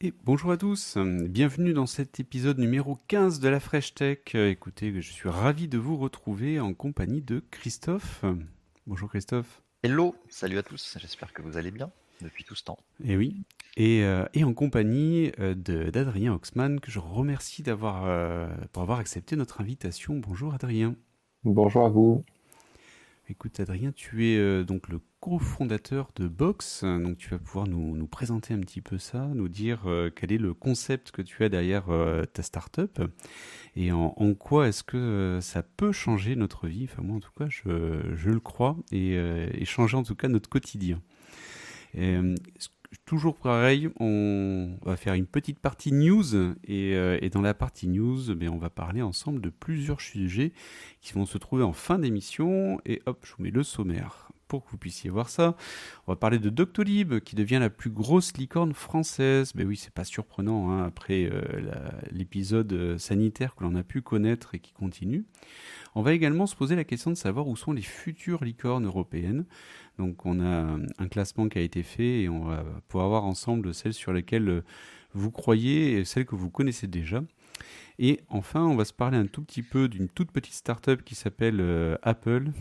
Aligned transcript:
Et 0.00 0.14
bonjour 0.24 0.52
à 0.52 0.56
tous, 0.56 0.96
bienvenue 0.96 1.72
dans 1.72 1.86
cet 1.86 2.20
épisode 2.20 2.58
numéro 2.58 3.00
15 3.08 3.40
de 3.40 3.48
la 3.48 3.58
Fresh 3.58 3.94
Tech. 3.94 4.32
Écoutez, 4.32 4.92
je 5.02 5.10
suis 5.10 5.28
ravi 5.28 5.66
de 5.66 5.76
vous 5.76 5.96
retrouver 5.96 6.60
en 6.60 6.72
compagnie 6.72 7.20
de 7.20 7.42
Christophe. 7.50 8.24
Bonjour 8.86 9.08
Christophe. 9.08 9.60
Hello, 9.82 10.14
salut 10.28 10.56
à 10.56 10.62
tous, 10.62 10.96
j'espère 11.00 11.32
que 11.32 11.42
vous 11.42 11.56
allez 11.56 11.72
bien 11.72 11.90
depuis 12.20 12.44
tout 12.44 12.54
ce 12.54 12.62
temps. 12.62 12.78
Et 13.02 13.16
oui, 13.16 13.42
et, 13.76 14.04
euh, 14.04 14.24
et 14.34 14.44
en 14.44 14.54
compagnie 14.54 15.32
euh, 15.40 15.56
d'Adrien 15.56 16.32
Oxman, 16.32 16.78
que 16.78 16.92
je 16.92 17.00
remercie 17.00 17.64
d'avoir 17.64 18.04
euh, 18.04 18.48
pour 18.72 18.84
avoir 18.84 19.00
accepté 19.00 19.34
notre 19.34 19.60
invitation. 19.60 20.14
Bonjour 20.14 20.54
Adrien. 20.54 20.94
Bonjour 21.42 21.84
à 21.84 21.88
vous. 21.88 22.24
Écoute 23.30 23.60
Adrien, 23.60 23.92
tu 23.92 24.26
es 24.26 24.38
euh, 24.38 24.64
donc 24.64 24.88
le 24.88 25.00
cofondateur 25.20 26.10
de 26.16 26.28
Box, 26.28 26.84
donc 26.84 27.18
tu 27.18 27.30
vas 27.30 27.38
pouvoir 27.38 27.66
nous, 27.66 28.06
présenter 28.06 28.54
un 28.54 28.60
petit 28.60 28.80
peu 28.80 28.98
ça, 28.98 29.26
nous 29.34 29.48
dire 29.48 29.82
euh, 29.86 30.10
quel 30.14 30.32
est 30.32 30.38
le 30.38 30.54
concept 30.54 31.10
que 31.10 31.22
tu 31.22 31.44
as 31.44 31.48
derrière 31.48 31.90
euh, 31.90 32.24
ta 32.24 32.42
startup 32.42 33.02
et 33.74 33.92
en, 33.92 34.12
quoi 34.34 34.68
est-ce 34.68 34.82
que 34.82 34.96
euh, 34.96 35.40
ça 35.40 35.62
peut 35.62 35.92
changer 35.92 36.36
notre 36.36 36.66
vie, 36.68 36.88
enfin 36.90 37.02
moi 37.02 37.16
en 37.16 37.20
tout 37.20 37.32
cas 37.36 37.46
je, 37.48 37.68
le 38.30 38.40
crois, 38.40 38.76
et, 38.92 39.64
changer 39.64 39.96
en 39.96 40.02
tout 40.02 40.14
cas 40.14 40.28
notre 40.28 40.48
quotidien. 40.48 41.00
Toujours 43.04 43.36
pareil, 43.36 43.90
on 44.00 44.78
va 44.82 44.96
faire 44.96 45.12
une 45.12 45.26
petite 45.26 45.58
partie 45.58 45.92
news 45.92 46.54
et, 46.64 47.28
dans 47.30 47.42
la 47.42 47.54
partie 47.54 47.88
news, 47.88 48.34
ben, 48.34 48.48
on 48.48 48.58
va 48.58 48.70
parler 48.70 49.02
ensemble 49.02 49.40
de 49.42 49.50
plusieurs 49.50 50.00
sujets 50.00 50.52
qui 51.02 51.12
vont 51.12 51.26
se 51.26 51.38
trouver 51.38 51.64
en 51.64 51.74
fin 51.74 51.98
d'émission 51.98 52.80
et 52.86 53.02
hop, 53.06 53.26
je 53.26 53.34
vous 53.36 53.42
mets 53.42 53.50
le 53.50 53.62
sommaire 53.62 54.28
pour 54.48 54.64
que 54.64 54.70
vous 54.70 54.78
puissiez 54.78 55.10
voir 55.10 55.28
ça. 55.28 55.56
On 56.06 56.12
va 56.12 56.16
parler 56.16 56.38
de 56.38 56.50
Doctolib 56.50 57.20
qui 57.20 57.36
devient 57.36 57.58
la 57.60 57.70
plus 57.70 57.90
grosse 57.90 58.36
licorne 58.36 58.72
française. 58.72 59.52
Mais 59.54 59.64
oui, 59.64 59.76
c'est 59.76 59.92
pas 59.92 60.04
surprenant 60.04 60.70
hein, 60.70 60.84
après 60.84 61.28
euh, 61.30 61.42
l'épisode 62.10 62.72
euh, 62.72 62.98
sanitaire 62.98 63.54
que 63.54 63.64
l'on 63.64 63.74
a 63.74 63.82
pu 63.82 64.02
connaître 64.02 64.54
et 64.54 64.58
qui 64.58 64.72
continue. 64.72 65.26
On 65.94 66.02
va 66.02 66.12
également 66.12 66.46
se 66.46 66.56
poser 66.56 66.76
la 66.76 66.84
question 66.84 67.10
de 67.10 67.16
savoir 67.16 67.46
où 67.46 67.56
sont 67.56 67.72
les 67.72 67.82
futures 67.82 68.44
licornes 68.44 68.86
européennes. 68.86 69.44
Donc 69.98 70.26
on 70.26 70.40
a 70.40 70.78
un 70.98 71.08
classement 71.08 71.48
qui 71.48 71.58
a 71.58 71.62
été 71.62 71.82
fait 71.82 72.22
et 72.22 72.28
on 72.28 72.44
va 72.44 72.64
pouvoir 72.88 73.08
voir 73.08 73.24
ensemble 73.24 73.74
celles 73.74 73.94
sur 73.94 74.12
lesquelles 74.12 74.48
euh, 74.48 74.64
vous 75.14 75.30
croyez 75.30 75.98
et 75.98 76.04
celles 76.04 76.26
que 76.26 76.36
vous 76.36 76.50
connaissez 76.50 76.86
déjà. 76.86 77.22
Et 78.00 78.20
enfin, 78.28 78.64
on 78.64 78.76
va 78.76 78.84
se 78.84 78.92
parler 78.92 79.18
un 79.18 79.26
tout 79.26 79.42
petit 79.42 79.62
peu 79.62 79.88
d'une 79.88 80.08
toute 80.08 80.30
petite 80.30 80.54
start-up 80.54 81.02
qui 81.02 81.16
s'appelle 81.16 81.60
euh, 81.60 81.96
Apple 82.02 82.52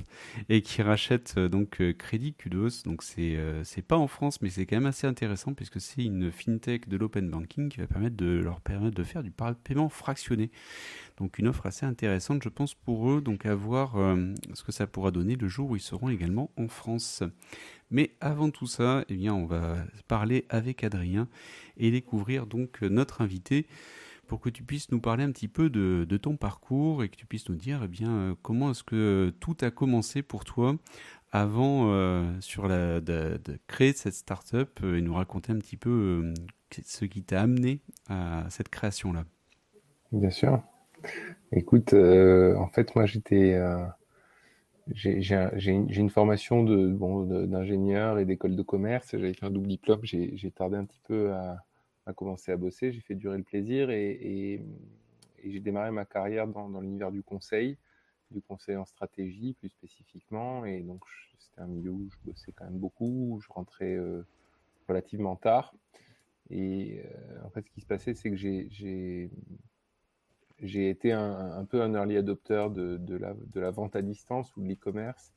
et 0.49 0.63
qui 0.63 0.81
rachète 0.81 1.35
euh, 1.37 1.47
donc 1.47 1.79
euh, 1.79 1.93
Crédit 1.93 2.33
Kudos. 2.33 2.83
Donc 2.85 3.03
c'est 3.03 3.35
euh, 3.35 3.63
c'est 3.63 3.83
pas 3.83 3.97
en 3.97 4.07
France, 4.07 4.41
mais 4.41 4.49
c'est 4.49 4.65
quand 4.65 4.77
même 4.77 4.87
assez 4.87 5.05
intéressant 5.05 5.53
puisque 5.53 5.79
c'est 5.79 6.03
une 6.03 6.31
fintech 6.31 6.89
de 6.89 6.97
l'open 6.97 7.29
banking 7.29 7.69
qui 7.69 7.79
va 7.79 7.85
permettre 7.85 8.15
de 8.15 8.39
leur 8.39 8.61
permettre 8.61 8.95
de 8.95 9.03
faire 9.03 9.21
du 9.21 9.31
paiement 9.31 9.89
fractionné. 9.89 10.49
Donc 11.17 11.37
une 11.37 11.47
offre 11.47 11.67
assez 11.67 11.85
intéressante, 11.85 12.43
je 12.43 12.49
pense, 12.49 12.73
pour 12.73 13.11
eux. 13.11 13.21
Donc 13.21 13.45
à 13.45 13.53
voir 13.53 13.95
ce 14.53 14.63
que 14.63 14.71
ça 14.71 14.87
pourra 14.87 15.11
donner 15.11 15.35
le 15.35 15.47
jour 15.47 15.71
où 15.71 15.75
ils 15.75 15.81
seront 15.81 16.09
également 16.09 16.51
en 16.57 16.67
France. 16.67 17.23
Mais 17.89 18.11
avant 18.21 18.51
tout 18.51 18.67
ça, 18.67 19.03
eh 19.09 19.15
bien, 19.15 19.33
on 19.33 19.45
va 19.45 19.77
parler 20.07 20.45
avec 20.49 20.83
Adrien 20.83 21.27
et 21.77 21.89
découvrir 21.89 22.45
donc 22.45 22.81
notre 22.81 23.21
invité 23.21 23.65
pour 24.27 24.39
que 24.39 24.49
tu 24.49 24.63
puisses 24.63 24.91
nous 24.91 24.99
parler 24.99 25.23
un 25.23 25.31
petit 25.31 25.47
peu 25.47 25.69
de, 25.69 26.17
ton 26.17 26.35
parcours 26.35 27.03
et 27.03 27.09
que 27.09 27.15
tu 27.15 27.25
puisses 27.25 27.49
nous 27.49 27.55
dire 27.55 27.81
eh 27.83 27.87
bien, 27.87 28.11
euh, 28.11 28.35
comment 28.41 28.71
est-ce 28.71 28.83
que 28.83 29.33
tout 29.39 29.55
a 29.61 29.71
commencé 29.71 30.21
pour 30.21 30.45
toi 30.45 30.75
avant 31.31 31.91
euh, 31.91 32.39
sur 32.39 32.67
la, 32.67 33.01
de, 33.01 33.39
créer 33.67 33.93
cette 33.93 34.13
startup 34.13 34.79
euh, 34.83 34.97
et 34.97 35.01
nous 35.01 35.13
raconter 35.13 35.51
un 35.51 35.57
petit 35.57 35.77
peu 35.77 36.33
ce 36.83 37.05
qui 37.05 37.23
t'a 37.23 37.41
amené 37.41 37.79
à 38.09 38.45
cette 38.49 38.69
création-là. 38.69 39.25
Bien 40.11 40.29
sûr. 40.29 40.61
Écoute, 41.51 41.93
en 41.93 42.67
fait, 42.67 42.95
moi, 42.95 43.05
j'étais, 43.05 43.53
euh, 43.53 43.85
j'ai 44.91 45.21
j'ai 45.21 45.35
un- 45.35 45.51
j'ai 45.55 45.71
une, 45.71 46.09
formation 46.09 46.63
de, 46.63 46.87
bon, 46.87 47.23
d'ingénieur 47.45 48.19
et 48.19 48.25
d'école 48.25 48.55
de 48.55 48.61
commerce. 48.63 49.09
J'avais 49.11 49.33
fait 49.33 49.45
un 49.45 49.51
double 49.51 49.67
diplôme. 49.67 49.99
J'ai 50.03 50.51
tardé 50.51 50.77
un 50.77 50.85
petit 50.85 51.01
peu 51.05 51.31
à, 51.33 51.63
à 52.07 52.13
commencer 52.13 52.51
à 52.51 52.57
bosser. 52.57 52.91
J'ai 52.91 53.01
fait 53.01 53.15
durer 53.15 53.37
le 53.37 53.43
plaisir 53.43 53.91
et, 53.91 54.63
j'ai 55.43 55.59
démarré 55.59 55.91
ma 55.91 56.03
carrière 56.03 56.47
dans, 56.47 56.81
l'univers 56.81 57.11
du 57.11 57.21
conseil, 57.21 57.77
du 58.31 58.41
conseil 58.41 58.75
en 58.75 58.85
stratégie 58.85 59.53
plus 59.53 59.69
spécifiquement. 59.69 60.65
Et 60.65 60.81
donc, 60.81 61.03
c'était 61.37 61.61
un 61.61 61.67
milieu 61.67 61.91
où 61.91 62.09
je 62.09 62.17
bossais 62.25 62.51
quand 62.51 62.65
même 62.65 62.79
beaucoup, 62.79 63.35
où 63.35 63.39
je 63.39 63.47
rentrais 63.49 63.95
euh, 63.95 64.25
relativement 64.89 65.35
tard. 65.35 65.73
Et 66.49 67.01
euh, 67.05 67.45
en 67.45 67.49
fait, 67.49 67.65
ce 67.65 67.71
qui 67.71 67.81
se 67.81 67.85
passait, 67.85 68.13
c'est 68.13 68.29
que 68.29 68.35
j'ai 68.35 69.29
été 70.89 71.11
un, 71.13 71.65
peu 71.65 71.81
un 71.81 71.93
early 71.93 72.17
adopter 72.17 72.67
de, 72.73 72.97
de, 72.97 73.59
la, 73.59 73.71
vente 73.71 73.95
à 73.95 74.01
distance 74.01 74.55
ou 74.57 74.61
de 74.61 74.67
l'e-commerce. 74.67 75.31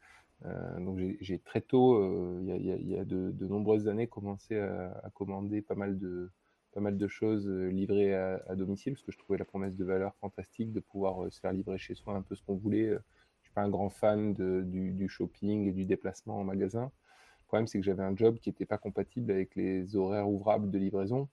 Euh, 0.47 0.81
donc 0.81 0.99
j'ai 1.21 1.39
très 1.39 1.61
tôt, 1.61 1.97
euh, 1.97 2.39
il 2.41 2.49
y 2.49 2.73
a, 2.73 2.77
y 2.77 2.97
a- 2.97 3.03
a 3.03 3.05
de, 3.05 3.47
nombreuses 3.47 3.87
années, 3.87 4.07
commencé 4.09 4.59
à 4.59 5.11
commander 5.15 5.61
pas 5.63 5.75
mal 5.75 5.99
de, 5.99 6.31
pas 6.73 6.81
mal 6.81 6.97
de 6.97 7.09
choses 7.09 7.47
euh, 7.49 7.69
livrées 7.69 8.15
à, 8.15 8.55
domicile, 8.55 8.95
parce 8.95 9.05
que 9.05 9.13
je 9.13 9.19
trouvais 9.19 9.39
la 9.39 9.45
promesse 9.45 9.75
de 9.77 9.85
valeur 9.85 10.15
fantastique 10.17 10.73
de 10.73 10.81
pouvoir 10.81 11.25
euh, 11.25 11.31
se 11.31 11.41
faire 11.41 11.53
livrer 11.53 11.79
chez 11.79 11.95
soi 11.95 12.15
un 12.15 12.23
peu 12.23 12.35
ce 12.35 12.43
qu'on 12.43 12.57
voulait. 12.57 12.89
Euh, 12.89 12.99
Je 13.43 13.49
suis 13.49 13.55
pas 13.55 13.63
un 13.63 13.69
grand 13.69 13.91
fan 13.91 14.35
de, 14.35 14.63
du, 14.63 14.93
du 14.93 15.09
shopping 15.09 15.67
et 15.69 15.73
du 15.73 15.85
déplacement 15.85 16.39
en 16.39 16.45
magasin. 16.45 16.93
Le 17.41 17.45
problème, 17.47 17.67
c'est 17.67 17.79
que 17.79 17.85
j'avais 17.85 18.03
un 18.03 18.17
job 18.17 18.39
qui 18.39 18.49
n'était 18.49 18.67
pas 18.67 18.79
compatible 18.79 19.31
avec 19.33 19.57
les 19.57 19.97
horaires 19.97 20.29
ouvrables 20.29 20.71
de 20.71 20.79
livraison. 20.79 21.29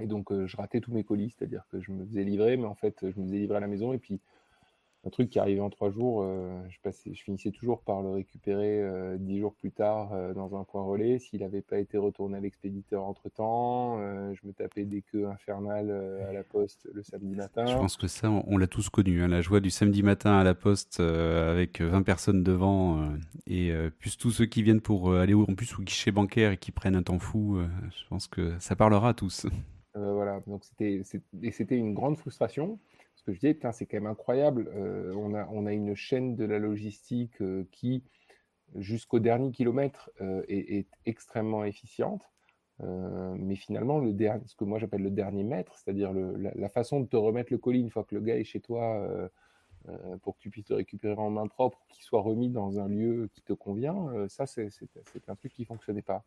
Et 0.00 0.06
donc, 0.06 0.32
je 0.32 0.56
ratais 0.56 0.80
tous 0.80 0.92
mes 0.92 1.04
colis, 1.04 1.34
c'est-à-dire 1.36 1.66
que 1.70 1.80
je 1.80 1.92
me 1.92 2.06
faisais 2.06 2.24
livrer, 2.24 2.56
mais 2.56 2.66
en 2.66 2.76
fait, 2.76 2.96
je 3.02 3.20
me 3.20 3.26
faisais 3.26 3.38
livrer 3.38 3.56
à 3.56 3.60
la 3.60 3.66
maison. 3.66 3.92
Et 3.92 3.98
puis, 3.98 4.20
un 5.06 5.10
truc 5.10 5.30
qui 5.30 5.38
arrivait 5.38 5.60
en 5.60 5.70
trois 5.70 5.90
jours, 5.90 6.22
euh, 6.22 6.60
je, 6.68 6.78
passais, 6.82 7.14
je 7.14 7.22
finissais 7.22 7.52
toujours 7.52 7.82
par 7.82 8.02
le 8.02 8.10
récupérer 8.10 8.82
euh, 8.82 9.16
dix 9.18 9.38
jours 9.38 9.54
plus 9.54 9.70
tard 9.70 10.12
euh, 10.12 10.34
dans 10.34 10.56
un 10.56 10.64
point 10.64 10.82
relais. 10.82 11.20
S'il 11.20 11.40
n'avait 11.40 11.62
pas 11.62 11.78
été 11.78 11.96
retourné 11.96 12.36
à 12.36 12.40
l'expéditeur 12.40 13.04
entre-temps, 13.04 13.98
je 14.32 14.46
me 14.46 14.52
tapais 14.52 14.84
des 14.84 15.02
queues 15.02 15.26
infernales 15.26 15.90
à 16.28 16.32
la 16.32 16.42
poste 16.42 16.88
le 16.92 17.02
samedi 17.02 17.34
matin. 17.34 17.66
Je 17.66 17.76
pense 17.76 17.96
que 17.96 18.08
ça, 18.08 18.30
on, 18.30 18.44
on 18.48 18.58
l'a 18.58 18.66
tous 18.66 18.88
connu, 18.88 19.22
hein, 19.22 19.28
la 19.28 19.40
joie 19.40 19.60
du 19.60 19.70
samedi 19.70 20.02
matin 20.02 20.36
à 20.36 20.44
la 20.44 20.54
poste 20.54 21.00
avec 21.00 21.80
20 21.80 22.02
personnes 22.02 22.42
devant 22.42 23.08
et 23.46 23.72
plus 23.98 24.18
tous 24.18 24.30
ceux 24.30 24.46
qui 24.46 24.62
viennent 24.62 24.80
pour 24.80 25.14
aller 25.14 25.34
au, 25.34 25.42
en 25.42 25.54
plus 25.54 25.78
au 25.78 25.82
guichet 25.82 26.10
bancaire 26.10 26.52
et 26.52 26.56
qui 26.56 26.72
prennent 26.72 26.96
un 26.96 27.02
temps 27.02 27.18
fou. 27.18 27.58
je 27.90 28.08
pense 28.08 28.26
que 28.26 28.58
ça 28.58 28.74
parlera 28.76 29.10
à 29.10 29.14
tous. 29.14 29.46
Voilà, 29.94 30.40
donc 30.46 30.64
c'était 30.64 31.76
une 31.76 31.94
grande 31.94 32.18
frustration 32.18 32.78
que 33.28 33.34
je 33.34 33.40
disais, 33.40 33.72
c'est 33.72 33.86
quand 33.86 33.98
même 33.98 34.06
incroyable. 34.06 34.70
euh, 34.74 35.12
on 35.14 35.34
a, 35.34 35.46
on 35.50 35.66
a 35.66 35.72
une 35.72 35.94
chaîne 35.94 36.34
de 36.34 36.44
la 36.44 36.58
logistique 36.58 37.42
euh, 37.42 37.64
qui, 37.72 38.02
jusqu'au 38.76 39.18
dernier 39.18 39.50
kilomètre, 39.50 40.10
euh, 40.22 40.42
est, 40.48 40.86
extrêmement 41.06 41.64
efficiente. 41.64 42.22
Mais 42.80 43.56
finalement, 43.56 43.98
le 43.98 44.12
dernier, 44.12 44.44
ce 44.46 44.54
que 44.54 44.62
moi 44.62 44.78
j'appelle 44.78 45.02
le 45.02 45.10
dernier 45.10 45.42
mètre, 45.42 45.76
c'est-à-dire 45.76 46.12
la, 46.12 46.68
façon 46.68 47.00
de 47.00 47.06
te 47.06 47.16
remettre 47.16 47.52
le 47.52 47.58
colis 47.58 47.80
une 47.80 47.90
fois 47.90 48.04
que 48.04 48.14
le 48.14 48.20
gars 48.20 48.38
est 48.38 48.44
chez 48.44 48.60
toi 48.60 49.04
pour 50.22 50.36
que 50.36 50.40
tu 50.40 50.48
puisses 50.48 50.68
le 50.68 50.76
récupérer 50.76 51.16
en 51.16 51.28
main 51.28 51.48
propre, 51.48 51.84
qu'il 51.88 52.04
soit 52.04 52.20
remis 52.20 52.50
dans 52.50 52.78
un 52.78 52.86
lieu 52.86 53.30
qui 53.32 53.42
te 53.42 53.52
convient, 53.52 54.28
ça, 54.28 54.46
c'est 54.46 54.70
un 55.26 55.34
truc 55.34 55.54
qui 55.54 55.64
fonctionnait 55.64 56.02
pas. 56.02 56.22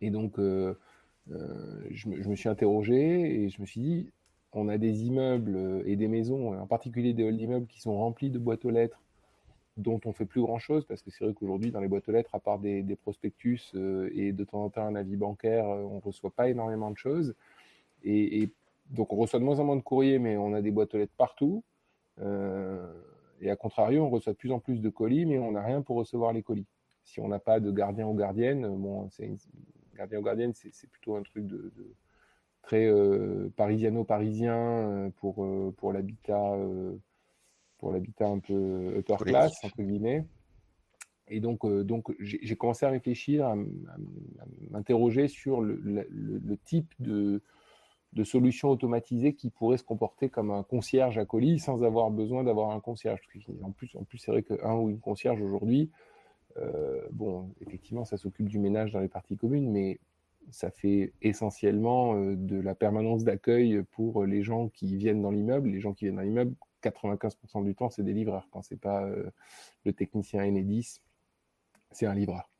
Et 0.00 0.10
donc, 0.10 0.38
je 0.38 2.08
me 2.08 2.34
suis 2.34 2.48
interrogé 2.48 3.44
et 3.44 3.48
je 3.48 3.60
me 3.60 3.66
suis 3.66 3.80
dit, 3.80 4.10
on 4.52 4.68
a 4.68 4.78
des 4.78 5.04
immeubles 5.04 5.56
euh, 5.56 5.82
et 5.86 5.96
des 5.96 6.08
maisons, 6.08 6.58
en 6.58 6.66
particulier 6.66 7.12
des 7.12 7.26
halls 7.26 7.36
d'immeubles 7.36 7.66
qui 7.66 7.80
sont 7.80 7.96
remplis 7.96 8.30
de 8.30 8.38
boîtes 8.38 8.64
aux 8.64 8.70
lettres 8.70 9.00
dont 9.76 10.00
on 10.06 10.12
fait 10.12 10.24
plus 10.24 10.40
grand 10.40 10.58
chose 10.58 10.84
parce 10.84 11.02
que 11.02 11.10
c'est 11.10 11.24
vrai 11.24 11.34
qu'aujourd'hui 11.34 11.70
dans 11.70 11.80
les 11.80 11.86
boîtes 11.86 12.08
aux 12.08 12.12
lettres 12.12 12.34
à 12.34 12.40
part 12.40 12.58
des, 12.58 12.82
prospectus 13.00 13.72
euh, 13.76 14.10
et 14.12 14.32
de 14.32 14.42
temps 14.42 14.64
en 14.64 14.70
temps 14.70 14.84
un 14.84 14.96
avis 14.96 15.16
bancaire 15.16 15.68
euh, 15.68 15.82
on 15.82 16.00
reçoit 16.00 16.30
pas 16.30 16.48
énormément 16.48 16.90
de 16.90 16.96
choses. 16.96 17.34
Et, 18.04 18.50
donc 18.90 19.12
on 19.12 19.16
reçoit 19.16 19.38
de 19.38 19.44
moins 19.44 19.60
en 19.60 19.64
moins 19.64 19.76
de 19.76 19.82
courriers 19.82 20.18
mais 20.18 20.36
on 20.36 20.54
a 20.54 20.62
des 20.62 20.70
boîtes 20.70 20.94
aux 20.94 20.98
lettres 20.98 21.12
partout. 21.16 21.62
Et 22.20 23.50
à 23.50 23.56
contrario 23.56 24.02
on 24.02 24.10
reçoit 24.10 24.32
de 24.32 24.38
plus 24.38 24.50
en 24.50 24.58
plus 24.58 24.80
de 24.80 24.88
colis 24.88 25.26
mais 25.26 25.38
on 25.38 25.52
n'a 25.52 25.62
rien 25.62 25.82
pour 25.82 25.96
recevoir 25.96 26.32
les 26.32 26.42
colis. 26.42 26.66
Si 27.04 27.20
on 27.20 27.28
n'a 27.28 27.38
pas 27.38 27.60
de 27.60 27.70
gardien 27.70 28.06
ou 28.06 28.14
gardienne 28.14 28.62
bon 28.62 29.10
gardien 29.94 30.18
ou 30.18 30.22
gardienne 30.22 30.54
c'est 30.54 30.90
plutôt 30.90 31.16
un 31.16 31.22
truc 31.22 31.46
de 31.46 31.70
très 32.68 32.84
euh, 32.84 33.48
parisiano-parisien 33.56 34.54
euh, 34.54 35.10
pour, 35.20 35.42
euh, 35.42 35.72
pour 35.78 35.90
l'habitat 35.94 36.54
pour 37.78 37.92
l'habitat 37.92 38.26
un 38.26 38.40
peu 38.40 38.98
upper 38.98 39.16
class, 39.24 39.64
entre 39.64 39.82
guillemets. 39.82 40.26
Et 41.28 41.40
donc, 41.40 41.64
euh, 41.64 41.82
donc 41.82 42.12
j'ai 42.18 42.56
commencé 42.56 42.84
à 42.84 42.90
réfléchir, 42.90 43.46
à, 43.46 43.56
m'interroger 44.70 45.28
sur 45.28 45.62
le, 45.62 45.76
le- 45.76 46.06
le- 46.10 46.38
le 46.38 46.56
type 46.58 46.92
de, 46.98 47.40
de 48.12 48.24
solution 48.24 48.68
automatisée 48.68 49.32
qui 49.34 49.48
pourrait 49.48 49.78
se 49.78 49.84
comporter 49.84 50.28
comme 50.28 50.50
un 50.50 50.62
concierge 50.62 51.16
à 51.16 51.24
colis 51.24 51.58
sans 51.60 51.82
avoir 51.84 52.10
besoin 52.10 52.44
d'avoir 52.44 52.70
un 52.72 52.80
concierge. 52.80 53.20
Parce 53.32 53.46
en 53.62 53.70
plus, 53.70 53.94
en 53.96 54.04
plus 54.04 54.18
c'est 54.18 54.30
vrai 54.30 54.42
qu'un 54.42 54.74
ou 54.74 54.90
une 54.90 55.00
concierge 55.00 55.40
aujourd'hui, 55.40 55.90
euh, 56.58 57.00
bon, 57.12 57.50
effectivement, 57.60 58.04
ça 58.04 58.18
s'occupe 58.18 58.48
du 58.48 58.58
ménage 58.58 58.92
dans 58.92 59.00
les 59.00 59.08
parties 59.08 59.36
communes, 59.38 59.70
mais 59.70 60.00
ça 60.50 60.70
fait 60.70 61.12
essentiellement 61.22 62.14
de 62.14 62.60
la 62.60 62.74
permanence 62.74 63.24
d'accueil 63.24 63.82
pour 63.92 64.24
les 64.24 64.42
gens 64.42 64.68
qui 64.68 64.96
viennent 64.96 65.22
dans 65.22 65.30
l'immeuble. 65.30 65.70
Les 65.70 65.80
gens 65.80 65.92
qui 65.92 66.04
viennent 66.04 66.16
dans 66.16 66.22
l'immeuble, 66.22 66.54
95% 66.82 67.64
du 67.64 67.74
temps, 67.74 67.90
c'est 67.90 68.02
des 68.02 68.12
livreurs. 68.12 68.48
Quand 68.50 68.62
c'est 68.62 68.80
pas 68.80 69.08
le 69.84 69.92
technicien 69.92 70.44
Enedis, 70.44 71.00
c'est 71.90 72.06
un 72.06 72.14
livreur. 72.14 72.50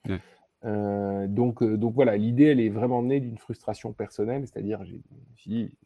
donc, 0.65 1.63
donc 1.63 1.95
voilà, 1.95 2.17
l'idée, 2.17 2.45
elle 2.45 2.61
est 2.61 2.69
vraiment 2.69 3.03
née 3.03 3.21
d'une 3.21 3.39
frustration 3.39 3.93
personnelle, 3.93 4.47
c'est-à-dire, 4.47 4.85
si, 5.37 5.77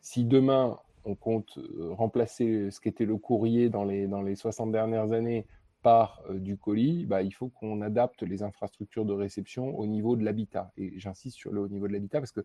si 0.00 0.24
demain 0.24 0.78
on 1.04 1.14
compte 1.14 1.58
remplacer 1.90 2.70
ce 2.70 2.80
qu'était 2.80 3.04
le 3.04 3.16
courrier 3.16 3.68
dans 3.68 3.84
les, 3.84 4.06
dans 4.06 4.22
les 4.22 4.36
60 4.36 4.72
dernières 4.72 5.12
années 5.12 5.46
par 5.84 6.22
euh, 6.30 6.38
du 6.38 6.56
colis, 6.56 7.04
bah, 7.04 7.22
il 7.22 7.30
faut 7.30 7.50
qu'on 7.50 7.82
adapte 7.82 8.22
les 8.22 8.42
infrastructures 8.42 9.04
de 9.04 9.12
réception 9.12 9.78
au 9.78 9.86
niveau 9.86 10.16
de 10.16 10.24
l'habitat. 10.24 10.72
Et 10.78 10.98
j'insiste 10.98 11.36
sur 11.36 11.52
le 11.52 11.60
au 11.60 11.68
niveau 11.68 11.86
de 11.86 11.92
l'habitat 11.92 12.20
parce 12.20 12.32
que 12.32 12.40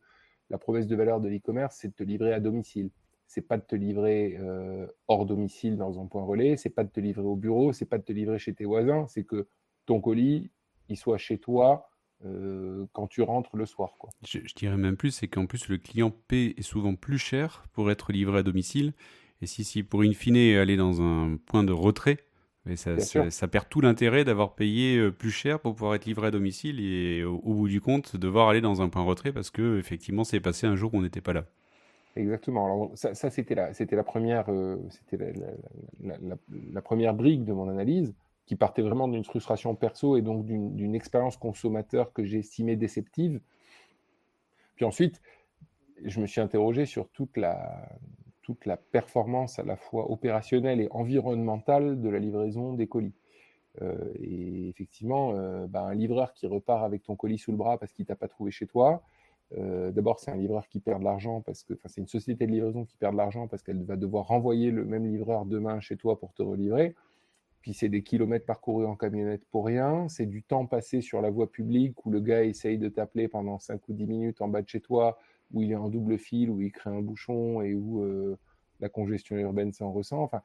la 0.50 0.58
promesse 0.58 0.88
de 0.88 0.96
valeur 0.96 1.22
de 1.22 1.30
l'e-commerce, 1.30 1.78
c'est 1.80 1.88
de 1.88 1.94
te 1.94 2.04
livrer 2.04 2.34
à 2.34 2.42
domicile. 2.42 2.92
C'est 3.28 3.48
pas 3.48 3.58
de 3.58 3.64
te 3.64 3.76
livrer 3.78 4.36
euh, 4.40 4.88
hors 5.08 5.26
domicile 5.26 5.78
dans 5.78 6.02
un 6.02 6.06
point 6.06 6.24
relais, 6.24 6.58
c'est 6.58 6.70
pas 6.70 6.84
de 6.84 6.90
te 6.90 7.00
livrer 7.00 7.26
au 7.26 7.38
bureau, 7.38 7.72
c'est 7.72 7.86
pas 7.86 7.98
de 7.98 8.04
te 8.04 8.12
livrer 8.12 8.40
chez 8.40 8.54
tes 8.54 8.66
voisins, 8.66 9.08
c'est 9.08 9.24
que 9.24 9.48
ton 9.86 10.02
colis, 10.02 10.52
il 10.90 10.98
soit 10.98 11.18
chez 11.18 11.38
toi 11.38 11.90
euh, 12.26 12.88
quand 12.92 13.08
tu 13.08 13.22
rentres 13.22 13.56
le 13.56 13.66
soir. 13.66 13.96
Je, 14.28 14.40
dirais 14.54 14.76
même 14.76 14.98
plus, 14.98 15.12
c'est 15.12 15.30
qu'en 15.30 15.46
plus 15.46 15.70
le 15.70 15.78
client 15.78 16.12
paie 16.12 16.56
souvent 16.60 16.96
plus 16.96 17.20
cher 17.20 17.64
pour 17.72 17.90
être 17.90 18.12
livré 18.12 18.40
à 18.40 18.44
domicile. 18.44 18.94
Et 19.42 19.46
si, 19.46 19.64
si 19.64 19.84
pour 19.84 20.02
in 20.02 20.12
fine 20.12 20.36
aller 20.58 20.76
dans 20.76 21.02
un 21.02 21.38
point 21.38 21.64
de 21.64 21.72
retrait, 21.72 22.18
mais 22.70 22.76
ça, 22.76 23.00
ça, 23.00 23.48
perd 23.48 23.68
tout 23.68 23.82
l'intérêt 23.82 24.24
d'avoir 24.24 24.54
payé 24.54 24.98
euh, 24.98 25.12
plus 25.12 25.32
cher 25.32 25.60
pour 25.60 25.74
pouvoir 25.74 25.96
être 25.96 26.06
livré 26.06 26.28
à 26.28 26.32
domicile 26.32 26.80
et 26.80 27.24
au, 27.24 27.40
bout 27.40 27.68
du 27.68 27.82
compte 27.82 28.16
devoir 28.16 28.48
aller 28.48 28.62
dans 28.62 28.84
un 28.84 28.90
point 28.90 29.02
retrait 29.02 29.32
parce 29.32 29.50
que 29.50 29.80
effectivement 29.80 30.24
c'est 30.24 30.40
passé 30.40 30.68
un 30.68 30.76
jour 30.76 30.94
où 30.94 30.98
on 30.98 31.02
n'était 31.02 31.20
pas 31.22 31.34
là. 31.34 31.46
Exactement. 32.16 32.66
Alors 32.66 32.92
ça, 32.94 33.16
ça 33.16 33.32
c'était 33.32 33.56
la, 33.56 33.74
c'était 33.74 33.96
la 33.96 34.04
première, 34.04 34.46
euh, 34.50 34.78
c'était 34.90 35.34
la, 36.02 36.38
la, 36.72 36.82
première 36.82 37.16
brique 37.16 37.44
de 37.44 37.54
mon 37.54 37.70
analyse 37.70 38.14
qui 38.46 38.56
partait 38.56 38.84
vraiment 38.84 39.08
d'une 39.08 39.24
frustration 39.24 39.74
perso 39.76 40.16
et 40.16 40.22
donc 40.22 40.46
d'une 40.46 40.96
expérience 40.96 41.38
consommateur 41.38 42.14
que 42.14 42.24
j'ai 42.24 42.40
estimée 42.40 42.76
déceptive. 42.76 43.40
Puis 44.76 44.86
ensuite, 44.86 45.22
je 46.06 46.20
me 46.20 46.28
suis 46.28 46.42
interrogé 46.42 46.86
sur 46.86 47.10
toute 47.10 47.36
la, 47.38 47.90
toute 48.50 48.66
la 48.66 48.78
performance 48.78 49.60
à 49.60 49.64
la 49.64 49.76
fois 49.76 50.10
opérationnelle 50.10 50.82
et 50.82 50.88
environnementale 50.90 52.02
de 52.02 52.10
la 52.10 52.18
livraison 52.18 52.74
des 52.74 52.88
colis. 52.88 53.14
Euh, 53.84 53.96
et 54.16 54.70
effectivement, 54.70 55.34
euh, 55.36 55.68
bah, 55.68 55.84
un 55.84 55.94
livreur 55.94 56.34
qui 56.34 56.48
repart 56.48 56.84
avec 56.84 57.04
ton 57.04 57.16
colis 57.16 57.38
sous 57.38 57.52
le 57.52 57.58
bras 57.58 57.78
parce 57.78 57.94
qu'il 57.94 58.08
t'a 58.08 58.16
pas 58.16 58.28
trouvé 58.28 58.50
chez 58.50 58.66
toi, 58.66 59.04
euh, 59.60 59.92
d'abord 59.92 60.20
c'est 60.20 60.32
un 60.32 60.36
livreur 60.36 60.68
qui 60.68 60.80
perd 60.80 61.02
de 61.02 61.06
l'argent 61.06 61.42
parce 61.42 61.62
que, 61.64 61.76
c'est 61.86 62.02
une 62.02 62.08
société 62.08 62.48
de 62.48 62.52
livraison 62.52 62.86
qui 62.86 62.98
perd 62.98 63.14
de 63.14 63.18
l'argent 63.18 63.48
parce 63.48 63.62
qu'elle 63.62 63.84
va 63.84 63.96
devoir 63.96 64.26
renvoyer 64.26 64.72
le 64.72 64.84
même 64.84 65.06
livreur 65.06 65.46
demain 65.46 65.80
chez 65.80 65.96
toi 65.96 66.20
pour 66.20 66.34
te 66.34 66.42
relivrer. 66.42 66.96
Puis 67.62 67.76
c'est 67.76 67.90
des 67.90 68.02
kilomètres 68.02 68.48
parcourus 68.48 68.88
en 68.88 68.96
camionnette 68.96 69.46
pour 69.52 69.68
rien, 69.68 70.08
c'est 70.10 70.26
du 70.26 70.42
temps 70.42 70.66
passé 70.66 71.02
sur 71.02 71.22
la 71.22 71.30
voie 71.30 71.52
publique 71.52 72.04
où 72.04 72.10
le 72.10 72.20
gars 72.20 72.44
essaye 72.44 72.80
de 72.80 72.90
t'appeler 72.90 73.28
pendant 73.28 73.60
5 73.60 73.88
ou 73.90 73.94
10 73.94 74.08
minutes 74.08 74.42
en 74.42 74.48
bas 74.48 74.64
de 74.64 74.68
chez 74.68 74.82
toi 74.82 75.20
où 75.52 75.62
il 75.62 75.72
est 75.72 75.76
en 75.76 75.90
double 75.90 76.18
fil, 76.18 76.50
où 76.50 76.62
il 76.62 76.72
crée 76.72 76.90
un 76.90 77.02
bouchon 77.02 77.62
et 77.62 77.74
où 77.74 78.04
euh, 78.04 78.38
la 78.80 78.90
congestion 78.90 79.36
urbaine 79.38 79.72
s'en 79.72 79.92
ressent. 79.92 80.22
Enfin, 80.22 80.42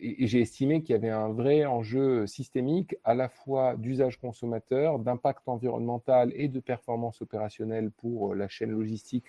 et, 0.00 0.26
j'ai 0.26 0.40
estimé 0.40 0.82
qu'il 0.82 0.94
y 0.94 0.96
avait 0.96 1.10
un 1.10 1.28
vrai 1.28 1.64
enjeu 1.64 2.26
systémique 2.26 2.96
à 3.04 3.14
la 3.14 3.28
fois 3.28 3.76
d'usage 3.76 4.18
consommateur, 4.18 4.98
d'impact 4.98 5.48
environnemental 5.48 6.32
et 6.34 6.48
de 6.48 6.60
performance 6.60 7.22
opérationnelle 7.22 7.90
pour 7.90 8.32
euh, 8.32 8.34
la 8.34 8.48
chaîne 8.48 8.70
logistique 8.70 9.26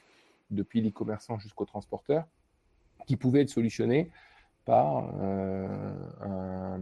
depuis 0.51 0.81
l'e-commerçant 0.81 1.37
jusqu'au 1.37 1.65
transporteur, 1.65 2.25
qui 3.05 3.15
pouvait 3.17 3.41
être 3.41 3.49
solutionné 3.49 4.09
par 4.65 5.13
euh, 5.19 6.77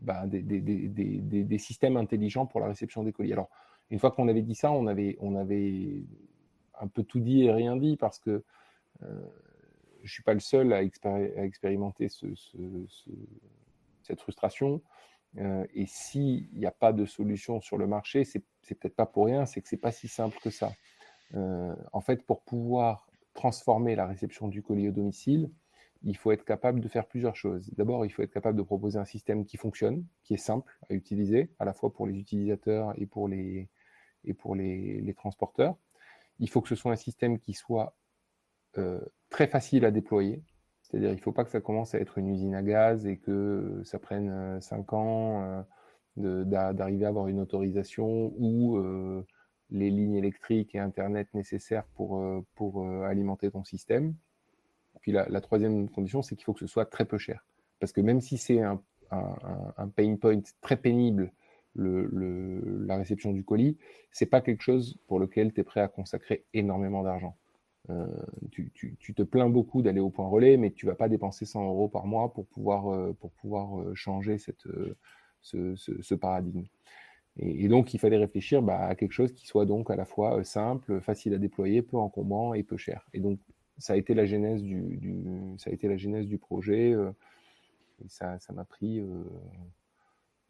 bah, 0.00 0.26
des, 0.26 1.58
systèmes 1.58 1.96
intelligents 1.96 2.46
pour 2.46 2.60
la 2.60 2.66
réception 2.66 3.02
des 3.02 3.12
colis. 3.12 3.32
Alors, 3.32 3.48
une 3.90 3.98
fois 3.98 4.10
qu'on 4.10 4.28
avait 4.28 4.42
dit 4.42 4.54
ça, 4.54 4.70
on 4.70 4.86
avait 4.86 5.16
un 6.80 6.88
peu 6.88 7.02
tout 7.02 7.20
dit 7.20 7.44
et 7.44 7.52
rien 7.52 7.76
dit 7.76 7.96
parce 7.96 8.18
que 8.18 8.44
euh, 9.02 9.28
je 9.98 10.04
ne 10.04 10.08
suis 10.08 10.22
pas 10.22 10.34
le 10.34 10.40
seul 10.40 10.72
à, 10.72 10.82
expérimenter 10.82 12.08
cette 12.08 14.20
frustration. 14.20 14.82
Euh, 15.36 15.66
et 15.74 15.86
s'il 15.86 16.48
n'y 16.54 16.66
a 16.66 16.70
pas 16.70 16.92
de 16.92 17.04
solution 17.04 17.60
sur 17.60 17.76
le 17.76 17.86
marché, 17.86 18.24
c'est 18.24 18.42
peut-être 18.62 18.96
pas 18.96 19.06
pour 19.06 19.26
rien, 19.26 19.44
c'est 19.44 19.60
que 19.60 19.68
c'est 19.68 19.76
pas 19.76 19.92
si 19.92 20.08
simple 20.08 20.38
que 20.42 20.50
ça. 20.50 20.72
Euh, 21.34 21.74
en 21.92 22.00
fait, 22.00 22.24
pour 22.24 22.42
pouvoir 22.42 23.10
transformer 23.34 23.94
la 23.94 24.06
réception 24.06 24.48
du 24.48 24.62
colis 24.62 24.88
au 24.88 24.92
domicile, 24.92 25.50
il 26.02 26.16
faut 26.16 26.32
être 26.32 26.44
capable 26.44 26.80
de 26.80 26.88
faire 26.88 27.06
plusieurs 27.06 27.36
choses. 27.36 27.70
D'abord, 27.76 28.06
il 28.06 28.10
faut 28.10 28.22
être 28.22 28.32
capable 28.32 28.56
de 28.56 28.62
proposer 28.62 28.98
un 28.98 29.04
système 29.04 29.44
qui 29.44 29.56
fonctionne, 29.56 30.06
qui 30.22 30.34
est 30.34 30.38
simple 30.38 30.78
à 30.88 30.94
utiliser, 30.94 31.50
à 31.58 31.64
la 31.64 31.74
fois 31.74 31.92
pour 31.92 32.06
les 32.06 32.18
utilisateurs 32.18 32.94
et 32.96 33.06
pour 33.06 33.28
les, 33.28 33.68
et 34.24 34.32
pour 34.32 34.54
les 34.54 35.14
transporteurs 35.14 35.76
il 36.38 36.48
faut 36.48 36.60
que 36.60 36.68
ce 36.68 36.74
soit 36.74 36.92
un 36.92 36.96
système 36.96 37.38
qui 37.38 37.54
soit 37.54 37.94
euh, 38.78 39.00
très 39.30 39.46
facile 39.46 39.84
à 39.84 39.90
déployer. 39.90 40.42
C'est-à-dire, 40.82 41.10
il 41.10 41.16
ne 41.16 41.20
faut 41.20 41.32
pas 41.32 41.44
que 41.44 41.50
ça 41.50 41.60
commence 41.60 41.94
à 41.94 41.98
être 41.98 42.18
une 42.18 42.28
usine 42.28 42.54
à 42.54 42.62
gaz 42.62 43.06
et 43.06 43.18
que 43.18 43.82
ça 43.84 43.98
prenne 43.98 44.60
5 44.60 44.92
euh, 44.92 44.96
ans 44.96 45.64
euh, 46.18 46.44
d'arriver 46.44 47.04
à 47.04 47.08
avoir 47.08 47.28
une 47.28 47.40
autorisation 47.40 48.32
ou 48.38 48.78
les 49.70 49.90
lignes 49.90 50.14
électriques 50.14 50.74
et 50.74 50.78
Internet 50.78 51.28
nécessaires 51.34 51.84
pour, 51.94 52.24
pour 52.54 52.88
alimenter 53.04 53.50
ton 53.50 53.62
système. 53.64 54.14
Puis 55.00 55.12
la, 55.12 55.40
troisième 55.40 55.88
condition, 55.88 56.22
c'est 56.22 56.34
qu'il 56.34 56.44
faut 56.44 56.54
que 56.54 56.60
ce 56.60 56.66
soit 56.66 56.86
très 56.86 57.04
peu 57.04 57.18
cher. 57.18 57.44
Parce 57.78 57.92
que 57.92 58.00
même 58.00 58.20
si 58.20 58.36
c'est 58.36 58.62
un, 58.62 58.82
un, 59.10 59.88
pain 59.88 60.16
point 60.16 60.40
très 60.60 60.76
pénible 60.76 61.32
la 61.78 62.96
réception 62.96 63.32
du 63.32 63.44
colis, 63.44 63.76
c'est 64.12 64.26
pas 64.26 64.40
quelque 64.40 64.62
chose 64.62 64.98
pour 65.06 65.18
lequel 65.18 65.52
tu 65.52 65.60
es 65.60 65.64
prêt 65.64 65.80
à 65.80 65.88
consacrer 65.88 66.44
énormément 66.52 67.02
d'argent. 67.02 67.36
Euh, 67.90 68.06
tu, 68.50 69.14
te 69.14 69.22
plains 69.22 69.48
beaucoup 69.48 69.80
d'aller 69.82 70.00
au 70.00 70.10
point 70.10 70.28
relais, 70.28 70.56
mais 70.56 70.70
tu 70.70 70.86
vas 70.86 70.94
pas 70.94 71.08
dépenser 71.08 71.46
100 71.46 71.64
euros 71.64 71.88
par 71.88 72.06
mois 72.06 72.32
pour 72.32 72.46
pouvoir, 72.46 72.88
euh, 72.88 73.14
pour 73.18 73.32
pouvoir 73.32 73.80
euh, 73.80 73.94
changer 73.94 74.36
cette, 74.36 74.66
ce, 75.40 76.14
paradigme. 76.14 76.64
Et, 77.38 77.68
donc, 77.68 77.94
il 77.94 78.00
fallait 78.00 78.18
réfléchir 78.18 78.62
bah, 78.62 78.86
à 78.86 78.94
quelque 78.94 79.12
chose 79.12 79.32
qui 79.32 79.46
soit 79.46 79.64
donc 79.64 79.90
à 79.90 79.96
la 79.96 80.04
fois 80.04 80.44
simple, 80.44 81.00
facile 81.00 81.34
à 81.34 81.38
déployer, 81.38 81.82
peu 81.82 81.96
encombrant 81.96 82.52
et 82.52 82.62
peu 82.62 82.76
cher. 82.76 83.08
Et 83.14 83.20
donc, 83.20 83.38
ça 83.78 83.94
a 83.94 83.96
été 83.96 84.12
la 84.12 84.26
genèse 84.26 84.62
du, 84.62 85.00
ça 85.56 85.70
a 85.70 85.72
été 85.72 85.88
la 85.88 85.96
genèse 85.96 86.26
du 86.26 86.36
projet. 86.36 86.90
et 86.90 88.08
ça, 88.08 88.38
ça 88.40 88.52
m'a 88.52 88.64
pris 88.64 89.00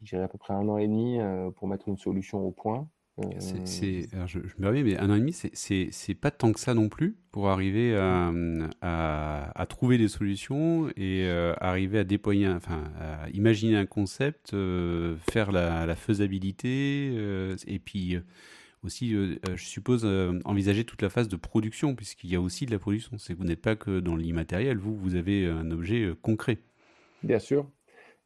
je 0.01 0.09
dirais 0.09 0.23
à 0.23 0.27
peu 0.27 0.37
près 0.37 0.53
un 0.53 0.67
an 0.67 0.77
et 0.77 0.87
demi 0.87 1.19
euh, 1.19 1.51
pour 1.51 1.67
mettre 1.67 1.87
une 1.87 1.97
solution 1.97 2.45
au 2.45 2.51
point. 2.51 2.87
Euh, 3.19 3.27
c'est, 3.65 4.07
je, 4.27 4.39
me 4.59 4.67
reviens, 4.67 4.83
mais 4.83 4.97
un 4.97 5.09
an 5.09 5.15
et 5.15 5.19
demi, 5.19 5.33
c'est 5.33 6.15
pas 6.15 6.31
tant 6.31 6.53
que 6.53 6.59
ça 6.59 6.73
non 6.73 6.87
plus 6.87 7.17
pour 7.31 7.49
arriver 7.49 7.93
à, 7.97 8.31
à, 8.81 9.65
trouver 9.65 9.97
des 9.97 10.07
solutions 10.07 10.87
et 10.95 11.25
euh, 11.25 11.53
arriver 11.59 11.99
à 11.99 12.05
déployer, 12.05 12.47
enfin, 12.47 12.81
à 12.97 13.29
imaginer 13.31 13.75
un 13.75 13.85
concept, 13.85 14.51
faire 15.31 15.51
la, 15.51 15.85
la 15.85 15.95
faisabilité 15.97 17.13
et 17.67 17.79
puis 17.79 18.17
aussi, 18.83 19.11
je 19.13 19.65
suppose, 19.65 20.07
envisager 20.45 20.85
toute 20.85 21.01
la 21.01 21.09
phase 21.09 21.27
de 21.27 21.35
production, 21.35 21.95
puisqu'il 21.95 22.29
y 22.29 22.37
a 22.37 22.41
aussi 22.41 22.65
de 22.65 22.71
la 22.71 22.79
production. 22.79 23.17
C'est 23.17 23.33
que 23.33 23.39
vous 23.39 23.43
n'êtes 23.43 23.61
pas 23.61 23.75
que 23.75 23.99
dans 23.99 24.15
l'immatériel, 24.15 24.77
vous, 24.77 24.95
vous 24.95 25.15
avez 25.15 25.45
un 25.45 25.71
objet 25.71 26.09
concret. 26.21 26.59
Bien 27.21 27.39
sûr, 27.39 27.69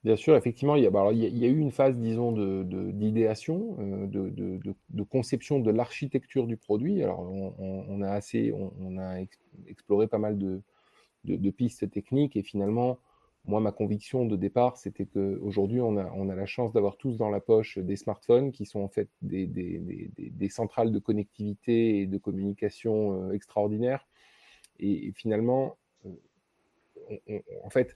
Bien 0.03 0.17
sûr, 0.17 0.35
effectivement, 0.35 0.75
il 0.75 0.83
y, 0.83 0.87
a, 0.87 0.89
bah, 0.89 1.11
il, 1.13 1.37
y 1.37 1.45
a, 1.45 1.47
eu 1.47 1.57
une 1.57 1.71
phase, 1.71 1.95
disons, 1.95 2.33
d'idéation, 2.63 3.77
euh, 3.79 4.05
de, 4.05 4.29
de, 4.29 4.59
de, 4.89 5.03
conception 5.03 5.59
de 5.59 5.71
l'architecture 5.71 6.45
du 6.45 6.57
produit. 6.57 7.01
Alors, 7.01 7.21
on, 7.21 8.01
a 8.01 8.09
assez, 8.09 8.51
on, 8.51 8.97
a 8.97 9.21
exploré 9.67 10.07
pas 10.07 10.17
mal 10.17 10.37
de, 10.37 11.49
pistes 11.51 11.89
techniques 11.89 12.35
et 12.35 12.43
finalement, 12.43 12.99
moi, 13.45 13.61
ma 13.61 13.71
conviction 13.71 14.25
de 14.25 14.35
départ, 14.35 14.75
c'était 14.75 15.05
qu'aujourd'hui, 15.05 15.79
on 15.79 15.95
a, 15.97 16.11
on 16.15 16.27
a 16.27 16.35
la 16.35 16.45
chance 16.45 16.73
d'avoir 16.73 16.97
tous 16.97 17.15
dans 17.15 17.29
la 17.29 17.39
poche 17.39 17.77
des 17.77 17.95
smartphones 17.95 18.51
qui 18.51 18.65
sont 18.65 18.81
en 18.81 18.89
fait 18.89 19.09
des, 19.21 19.47
des, 19.47 20.11
des, 20.17 20.49
centrales 20.49 20.91
de 20.91 20.99
connectivité 20.99 22.01
et 22.01 22.07
de 22.07 22.17
communication 22.17 23.29
euh, 23.29 23.31
extraordinaires. 23.31 24.05
Et, 24.79 25.13
finalement, 25.15 25.77
euh, 26.05 27.39
en 27.63 27.69
fait, 27.69 27.95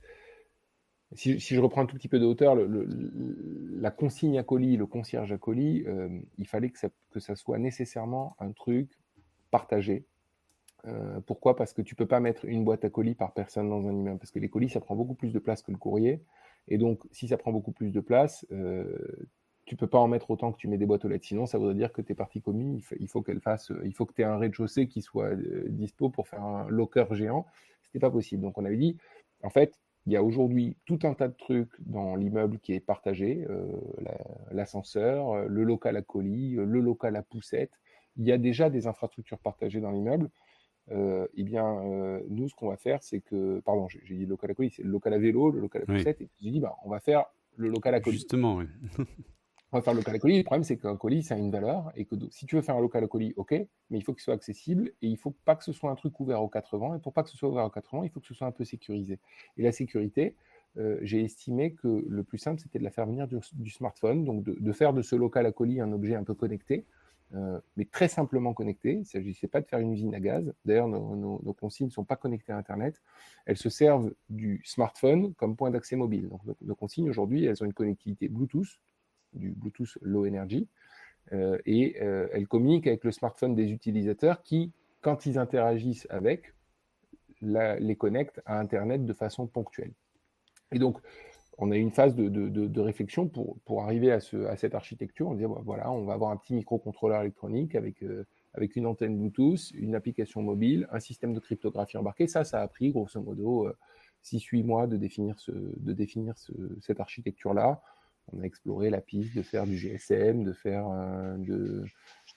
si, 1.14 1.40
je 1.40 1.60
reprends 1.62 1.82
un 1.82 1.86
tout 1.86 1.96
petit 1.96 2.10
peu 2.10 2.20
de 2.20 2.26
hauteur, 2.26 2.56
la 2.56 3.92
consigne 3.92 4.38
à 4.38 4.44
colis, 4.44 4.76
le 4.76 4.86
concierge 4.86 5.32
à 5.32 5.38
colis, 5.38 5.84
euh, 5.88 6.10
il 6.38 6.48
fallait 6.48 6.70
que 6.70 6.80
ça, 7.20 7.36
soit 7.36 7.58
nécessairement 7.60 8.36
un 8.40 8.52
truc 8.52 8.90
partagé. 9.50 10.06
Euh, 10.86 11.22
pourquoi? 11.26 11.56
Parce 11.56 11.74
que 11.74 11.82
tu 11.82 11.96
peux 11.96 12.06
pas 12.06 12.20
mettre 12.20 12.46
une 12.46 12.66
boîte 12.66 12.84
à 12.84 12.90
colis 12.90 13.16
par 13.16 13.34
personne 13.34 13.70
dans 13.70 13.88
un 13.88 13.94
immeuble, 13.94 14.20
parce 14.20 14.32
que 14.32 14.40
les 14.40 14.50
colis, 14.50 14.70
ça 14.70 14.82
prend 14.82 14.96
beaucoup 14.96 15.16
plus 15.16 15.32
de 15.32 15.40
place 15.40 15.62
que 15.62 15.72
le 15.72 15.78
courrier. 15.78 16.22
Et 16.68 16.78
donc, 16.78 17.02
si 17.12 17.30
ça 17.30 17.38
prend 17.38 17.54
beaucoup 17.54 17.72
plus 17.72 17.92
de 17.92 18.02
place, 18.02 18.46
euh, 18.52 18.98
tu 19.64 19.78
peux 19.78 19.88
pas 19.88 20.00
en 20.00 20.10
mettre 20.10 20.30
autant 20.30 20.52
que 20.52 20.58
tu 20.58 20.68
mets 20.68 20.78
des 20.78 20.86
boîtes 20.86 21.06
aux 21.06 21.10
lettres. 21.10 21.26
Sinon, 21.26 21.46
ça 21.46 21.58
voudrait 21.58 21.76
dire 21.76 21.94
que 21.94 22.02
tes 22.02 22.16
parties 22.16 22.42
communes, 22.42 22.82
il 23.00 23.08
faut, 23.08 23.22
qu'elles 23.22 23.42
fassent, 23.42 23.72
il 23.86 23.94
faut 23.94 24.06
que 24.06 24.14
tu 24.14 24.22
aies 24.22 24.26
un 24.26 24.38
rez-de-chaussée 24.38 24.88
qui 24.88 25.02
soit 25.02 25.36
dispo 25.68 26.10
pour 26.10 26.28
faire 26.28 26.44
un 26.44 26.68
locker 26.70 27.06
géant. 27.12 27.46
C'était 27.84 28.00
pas 28.00 28.12
possible. 28.12 28.42
Donc, 28.42 28.58
on 28.58 28.66
avait 28.66 28.78
dit, 28.78 28.98
en 29.44 29.50
fait, 29.50 29.80
il 30.08 30.14
y 30.14 30.16
a 30.16 30.24
aujourd'hui 30.24 30.76
tout 30.86 31.00
un 31.04 31.14
tas 31.14 31.28
de 31.28 31.36
trucs 31.36 31.70
dans 31.86 32.16
l'immeuble 32.16 32.58
qui 32.60 32.74
est 32.74 32.80
partagé, 32.80 33.46
l'ascenseur, 34.52 35.48
le 35.48 35.64
local 35.64 35.98
à 35.98 36.02
colis, 36.02 36.56
le 36.56 36.80
local 36.80 37.16
à 37.16 37.22
poussette. 37.22 37.72
Il 38.16 38.26
y 38.26 38.32
a 38.32 38.38
déjà 38.38 38.70
des 38.70 38.88
infrastructures 38.88 39.38
partagées 39.38 39.82
dans 39.82 39.92
l'immeuble. 39.92 40.30
Euh, 40.92 41.28
eh 41.36 41.44
bien, 41.44 41.66
euh, 41.66 42.22
nous, 42.30 42.48
ce 42.48 42.56
qu'on 42.56 42.70
va 42.70 42.78
faire, 42.78 43.04
c'est 43.04 43.20
que, 43.20 43.60
pardon, 43.60 43.88
j'ai 43.90 44.16
dit 44.16 44.24
le 44.24 44.30
local 44.30 44.52
à 44.52 44.54
colis, 44.54 44.72
c'est 44.72 44.84
le 44.84 44.90
local 44.90 45.14
à 45.14 45.18
vélo, 45.18 45.52
le 45.52 45.60
local 45.60 45.84
à 45.84 45.86
poussette, 45.86 46.22
et 46.22 46.30
j'ai 46.42 46.52
dit, 46.52 46.60
bah, 46.60 46.76
on 46.86 46.90
va 46.90 47.00
faire 47.00 47.26
le 47.58 47.70
local 47.70 47.94
à 47.94 48.00
colis. 48.00 48.18
Justement, 48.18 48.56
oui. 48.56 48.66
on 49.72 49.78
va 49.78 49.82
faire 49.82 49.94
le 49.94 50.00
local 50.00 50.16
à 50.16 50.20
colis. 50.20 50.38
Le 50.38 50.44
problème, 50.44 50.64
c'est 50.64 50.78
qu'un 50.78 50.96
colis, 50.96 51.24
ça 51.24 51.36
a 51.36 51.38
une 51.38 51.52
valeur, 51.52 51.92
et 51.96 52.06
que 52.06 52.16
si 52.32 52.46
tu 52.46 52.56
veux 52.56 52.62
faire 52.62 52.76
un 52.76 52.82
local 52.82 53.04
à 53.04 53.08
colis, 53.08 53.34
ok, 53.36 53.52
mais 53.90 53.98
il 53.98 54.02
faut 54.02 54.14
qu'il 54.14 54.22
soit 54.22 54.34
accessible, 54.34 54.92
et 55.02 55.08
il 55.08 55.18
faut 55.18 55.36
pas 55.46 55.56
que 55.56 55.64
ce 55.64 55.74
soit 55.74 55.92
un 55.92 55.96
truc 55.96 56.20
ouvert 56.20 56.42
aux 56.42 56.48
80, 56.48 56.96
et 56.96 57.00
pour 57.00 57.14
pas 57.14 57.24
que 57.24 57.30
ce 57.30 57.38
soit 57.38 57.50
ouvert 57.50 57.66
aux 57.66 57.70
80, 57.70 58.06
il 58.06 58.10
faut 58.10 58.20
que 58.20 58.28
ce 58.28 58.34
soit 58.34 58.48
un 58.48 58.52
peu 58.52 58.64
sécurisé. 58.64 59.20
Et 59.58 59.64
la 59.64 59.72
sécurité, 59.72 60.36
euh, 60.78 60.98
j'ai 61.02 61.24
estimé 61.24 61.74
que 61.74 62.06
le 62.08 62.24
plus 62.24 62.38
simple, 62.38 62.62
c'était 62.62 62.80
de 62.80 62.84
la 62.84 62.92
faire 62.92 63.06
venir 63.06 63.28
du, 63.28 63.70
smartphone, 63.70 64.24
donc 64.24 64.44
de, 64.44 64.72
faire 64.72 64.94
de 64.94 65.02
ce 65.02 65.16
local 65.16 65.46
à 65.46 65.52
colis 65.52 65.82
un 65.82 65.92
objet 65.92 66.16
un 66.16 66.24
peu 66.24 66.34
connecté, 66.34 66.86
euh, 67.34 67.60
mais 67.76 67.86
très 67.86 68.08
simplement 68.08 68.54
connectées. 68.54 68.94
Il 68.94 69.00
ne 69.00 69.06
s'agissait 69.06 69.48
pas 69.48 69.60
de 69.60 69.66
faire 69.66 69.80
une 69.80 69.92
usine 69.92 70.14
à 70.14 70.20
gaz. 70.20 70.54
D'ailleurs, 70.66 70.88
nos, 70.88 71.54
consignes 71.54 71.88
ne 71.88 71.92
sont 71.92 72.06
pas 72.06 72.16
connectées 72.16 72.54
à 72.54 72.58
Internet. 72.58 73.02
Elles 73.46 73.58
se 73.58 73.70
servent 73.70 74.14
du 74.30 74.62
smartphone 74.64 75.34
comme 75.34 75.56
point 75.56 75.72
d'accès 75.72 75.96
mobile. 75.96 76.30
Donc, 76.30 76.42
nos, 76.62 76.76
consignes, 76.76 77.10
aujourd'hui, 77.10 77.46
elles 77.46 77.62
ont 77.64 77.66
une 77.66 77.74
connectivité 77.74 78.28
Bluetooth, 78.30 78.80
du 79.38 79.52
Bluetooth 79.52 79.98
Low 80.02 80.28
Energy, 80.28 80.68
euh, 81.34 81.58
et 81.66 81.98
euh, 82.02 82.28
elles 82.32 82.48
communiquent 82.48 82.88
avec 82.88 83.04
le 83.04 83.12
smartphone 83.12 83.56
des 83.56 83.72
utilisateurs 83.72 84.44
qui, 84.44 84.72
quand 85.02 85.26
ils 85.26 85.38
interagissent 85.38 86.08
avec, 86.10 86.54
les 87.42 87.96
connectent 87.96 88.42
à 88.46 88.60
Internet 88.60 89.06
de 89.06 89.14
façon 89.14 89.46
ponctuelle. 89.46 89.92
Et 90.72 90.80
donc, 90.80 91.00
on 91.58 91.72
a 91.72 91.78
eu 91.78 91.80
une 91.80 91.92
phase 91.92 92.16
de, 92.16 92.80
réflexion 92.80 93.28
pour, 93.28 93.58
pour 93.66 93.84
arriver 93.84 94.12
à, 94.12 94.20
ce, 94.20 94.46
à, 94.46 94.56
cette 94.56 94.76
architecture. 94.76 95.28
On 95.28 95.36
bah, 95.36 95.62
voilà, 95.64 95.92
on 95.92 96.04
va 96.06 96.14
avoir 96.14 96.32
un 96.32 96.38
petit 96.38 96.54
microcontrôleur 96.54 97.22
électronique 97.22 97.76
avec, 97.76 98.04
euh, 98.04 98.26
avec 98.54 98.76
une 98.76 98.86
antenne 98.86 99.18
Bluetooth, 99.18 99.72
une 99.74 99.96
application 99.96 100.42
mobile, 100.42 100.88
un 100.92 101.00
système 101.00 101.34
de 101.34 101.40
cryptographie 101.40 101.98
embarqué. 101.98 102.28
Ça, 102.28 102.44
ça 102.44 102.62
a 102.62 102.68
pris 102.68 102.92
grosso 102.92 103.20
modo 103.22 103.70
6-8 104.24 104.62
euh, 104.62 104.66
mois 104.66 104.88
de 104.88 104.98
définir, 104.98 105.40
ce, 105.40 105.52
de 105.52 105.94
définir 105.94 106.36
cette 106.80 107.00
architecture-là. 107.00 107.82
On 108.34 108.42
a 108.42 108.44
exploré 108.44 108.90
la 108.90 109.02
piste 109.02 109.36
de 109.36 109.42
faire 109.42 109.66
du 109.66 109.78
GSM, 109.78 110.44
de 110.44 110.54
faire 110.54 110.88
euh, 110.90 111.38
de, 111.38 111.86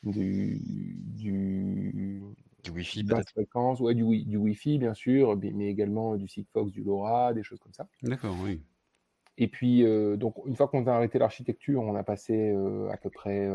du, 0.04 0.61
du, 0.62 2.23
du 2.62 2.70
Wi-Fi, 2.70 3.04
fréquence, 3.32 3.80
ouais, 3.80 3.94
du, 3.94 4.25
du 4.25 4.37
Wi-Fi, 4.37 4.78
bien 4.78 4.94
sûr, 4.94 5.37
mais 5.37 5.68
également 5.68 6.16
du 6.16 6.28
Sigfox, 6.28 6.70
du 6.70 6.85
LoRa, 6.85 7.35
des 7.35 7.42
choses 7.42 7.59
comme 7.59 7.73
ça. 7.73 7.88
D'accord, 8.02 8.37
oui. 8.42 8.62
Et 9.37 9.49
puis, 9.49 9.85
euh, 9.85 10.16
donc, 10.16 10.37
une 10.47 10.54
fois 10.54 10.68
qu'on 10.68 10.87
a 10.87 10.92
arrêté 10.92 11.18
l'architecture, 11.18 11.82
on 11.82 11.94
a 11.94 12.04
passé 12.04 12.52
euh, 12.52 12.88
à 12.90 12.97
peu 12.97 13.11
près, 13.11 13.49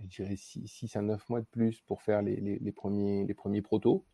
je 0.00 0.06
dirais, 0.08 0.36
6, 0.36 0.96
à 0.96 1.02
9 1.02 1.28
mois 1.28 1.40
de 1.40 1.46
plus 1.46 1.80
pour 1.82 2.02
faire 2.02 2.22
les, 2.22 2.36
les, 2.36 2.72
premiers, 2.72 3.26
les 3.26 3.34
premiers 3.34 3.62
protos. 3.62 4.06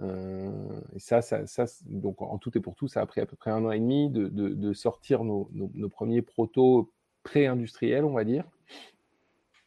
Et 0.00 0.98
ça, 0.98 1.22
ça, 1.22 1.64
donc 1.86 2.22
en 2.22 2.38
tout 2.38 2.56
et 2.56 2.60
pour 2.60 2.76
tout, 2.76 2.88
ça 2.88 3.00
a 3.00 3.06
pris 3.06 3.20
à 3.20 3.26
peu 3.26 3.36
près 3.36 3.50
un 3.50 3.64
an 3.64 3.72
et 3.72 3.80
demi 3.80 4.10
de, 4.10 4.72
sortir 4.72 5.24
nos, 5.24 5.48
premiers 5.90 6.22
protos 6.22 6.92
pré-industriels, 7.22 8.04
on 8.04 8.12
va 8.12 8.24
dire. 8.24 8.44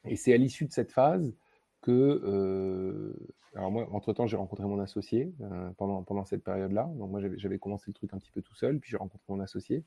Et 0.05 0.15
c'est 0.15 0.33
à 0.33 0.38
l'issue 0.38 0.65
de 0.65 0.71
cette 0.71 0.91
phase 0.91 1.33
que, 1.81 1.91
euh, 1.91 3.13
alors 3.55 3.71
moi, 3.71 3.88
entre-temps, 3.91 4.27
j'ai 4.27 4.38
rencontré 4.38 4.65
mon 4.65 4.79
associé 4.79 5.33
euh, 5.41 5.69
pendant, 5.77 6.25
cette 6.25 6.43
période-là. 6.43 6.89
Donc 6.97 7.11
moi, 7.11 7.21
j'avais 7.35 7.59
commencé 7.59 7.85
le 7.88 7.93
truc 7.93 8.13
un 8.13 8.17
petit 8.17 8.31
peu 8.31 8.41
tout 8.41 8.55
seul, 8.55 8.79
puis 8.79 8.91
j'ai 8.91 8.97
rencontré 8.97 9.25
mon 9.29 9.39
associé. 9.39 9.83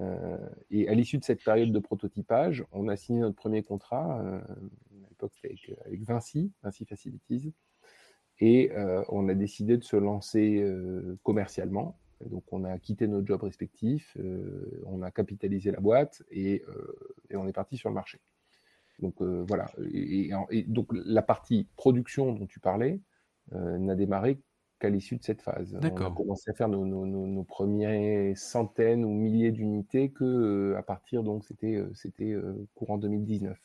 Euh, 0.00 0.36
et 0.70 0.88
à 0.88 0.94
l'issue 0.94 1.18
de 1.18 1.24
cette 1.24 1.42
période 1.42 1.72
de 1.72 1.78
prototypage, 1.78 2.64
on 2.72 2.88
a 2.88 2.96
signé 2.96 3.20
notre 3.20 3.36
premier 3.36 3.62
contrat. 3.62 4.20
à 4.20 5.08
l'époque, 5.08 5.32
c'était 5.34 5.56
avec, 5.86 6.02
Vinci, 6.02 6.52
Vinci 6.62 6.84
Facilities. 6.84 7.54
Et 8.40 8.70
on 9.08 9.28
a 9.28 9.34
décidé 9.34 9.76
de 9.76 9.84
se 9.84 9.96
lancer 9.96 10.64
commercialement. 11.24 11.98
donc, 12.24 12.44
on 12.52 12.64
a 12.64 12.78
quitté 12.78 13.08
nos 13.08 13.26
jobs 13.26 13.42
respectifs, 13.42 14.16
on 14.86 15.02
a 15.02 15.10
capitalisé 15.10 15.72
la 15.72 15.80
boîte 15.80 16.22
et, 16.30 16.62
et 17.30 17.36
on 17.36 17.48
est 17.48 17.52
parti 17.52 17.76
sur 17.76 17.88
le 17.88 17.96
marché. 17.96 18.20
Donc 19.00 19.20
euh, 19.20 19.44
voilà. 19.46 19.70
Et, 19.92 20.30
donc 20.66 20.88
la 20.92 21.22
partie 21.22 21.68
production 21.76 22.32
dont 22.32 22.46
tu 22.46 22.60
parlais 22.60 23.00
euh, 23.52 23.78
n'a 23.78 23.94
démarré 23.94 24.40
qu'à 24.80 24.88
l'issue 24.88 25.16
de 25.16 25.22
cette 25.22 25.42
phase. 25.42 25.76
On 25.80 25.84
a 25.84 26.10
commencé 26.10 26.50
à 26.50 26.54
faire 26.54 26.68
nos, 26.68 26.84
nos, 26.84 27.44
premières 27.44 28.36
centaines 28.36 29.04
ou 29.04 29.10
milliers 29.10 29.50
d'unités 29.50 30.10
que 30.10 30.24
euh, 30.24 30.78
à 30.78 30.82
partir 30.82 31.22
donc 31.22 31.44
c'était 31.44 31.82
c'était 31.94 32.36
courant 32.74 32.98
2019. 32.98 33.58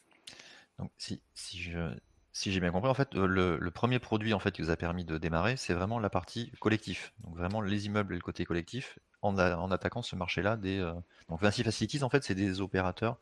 Donc 0.80 0.92
si 0.98 1.22
si 1.34 1.58
je 1.58 1.80
si 2.34 2.52
j'ai 2.52 2.60
bien 2.60 2.72
compris, 2.72 2.90
en 2.90 2.94
fait, 2.94 3.14
le, 3.14 3.70
premier 3.70 4.00
produit 4.00 4.34
en 4.34 4.40
fait 4.40 4.52
qui 4.52 4.62
vous 4.62 4.72
a 4.72 4.76
permis 4.76 5.06
de 5.06 5.18
démarrer, 5.18 5.56
c'est 5.56 5.74
vraiment 5.74 6.00
la 6.00 6.10
partie 6.10 6.52
collectif. 6.60 7.14
Donc 7.24 7.36
vraiment 7.38 7.62
les 7.62 7.86
immeubles 7.86 8.14
et 8.14 8.18
le 8.18 8.24
côté 8.24 8.44
collectif, 8.44 9.00
en, 9.22 9.38
en 9.38 9.72
attaquant 9.72 10.02
ce 10.02 10.16
marché-là 10.16 10.58
des. 10.58 10.80
Donc 11.30 11.42
Vinci 11.42 11.64
Facilities, 11.64 12.04
en 12.04 12.10
fait, 12.10 12.24
c'est 12.24 12.36
des 12.36 12.60
opérateurs 12.60 13.18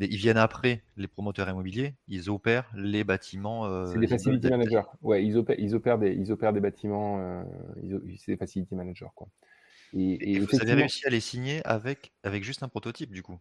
ils 0.00 0.16
viennent 0.16 0.38
après 0.38 0.82
les 0.96 1.08
promoteurs 1.08 1.48
immobiliers, 1.48 1.94
ils 2.08 2.30
opèrent 2.30 2.70
les 2.74 3.04
bâtiments. 3.04 3.66
Euh, 3.66 3.86
c'est 3.86 3.98
des 3.98 4.06
facility 4.06 4.48
managers. 4.48 4.82
Ouais, 5.02 5.24
ils 5.24 5.36
opèrent, 5.36 5.58
ils 5.58 5.74
opèrent 5.74 5.98
des, 5.98 6.12
ils 6.12 6.32
opèrent 6.32 6.52
des 6.52 6.60
bâtiments. 6.60 7.18
Euh, 7.20 7.42
c'est 8.16 8.32
des 8.32 8.36
facility 8.36 8.74
managers, 8.74 9.08
quoi. 9.14 9.28
Et, 9.94 10.38
vous 10.38 10.60
avez 10.60 10.74
réussi 10.74 11.06
à 11.06 11.10
les 11.10 11.20
signer 11.20 11.62
avec, 11.64 12.12
avec 12.22 12.44
juste 12.44 12.62
un 12.62 12.68
prototype, 12.68 13.10
du 13.10 13.22
coup 13.22 13.38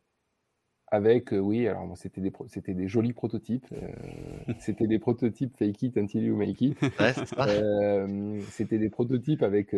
avec, 0.89 1.33
euh, 1.33 1.39
oui, 1.39 1.67
alors 1.67 1.97
c'était 1.97 2.21
des, 2.21 2.31
c'était 2.47 2.73
des 2.73 2.87
jolis 2.87 3.13
prototypes. 3.13 3.67
c'était 4.59 4.87
des 4.87 4.99
prototypes 4.99 5.55
fake 5.57 5.83
it 5.83 5.97
until 5.97 6.23
you 6.23 6.35
make 6.35 6.61
it. 6.61 6.81
Ouais, 6.81 7.13
c'était 8.49 8.77
des 8.77 8.89
prototypes 8.89 9.43
avec 9.43 9.73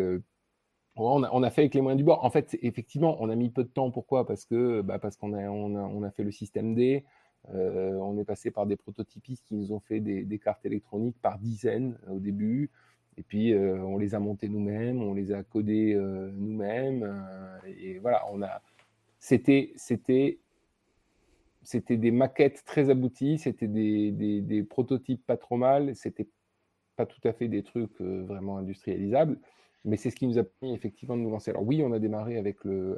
on 1.00 1.44
a, 1.44 1.50
fait 1.50 1.62
avec 1.62 1.74
les 1.74 1.82
moyens 1.82 1.98
du 1.98 2.04
bord. 2.04 2.24
En 2.24 2.30
fait, 2.30 2.58
effectivement, 2.62 3.18
on 3.20 3.30
a 3.30 3.36
mis 3.36 3.50
peu 3.50 3.64
de 3.64 3.70
temps. 3.70 3.92
Pourquoi? 3.92 4.26
Parce 4.26 4.46
que 4.46 4.82
bah, 4.82 5.00
parce 5.00 5.16
qu'on 5.16 5.34
a, 5.34 5.50
on 5.50 6.04
a, 6.04 6.12
fait 6.12 6.24
le 6.24 6.32
système 6.32 6.76
D. 6.76 7.06
Euh, 7.54 7.94
on 7.94 8.18
est 8.18 8.26
passé 8.26 8.52
par 8.52 8.66
des 8.66 8.76
prototypistes 8.76 9.46
qui 9.46 9.56
nous 9.56 9.72
ont 9.72 9.80
fait 9.80 10.02
des, 10.02 10.40
cartes 10.40 10.66
électroniques 10.66 11.16
par 11.22 11.40
dizaines 11.40 11.98
euh, 12.08 12.16
au 12.16 12.20
début. 12.20 12.70
Et 13.18 13.24
puis, 13.24 13.54
euh, 13.54 13.82
on 13.82 13.98
les 13.98 14.14
a 14.14 14.20
montées 14.20 14.50
nous-mêmes, 14.50 15.02
on 15.02 15.14
les 15.14 15.32
a 15.32 15.44
codées 15.44 15.96
nous-mêmes. 16.34 17.24
et 17.66 18.00
voilà, 18.00 18.26
on 18.32 18.42
a. 18.42 18.62
C'était, 19.20 19.74
c'était, 19.76 20.40
c'était 21.70 21.98
des 21.98 22.10
maquettes 22.10 22.64
très 22.66 22.90
abouties. 22.90 23.38
C'était 23.38 23.68
des, 23.68 24.66
prototypes 24.68 25.24
pas 25.24 25.38
trop 25.38 25.56
mal. 25.56 25.96
C'était 25.96 26.28
pas 26.96 27.06
tout 27.06 27.22
à 27.24 27.32
fait 27.32 27.48
des 27.48 27.62
trucs 27.62 28.02
vraiment 28.02 28.58
industrialisables. 28.58 29.40
Mais 29.86 29.96
c'est 29.96 30.10
ce 30.10 30.16
qui 30.16 30.26
nous 30.26 30.40
a 30.40 30.44
permis 30.44 30.74
effectivement 30.74 31.16
de 31.16 31.22
nous 31.22 31.30
lancer. 31.30 31.52
Alors 31.52 31.62
oui, 31.62 31.84
on 31.86 31.92
a 31.92 32.00
démarré 32.00 32.40
avec 32.40 32.64
le, 32.64 32.98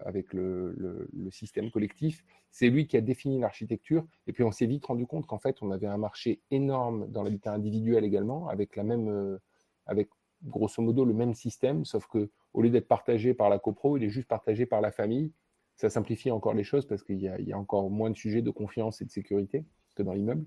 système 1.31 1.69
collectif. 1.69 2.23
C'est 2.49 2.69
lui 2.69 2.87
qui 2.87 2.95
a 2.95 3.01
défini 3.01 3.41
l'architecture. 3.41 4.07
Et 4.25 4.31
puis 4.31 4.45
on 4.45 4.53
s'est 4.53 4.67
vite 4.67 4.85
rendu 4.85 5.05
compte 5.05 5.27
qu'en 5.27 5.39
fait, 5.39 5.57
on 5.61 5.71
avait 5.71 5.87
un 5.87 5.97
marché 5.97 6.39
énorme 6.49 7.11
dans 7.11 7.23
l'habitat 7.23 7.51
individuel 7.51 8.05
également, 8.05 8.47
avec 8.47 8.77
la 8.77 8.83
même, 8.83 9.09
euh, 9.09 9.37
avec 9.85 10.07
grosso 10.45 10.81
modo 10.81 11.03
le 11.03 11.13
même 11.13 11.33
système, 11.33 11.83
sauf 11.83 12.07
que 12.07 12.29
au 12.53 12.61
lieu 12.61 12.69
d'être 12.69 12.87
partagé 12.87 13.33
par 13.33 13.49
la 13.49 13.59
copro, 13.59 13.97
il 13.97 14.03
est 14.05 14.09
juste 14.09 14.29
partagé 14.29 14.65
par 14.65 14.79
la 14.79 14.91
famille. 14.91 15.33
Ça 15.81 15.89
simplifie 15.89 16.29
encore 16.29 16.53
les 16.53 16.63
choses 16.63 16.85
parce 16.85 17.01
qu'il 17.01 17.19
y, 17.19 17.51
a 17.51 17.57
encore 17.57 17.89
moins 17.89 18.11
de 18.11 18.15
sujets 18.15 18.43
de 18.43 18.51
confiance 18.51 19.01
et 19.01 19.05
de 19.05 19.09
sécurité 19.09 19.65
que 19.95 20.03
dans 20.03 20.13
l'immeuble. 20.13 20.45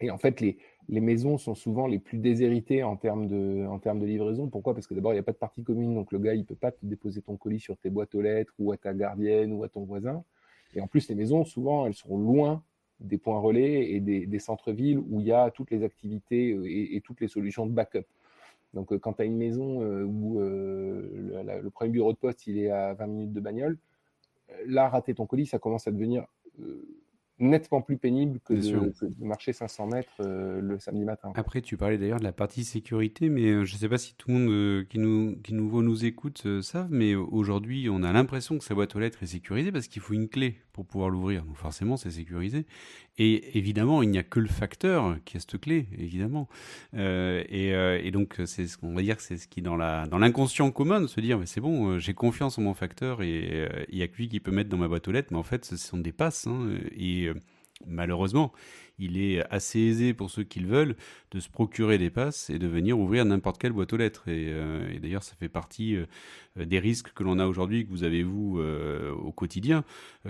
Et 0.00 0.10
en 0.10 0.18
fait, 0.18 0.38
les, 0.42 0.58
maisons 1.00 1.38
sont 1.38 1.54
souvent 1.54 1.86
les 1.86 1.98
plus 1.98 2.18
déshéritées 2.18 2.82
en 2.82 2.94
termes 2.98 3.26
de, 3.26 4.04
livraison. 4.04 4.50
Pourquoi? 4.50 4.74
Parce 4.74 4.86
que 4.86 4.92
d'abord, 4.92 5.12
il 5.12 5.16
n'y 5.16 5.20
a 5.20 5.22
pas 5.22 5.32
de 5.32 5.38
partie 5.38 5.62
commune, 5.62 5.94
donc 5.94 6.12
le 6.12 6.18
gars, 6.18 6.34
il 6.34 6.40
ne 6.40 6.44
peut 6.44 6.56
pas 6.56 6.72
te 6.72 6.84
déposer 6.84 7.22
ton 7.22 7.38
colis 7.38 7.58
sur 7.58 7.78
tes 7.78 7.88
boîtes 7.88 8.14
aux 8.14 8.20
lettres 8.20 8.52
ou 8.58 8.70
à 8.70 8.76
ta 8.76 8.92
gardienne 8.92 9.50
ou 9.54 9.64
à 9.64 9.70
ton 9.70 9.84
voisin. 9.84 10.22
Et 10.74 10.82
en 10.82 10.88
plus, 10.88 11.08
les 11.08 11.14
maisons, 11.14 11.46
souvent, 11.46 11.86
elles 11.86 11.94
sont 11.94 12.18
loin 12.18 12.62
des 13.00 13.16
points 13.16 13.40
relais 13.40 13.92
et 13.92 14.00
des, 14.00 14.26
des 14.26 14.38
centres-villes 14.38 14.98
où 14.98 15.20
il 15.20 15.26
y 15.26 15.32
a 15.32 15.50
toutes 15.52 15.70
les 15.70 15.84
activités 15.84 16.52
euh, 16.52 16.66
et, 16.66 17.00
toutes 17.02 17.22
les 17.22 17.28
solutions 17.28 17.64
de 17.64 17.72
backup. 17.72 18.04
Donc, 18.74 18.92
euh, 18.92 18.98
quand 18.98 19.14
tu 19.14 19.22
as 19.22 19.24
une 19.24 19.38
maison 19.38 19.80
euh, 19.80 20.04
où 20.04 20.38
le, 20.38 21.60
le, 21.62 21.70
premier 21.70 21.92
bureau 21.92 22.12
de 22.12 22.18
poste, 22.18 22.46
il 22.46 22.58
est 22.58 22.68
à 22.68 22.92
20 22.92 23.06
minutes 23.06 23.32
de 23.32 23.40
bagnole, 23.40 23.78
là, 24.66 24.88
rater 24.88 25.14
ton 25.14 25.26
colis, 25.26 25.46
ça 25.46 25.58
commence 25.58 25.86
à 25.86 25.90
devenir 25.90 26.26
nettement 27.38 27.82
plus 27.82 27.96
pénible 27.96 28.38
que 28.44 28.54
de, 28.54 28.92
marcher 29.20 29.52
500 29.52 29.86
mètres 29.88 30.12
euh, 30.20 30.60
le 30.60 30.78
samedi 30.78 31.04
matin. 31.04 31.32
Après, 31.34 31.62
tu 31.62 31.76
parlais 31.76 31.98
d'ailleurs 31.98 32.20
de 32.20 32.24
la 32.24 32.32
partie 32.32 32.64
sécurité, 32.64 33.28
mais 33.28 33.46
euh, 33.46 33.64
je 33.64 33.74
ne 33.74 33.78
sais 33.78 33.88
pas 33.88 33.98
si 33.98 34.14
tout 34.14 34.30
le 34.30 34.34
monde 34.34 34.50
euh, 34.50 34.84
qui, 34.84 34.98
nous, 34.98 35.36
qui 35.42 35.52
nous 35.52 35.82
nous 35.82 36.04
écoute 36.04 36.46
savent, 36.62 36.88
mais 36.90 37.14
aujourd'hui, 37.14 37.88
on 37.90 38.02
a 38.02 38.12
l'impression 38.12 38.56
que 38.58 38.64
sa 38.64 38.74
boîte 38.74 38.94
aux 38.94 39.00
lettres 39.00 39.22
est 39.22 39.26
sécurisée 39.26 39.72
parce 39.72 39.88
qu'il 39.88 40.00
faut 40.00 40.14
une 40.14 40.28
clé 40.28 40.58
pour 40.72 40.86
pouvoir 40.86 41.10
l'ouvrir. 41.10 41.44
Donc 41.44 41.56
forcément, 41.56 41.96
c'est 41.96 42.10
sécurisé. 42.10 42.66
Et 43.16 43.56
évidemment, 43.58 44.02
il 44.02 44.10
n'y 44.10 44.18
a 44.18 44.24
que 44.24 44.40
le 44.40 44.48
facteur 44.48 45.16
qui 45.24 45.36
a 45.36 45.40
cette 45.40 45.60
clé, 45.60 45.86
évidemment. 45.96 46.48
et, 46.94 48.10
donc, 48.12 48.40
c'est 48.44 48.66
ce 48.66 48.76
qu'on 48.76 48.92
va 48.92 49.02
dire, 49.02 49.20
c'est 49.20 49.36
ce 49.36 49.46
qui 49.46 49.62
dans 49.62 49.76
la 49.76 50.06
dans 50.08 50.18
l'inconscient 50.18 50.68
commun 50.72 51.00
de 51.00 51.06
se 51.06 51.20
dire, 51.20 51.38
mais 51.38 51.46
c'est 51.46 51.60
bon, 51.60 52.00
j'ai 52.00 52.12
confiance 52.12 52.58
en 52.58 52.62
mon 52.62 52.74
facteur 52.74 53.22
et 53.22 53.68
il 53.88 53.96
n'y 53.96 54.02
a 54.02 54.08
que 54.08 54.16
lui 54.16 54.28
qui 54.28 54.40
peut 54.40 54.50
mettre 54.50 54.68
dans 54.68 54.76
ma 54.76 54.88
boîte 54.88 55.06
aux 55.06 55.12
lettres. 55.12 55.28
Mais 55.30 55.38
en 55.38 55.44
fait, 55.44 55.64
ce 55.64 55.76
sont 55.76 55.98
des 55.98 56.10
passes. 56.10 56.48
Hein, 56.48 56.70
et 56.96 57.23
malheureusement, 57.86 58.52
il 58.98 59.20
est 59.20 59.44
assez 59.52 59.80
aisé 59.80 60.14
pour 60.14 60.30
ceux 60.30 60.44
qui 60.44 60.60
le 60.60 60.68
veulent 60.68 60.96
de 61.32 61.40
se 61.40 61.48
procurer 61.48 61.98
des 61.98 62.10
passes 62.10 62.48
et 62.50 62.58
de 62.58 62.66
venir 62.66 62.98
ouvrir 62.98 63.24
n'importe 63.24 63.60
quelle 63.60 63.72
boîte 63.72 63.92
aux 63.92 63.96
lettres. 63.96 64.28
Et, 64.28 64.46
euh, 64.50 64.98
d'ailleurs, 65.00 65.24
ça 65.24 65.34
fait 65.34 65.48
partie 65.48 65.96
euh, 65.96 66.06
des 66.64 66.78
risques 66.78 67.12
que 67.12 67.24
l'on 67.24 67.38
a 67.40 67.46
aujourd'hui, 67.46 67.84
que 67.84 67.90
vous 67.90 68.04
avez 68.04 68.22
vous 68.22 68.58
euh, 68.60 69.10
au 69.12 69.32
quotidien. 69.32 69.84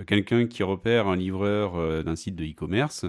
Quelqu'un 0.07 0.47
qui 0.47 0.63
repère 0.63 1.07
un 1.07 1.15
livreur 1.15 2.03
d'un 2.03 2.15
site 2.15 2.35
de 2.35 2.43
e-commerce, 2.43 3.05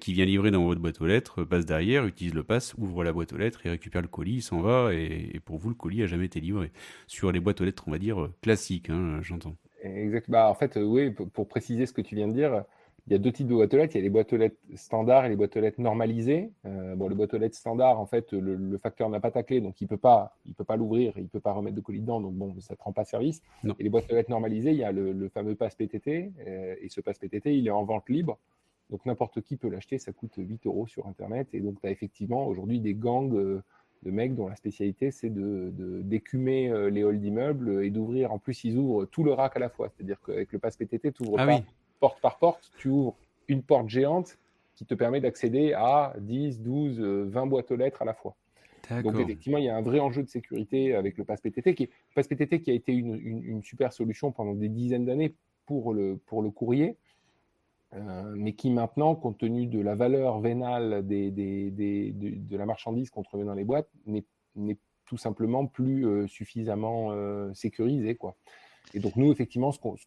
qui 0.00 0.12
vient 0.12 0.24
livrer 0.24 0.50
dans 0.50 0.64
votre 0.64 0.80
boîte 0.80 1.00
aux 1.00 1.06
lettres, 1.06 1.44
passe 1.44 1.66
derrière, 1.66 2.06
utilise 2.06 2.32
le 2.32 2.42
pass, 2.42 2.74
ouvre 2.78 3.04
la 3.04 3.12
boîte 3.12 3.32
aux 3.32 3.36
lettres 3.36 3.66
et 3.66 3.70
récupère 3.70 4.00
le 4.00 4.08
colis, 4.08 4.36
il 4.36 4.42
s'en 4.42 4.60
va. 4.60 4.94
Et, 4.94 5.40
pour 5.44 5.58
vous, 5.58 5.68
le 5.68 5.74
colis 5.74 6.02
a 6.02 6.06
jamais 6.06 6.26
été 6.26 6.40
livré. 6.40 6.70
Sur 7.06 7.32
les 7.32 7.40
boîtes 7.40 7.60
aux 7.60 7.64
lettres, 7.64 7.84
on 7.86 7.90
va 7.90 7.98
dire 7.98 8.30
classiques, 8.40 8.88
hein, 8.88 9.18
j'entends. 9.22 9.56
Exactement. 9.82 10.38
Bah, 10.38 10.48
en 10.48 10.54
fait, 10.54 10.76
oui, 10.76 11.10
pour 11.10 11.48
préciser 11.48 11.84
ce 11.86 11.92
que 11.92 12.00
tu 12.00 12.14
viens 12.14 12.28
de 12.28 12.32
dire, 12.32 12.64
il 13.06 13.12
y 13.12 13.16
a 13.16 13.18
deux 13.18 13.30
types 13.30 13.46
de 13.46 13.54
boîtes 13.54 13.72
aux 13.72 13.76
lettres. 13.76 13.94
Il 13.94 13.98
y 13.98 14.00
a 14.00 14.02
les 14.02 14.10
boîtes 14.10 14.32
aux 14.32 14.36
lettres 14.36 14.56
standards 14.74 15.26
et 15.26 15.28
les 15.28 15.36
boîtes 15.36 15.56
aux 15.56 15.60
lettres 15.60 15.80
normalisées. 15.80 16.50
Euh, 16.64 16.96
bon, 16.96 17.08
les 17.08 17.14
boîtes 17.14 17.34
aux 17.34 17.38
lettres 17.38 17.56
standards, 17.56 18.00
en 18.00 18.06
fait, 18.06 18.32
le, 18.32 18.76
facteur 18.78 19.08
n'a 19.08 19.20
pas 19.20 19.30
ta 19.30 19.44
clé, 19.44 19.60
donc 19.60 19.80
il 19.80 19.84
ne 19.84 19.88
peut 19.88 19.96
pas, 19.96 20.36
il 20.44 20.54
peut 20.54 20.64
pas 20.64 20.76
l'ouvrir, 20.76 21.12
il 21.16 21.24
ne 21.24 21.28
peut 21.28 21.40
pas 21.40 21.52
remettre 21.52 21.76
de 21.76 21.80
colis 21.80 22.00
dedans, 22.00 22.20
donc 22.20 22.34
bon, 22.34 22.54
ça 22.60 22.74
ne 22.74 22.76
prend 22.76 22.92
pas 22.92 23.04
service. 23.04 23.42
Et 23.78 23.84
les 23.84 23.88
boîtes 23.88 24.10
aux 24.10 24.14
lettres 24.14 24.30
normalisées, 24.30 24.72
il 24.72 24.78
y 24.78 24.84
a 24.84 24.90
le, 24.90 25.28
fameux 25.28 25.54
pass 25.54 25.76
PTT, 25.76 26.32
euh, 26.46 26.74
et 26.80 26.88
ce 26.88 27.00
pass 27.00 27.18
PTT, 27.18 27.56
il 27.56 27.66
est 27.68 27.70
en 27.70 27.84
vente 27.84 28.08
libre. 28.08 28.38
Donc 28.90 29.04
n'importe 29.04 29.40
qui 29.40 29.56
peut 29.56 29.68
l'acheter, 29.68 29.98
ça 29.98 30.12
coûte 30.12 30.34
8 30.36 30.66
euros 30.66 30.86
sur 30.86 31.06
Internet. 31.06 31.48
Et 31.52 31.60
donc 31.60 31.80
tu 31.80 31.86
as 31.86 31.90
effectivement 31.90 32.46
aujourd'hui 32.46 32.80
des 32.80 32.94
gangs 32.94 33.34
euh, 33.34 33.62
de 34.02 34.10
mecs 34.10 34.36
dont 34.36 34.46
la 34.46 34.54
spécialité 34.54 35.10
c'est 35.10 35.30
de, 35.30 35.72
d'écumer 36.02 36.72
les 36.90 37.02
halls 37.02 37.18
d'immeubles 37.18 37.82
et 37.82 37.90
d'ouvrir, 37.90 38.32
en 38.32 38.38
plus 38.38 38.62
ils 38.62 38.76
ouvrent 38.76 39.06
tout 39.06 39.24
le 39.24 39.32
rack 39.32 39.56
à 39.56 39.58
la 39.58 39.68
fois. 39.68 39.88
C'est-à-dire 39.88 40.20
qu'avec 40.24 40.52
le 40.52 40.58
pass 40.58 40.76
PTT, 40.76 41.12
tu 41.12 41.24
ouvres 41.24 41.40
ah 41.40 41.46
pas 41.46 41.60
porte 41.98 42.20
par 42.20 42.38
porte, 42.38 42.70
tu 42.78 42.88
ouvres 42.88 43.16
une 43.48 43.62
porte 43.62 43.88
géante 43.88 44.38
qui 44.74 44.84
te 44.84 44.94
permet 44.94 45.20
d'accéder 45.20 45.72
à 45.72 46.14
10, 46.18 46.60
12, 46.60 47.00
20 47.00 47.46
boîtes 47.46 47.70
aux 47.70 47.76
lettres 47.76 48.02
à 48.02 48.04
la 48.04 48.14
fois. 48.14 48.36
Donc 49.02 49.18
effectivement, 49.18 49.58
il 49.58 49.64
y 49.64 49.68
a 49.68 49.76
un 49.76 49.82
vrai 49.82 49.98
enjeu 49.98 50.22
de 50.22 50.28
sécurité 50.28 50.94
avec 50.94 51.18
le 51.18 51.24
pass 51.24 51.40
PTT, 51.40 51.74
qui, 51.74 51.90
pass 52.14 52.28
PTT 52.28 52.60
qui 52.60 52.70
a 52.70 52.74
été 52.74 52.92
une, 52.92 53.62
super 53.62 53.92
solution 53.92 54.30
pendant 54.30 54.54
des 54.54 54.68
dizaines 54.68 55.04
d'années 55.04 55.34
pour 55.66 55.92
le, 55.92 56.18
pour 56.26 56.42
le 56.42 56.50
courrier, 56.50 56.96
euh, 57.94 58.34
mais 58.36 58.52
qui 58.52 58.70
maintenant, 58.70 59.14
compte 59.14 59.38
tenu 59.38 59.66
de 59.66 59.80
la 59.80 59.94
valeur 59.94 60.40
vénale 60.40 61.06
des, 61.06 61.30
des, 61.30 62.12
de, 62.12 62.56
la 62.56 62.66
marchandise 62.66 63.10
qu'on 63.10 63.22
trouvait 63.22 63.44
dans 63.44 63.54
les 63.54 63.64
boîtes, 63.64 63.90
n'est 64.06 64.78
tout 65.04 65.16
simplement 65.16 65.66
plus 65.66 66.06
euh, 66.06 66.26
suffisamment 66.26 67.12
euh, 67.12 67.52
sécurisé. 67.54 68.16
Quoi. 68.16 68.36
Et 68.94 69.00
donc, 69.00 69.16
nous, 69.16 69.32
effectivement, 69.32 69.72
ce, 69.72 69.78
qu'on, 69.78 69.96
ce, 69.96 70.06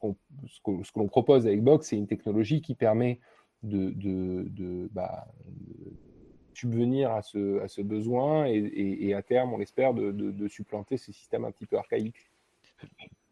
que 0.62 1.00
l'on 1.00 1.08
propose 1.08 1.46
avec 1.46 1.64
Box, 1.64 1.88
c'est 1.88 1.98
une 1.98 2.08
technologie 2.08 2.62
qui 2.62 2.76
permet 2.76 3.20
de, 3.64 3.92
de, 3.92 4.48
de, 4.50 4.90
bah, 4.94 5.28
subvenir 6.54 7.12
à 7.12 7.22
ce, 7.22 7.60
à 7.62 7.68
ce 7.68 7.82
besoin 7.82 8.46
et, 8.48 8.58
et, 8.58 9.14
à 9.14 9.22
terme, 9.22 9.54
on 9.54 9.58
l'espère, 9.58 9.94
de, 9.94 10.48
supplanter 10.48 10.98
ces 10.98 11.12
systèmes 11.12 11.46
un 11.46 11.52
petit 11.52 11.66
peu 11.66 11.78
archaïques. 11.78 12.30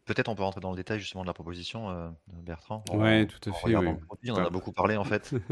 Peut-être 0.08 0.30
on 0.30 0.34
peut 0.34 0.42
rentrer 0.42 0.62
dans 0.62 0.70
le 0.70 0.76
détail 0.76 0.98
justement 1.00 1.22
de 1.22 1.26
la 1.26 1.34
proposition, 1.34 1.90
euh, 1.90 2.08
Bertrand. 2.42 2.82
Oui, 2.94 3.26
tout 3.26 3.50
à 3.50 3.52
fait. 3.52 3.76
Oui. 3.76 4.30
on 4.30 4.32
en 4.32 4.46
a 4.46 4.48
beaucoup 4.48 4.72
parlé 4.72 4.96
en 4.96 5.04
fait. 5.04 5.34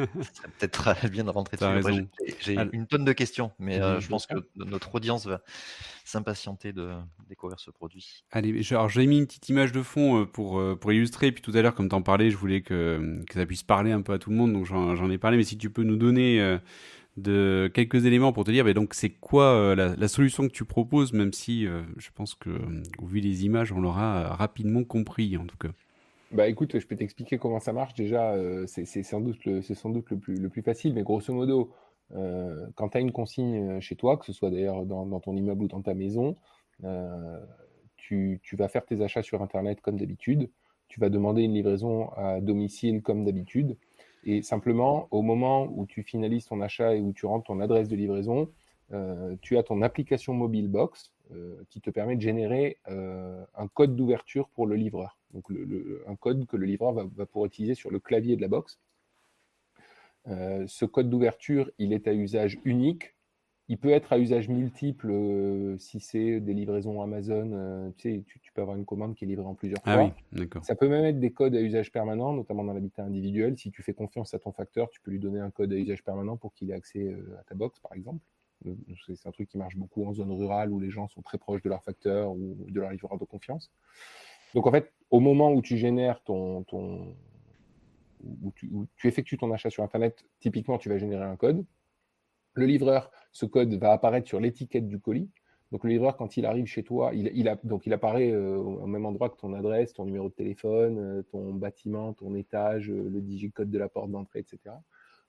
C'est 0.59 0.71
peut-être 0.71 1.11
bien 1.11 1.25
de 1.25 1.31
rentrer 1.31 1.59
dessus. 1.59 2.07
J'ai 2.41 2.57
une 2.73 2.87
tonne 2.87 3.05
de 3.05 3.13
questions, 3.13 3.53
mais 3.59 3.83
euh, 3.83 4.01
je 4.01 4.09
pense 4.09 4.27
que 4.27 4.37
notre 4.55 4.95
audience 4.95 5.27
va 5.27 5.43
s'impatienter 6.07 6.73
de 6.73 6.95
découvrir 7.29 7.61
ce 7.61 7.71
produit. 7.71 8.25
Allez, 8.31 8.63
alors 8.71 8.89
j'ai 8.89 9.07
mis 9.07 9.19
une 9.19 9.27
petite 9.27 9.47
image 9.51 9.73
de 9.73 9.83
fond 9.83 10.23
euh, 10.23 10.25
pour, 10.25 10.63
pour 10.81 10.91
illustrer. 10.91 11.33
Puis 11.33 11.43
tout 11.43 11.53
à 11.55 11.61
l'heure, 11.61 11.75
comme 11.75 11.91
tu 11.91 11.95
en 11.95 12.01
parlais, 12.01 12.31
je 12.31 12.39
voulais 12.39 12.63
que, 12.63 13.21
que, 13.29 13.35
ça 13.35 13.45
puisse 13.45 13.63
parler 13.63 13.93
un 13.93 14.01
peu 14.01 14.15
à 14.15 14.19
tout 14.19 14.31
le 14.31 14.37
monde, 14.37 14.55
donc 14.55 14.65
j'en 14.65 15.11
ai 15.11 15.19
parlé. 15.19 15.37
Mais 15.37 15.45
si 15.45 15.59
tu 15.59 15.69
peux 15.69 15.83
nous 15.83 15.97
donner 15.97 16.59
de 17.17 17.71
quelques 17.73 18.05
éléments 18.05 18.33
pour 18.33 18.45
te 18.45 18.51
dire, 18.51 18.65
mais 18.65 18.75
donc 18.75 18.95
c'est 18.95 19.11
quoi 19.11 19.55
euh, 19.55 19.97
la, 19.97 20.09
solution 20.09 20.47
que 20.47 20.53
tu 20.53 20.65
proposes, 20.65 21.13
même 21.13 21.33
si 21.33 21.67
euh, 21.67 21.83
je 21.97 22.11
pense 22.15 22.35
que 22.35 22.51
euh, 22.51 22.83
vu 23.03 23.21
des 23.21 23.45
images, 23.45 23.73
on 23.73 23.81
l'aura 23.81 24.35
rapidement 24.35 24.85
compris 24.85 25.37
en 25.37 25.47
tout 25.47 25.57
cas. 25.57 25.71
Bah 26.33 26.49
écoute, 26.49 26.79
je 26.79 26.87
peux 26.87 26.97
t'expliquer 26.97 27.39
comment 27.39 27.61
ça 27.61 27.73
marche. 27.73 27.95
Déjà, 27.95 28.35
c'est 28.67 29.03
sans 29.05 29.21
doute, 29.21 29.45
le, 29.45 29.61
plus, 30.19 30.35
le 30.35 30.49
plus 30.49 30.63
facile, 30.63 30.93
mais 30.93 31.03
grosso 31.03 31.33
modo, 31.33 31.73
quand 32.11 32.89
tu 32.91 32.99
as 32.99 33.01
une 33.01 33.13
consigne 33.13 33.81
chez 33.81 33.95
toi, 33.95 34.17
que 34.17 34.27
ce 34.27 34.33
soit 34.33 34.51
d'ailleurs 34.51 34.85
dans, 34.85 35.07
dans, 35.07 35.21
ton 35.21 35.37
immeuble 35.37 35.63
ou 35.63 35.69
dans 35.69 35.83
ta 35.83 35.95
maison, 35.95 36.37
tu, 37.97 38.41
tu 38.43 38.57
vas 38.57 38.67
faire 38.67 38.85
tes 38.85 39.03
achats 39.03 39.23
sur 39.23 39.41
Internet 39.41 39.81
comme 39.81 39.99
d'habitude. 39.99 40.51
Tu 40.89 40.99
vas 40.99 41.11
demander 41.11 41.43
une 41.43 41.55
livraison 41.55 42.11
à 42.17 42.41
domicile 42.41 43.03
comme 43.03 43.25
d'habitude. 43.25 43.77
Et 44.27 44.43
simplement, 44.43 45.07
au 45.13 45.23
moment 45.23 45.69
où 45.73 45.87
tu 45.87 46.03
finalises 46.03 46.47
ton 46.47 46.61
achat 46.61 46.97
et 46.97 47.01
où 47.01 47.13
tu 47.13 47.27
rentres 47.27 47.47
ton 47.47 47.61
adresse 47.61 47.89
de 47.89 47.95
livraison, 47.95 48.51
euh, 48.93 49.37
tu 49.41 49.57
as 49.57 49.63
ton 49.63 49.83
application 49.83 50.35
mobile 50.35 50.69
box 50.69 51.13
euh, 51.31 51.63
qui 51.71 51.81
te 51.81 51.91
permet 51.91 52.17
de 52.17 52.21
générer 52.21 52.79
euh, 52.89 53.45
un 53.57 53.69
code 53.69 53.95
d'ouverture 53.95 54.49
pour 54.49 54.67
le 54.67 54.75
livreur. 54.75 55.17
Donc 55.33 55.45
un 56.09 56.17
code 56.17 56.45
que 56.47 56.57
le 56.57 56.67
livreur 56.67 56.93
va, 56.93 57.05
va, 57.05 57.25
pouvoir 57.25 57.47
utiliser 57.47 57.77
sur 57.77 57.91
le 57.91 58.01
clavier 58.01 58.35
de 58.35 58.41
la 58.41 58.49
box. 58.49 58.81
ce 60.27 60.85
code 60.85 61.09
d'ouverture, 61.09 61.71
il 61.79 61.93
est 61.93 62.09
à 62.09 62.13
usage 62.13 62.59
unique 62.65 63.15
il 63.69 63.79
peut 63.79 63.91
être 63.91 64.13
à 64.13 64.19
usage 64.19 64.49
multiple 64.49 65.11
euh, 65.11 65.77
si 65.79 65.99
c'est 65.99 66.41
des 66.41 66.55
livraisons 66.55 67.03
Amazon. 67.03 67.51
Euh, 67.53 67.91
tu, 67.99 68.15
sais, 68.15 68.25
tu, 68.41 68.53
peux 68.53 68.63
avoir 68.63 68.77
une 68.77 68.85
commande 68.85 69.17
qui 69.17 69.25
est 69.25 69.27
livrée 69.27 69.47
en 69.47 69.55
plusieurs 69.55 69.81
ah 69.85 69.95
fois. 69.95 70.15
Oui, 70.35 70.49
Ça 70.63 70.77
peut 70.77 70.89
même 70.89 71.05
être 71.05 71.19
des 71.19 71.33
codes 71.33 71.55
à 71.57 71.61
usage 71.61 71.91
permanent, 71.91 72.33
notamment 72.33 72.63
dans 72.63 72.73
l'habitat 72.73 73.03
individuel. 73.03 73.59
Si 73.59 73.73
tu 73.73 73.83
fais 73.83 73.93
confiance 73.93 74.35
à 74.35 74.39
ton 74.39 74.53
facteur, 74.53 74.89
tu 74.91 75.01
peux 75.01 75.11
lui 75.11 75.19
donner 75.19 75.41
un 75.41 75.51
code 75.51 75.73
à 75.73 75.77
usage 75.77 76.05
permanent 76.05 76.37
pour 76.37 76.55
qu'il 76.55 76.71
ait 76.71 76.75
accès 76.75 77.01
euh, 77.01 77.39
à 77.41 77.43
ta 77.43 77.57
box, 77.57 77.81
par 77.81 77.93
exemple. 77.95 78.21
C'est 79.07 79.27
un 79.27 79.33
truc 79.33 79.49
qui 79.49 79.59
marche 79.59 79.77
beaucoup 79.77 80.07
en 80.07 80.15
zone 80.15 80.33
rurale 80.33 80.73
où 80.73 80.81
les 80.81 80.89
gens 80.89 81.09
sont 81.09 81.21
très 81.21 81.37
proches 81.37 81.63
de 81.63 81.69
leur 81.69 81.83
facteur 81.83 82.31
ou 82.33 82.57
de 82.69 82.81
leur 82.81 82.91
livreur 82.91 83.19
de 83.19 83.25
confiance. 83.25 83.71
Donc 84.55 84.67
en 84.67 84.71
fait, 84.71 84.93
au 85.11 85.21
moment 85.21 85.53
où 85.53 85.61
tu 85.61 85.77
génères 85.77 86.23
ton, 86.23 86.65
ton 86.65 87.15
où 88.25 88.53
tu, 88.57 88.71
où 88.73 88.87
tu 88.97 89.09
effectues 89.09 89.37
ton 89.37 89.53
achat 89.53 89.69
sur 89.69 89.85
Internet, 89.85 90.25
typiquement, 90.41 90.79
tu 90.79 90.89
vas 90.89 90.97
générer 90.97 91.25
un 91.25 91.37
code 91.37 91.67
le 92.57 92.67
livreur, 92.67 93.11
ce 93.33 93.47
code 93.47 93.73
va 93.75 93.93
apparaître 93.93 94.29
sur 94.29 94.41
l'étiquette 94.41 94.89
du 94.89 94.99
colis. 94.99 95.31
Donc 95.73 95.83
le 95.85 95.91
livreur, 95.91 96.17
quand 96.17 96.37
il 96.37 96.47
arrive 96.47 96.67
chez 96.67 96.85
toi, 96.85 97.11
il, 97.13 97.49
a, 97.49 97.57
donc 97.65 97.87
il 97.87 97.93
apparaît 97.93 98.31
euh, 98.31 98.57
au 98.57 98.87
même 98.87 99.05
endroit 99.05 99.29
que 99.31 99.37
ton 99.37 99.53
adresse, 99.53 99.93
ton 99.93 100.05
numéro 100.05 100.29
de 100.29 100.35
téléphone, 100.35 100.99
euh, 100.99 101.23
ton 101.23 101.55
bâtiment, 101.55 102.13
ton 102.13 102.35
étage, 102.35 102.89
euh, 102.91 103.09
le 103.11 103.21
digicode 103.21 103.71
de 103.71 103.79
la 103.79 103.89
porte 103.89 104.11
d'entrée, 104.11 104.41
etc. 104.41 104.77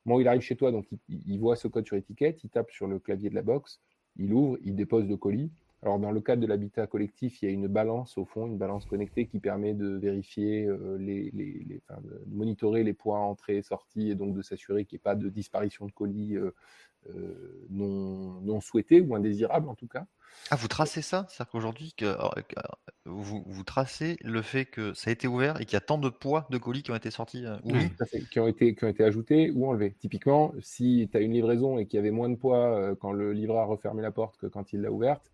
Bon, 0.06 0.20
il 0.20 0.28
arrive 0.28 0.42
chez 0.42 0.56
toi, 0.56 0.72
donc 0.72 0.86
il, 1.10 1.40
voit 1.40 1.56
ce 1.56 1.68
code 1.68 1.86
sur 1.86 1.98
étiquette, 1.98 2.44
il 2.44 2.50
tape 2.50 2.72
sur 2.72 2.88
le 2.88 3.00
clavier 3.00 3.30
de 3.30 3.36
la 3.36 3.42
box, 3.42 3.82
il 4.16 4.32
ouvre, 4.32 4.58
il 4.64 4.76
dépose 4.76 5.06
le 5.08 5.18
colis. 5.18 5.52
Alors 5.84 6.00
dans 6.00 6.12
le 6.12 6.22
cadre 6.22 6.42
de 6.42 6.48
l'habitat 6.48 6.88
collectif, 6.88 7.42
il 7.42 7.46
y 7.46 7.48
a 7.48 7.52
une 7.52 7.68
balance 7.68 8.18
au 8.18 8.26
fond, 8.26 8.48
une 8.48 8.58
balance 8.58 8.86
connectée 8.86 9.28
qui 9.28 9.40
permet 9.40 9.76
de 9.76 9.90
vérifier 9.90 10.68
les, 10.98 11.32
de 11.32 11.82
monitorer 12.28 12.84
les 12.84 12.94
points 12.94 13.20
entrée 13.20 13.62
sortie 13.62 14.10
et 14.10 14.16
donc 14.16 14.34
de 14.34 14.42
s'assurer 14.42 14.86
qu'il 14.86 14.96
n'y 14.96 15.02
ait 15.02 15.04
pas 15.04 15.16
de 15.16 15.30
disparition 15.30 15.86
de 15.86 15.92
colis 15.92 16.36
euh, 17.16 17.68
non, 17.70 18.42
non 18.42 18.60
souhaité 18.60 19.02
ou 19.02 19.16
indésirable 19.16 19.70
en 19.70 19.76
tout 19.76 19.88
cas. 19.88 20.06
Ah, 20.52 20.56
vous 20.56 20.68
tracez 20.68 21.02
ça? 21.02 21.26
C'est-à-dire 21.30 21.52
qu'aujourd'hui, 21.52 21.94
que, 21.96 22.06
euh, 22.06 22.42
vous, 23.06 23.44
vous, 23.46 23.64
tracez 23.64 24.18
le 24.22 24.42
fait 24.42 24.66
que 24.66 24.94
ça 24.94 25.10
a 25.10 25.14
été 25.14 25.28
ouvert 25.28 25.60
et 25.60 25.66
qu'il 25.66 25.74
y 25.74 25.78
a 25.78 25.82
tant 25.82 25.98
de 25.98 26.10
poids 26.10 26.48
de 26.50 26.58
colis 26.58 26.84
qui 26.84 26.92
ont 26.92 26.96
été 26.96 27.12
sortis 27.12 27.46
euh, 27.46 27.58
oui, 27.64 27.90
qui, 28.30 28.40
ont 28.40 28.48
été, 28.48 28.76
qui 28.76 28.84
ont 28.84 28.90
été 28.90 29.04
ajoutés 29.04 29.52
ou 29.52 29.68
enlevés. 29.68 29.96
Typiquement, 30.00 30.54
si 30.60 31.08
tu 31.12 31.18
as 31.18 31.22
une 31.22 31.34
livraison 31.34 31.78
et 31.78 31.86
qu'il 31.86 31.98
y 31.98 32.00
avait 32.00 32.12
moins 32.12 32.30
de 32.30 32.36
poids 32.36 32.96
quand 33.00 33.12
le 33.12 33.32
livreur 33.32 33.62
a 33.62 33.66
refermé 33.66 34.02
la 34.02 34.12
porte 34.12 34.38
que 34.38 34.48
quand 34.48 34.74
il 34.74 34.82
l'a 34.82 34.92
ouverte, 34.92 35.32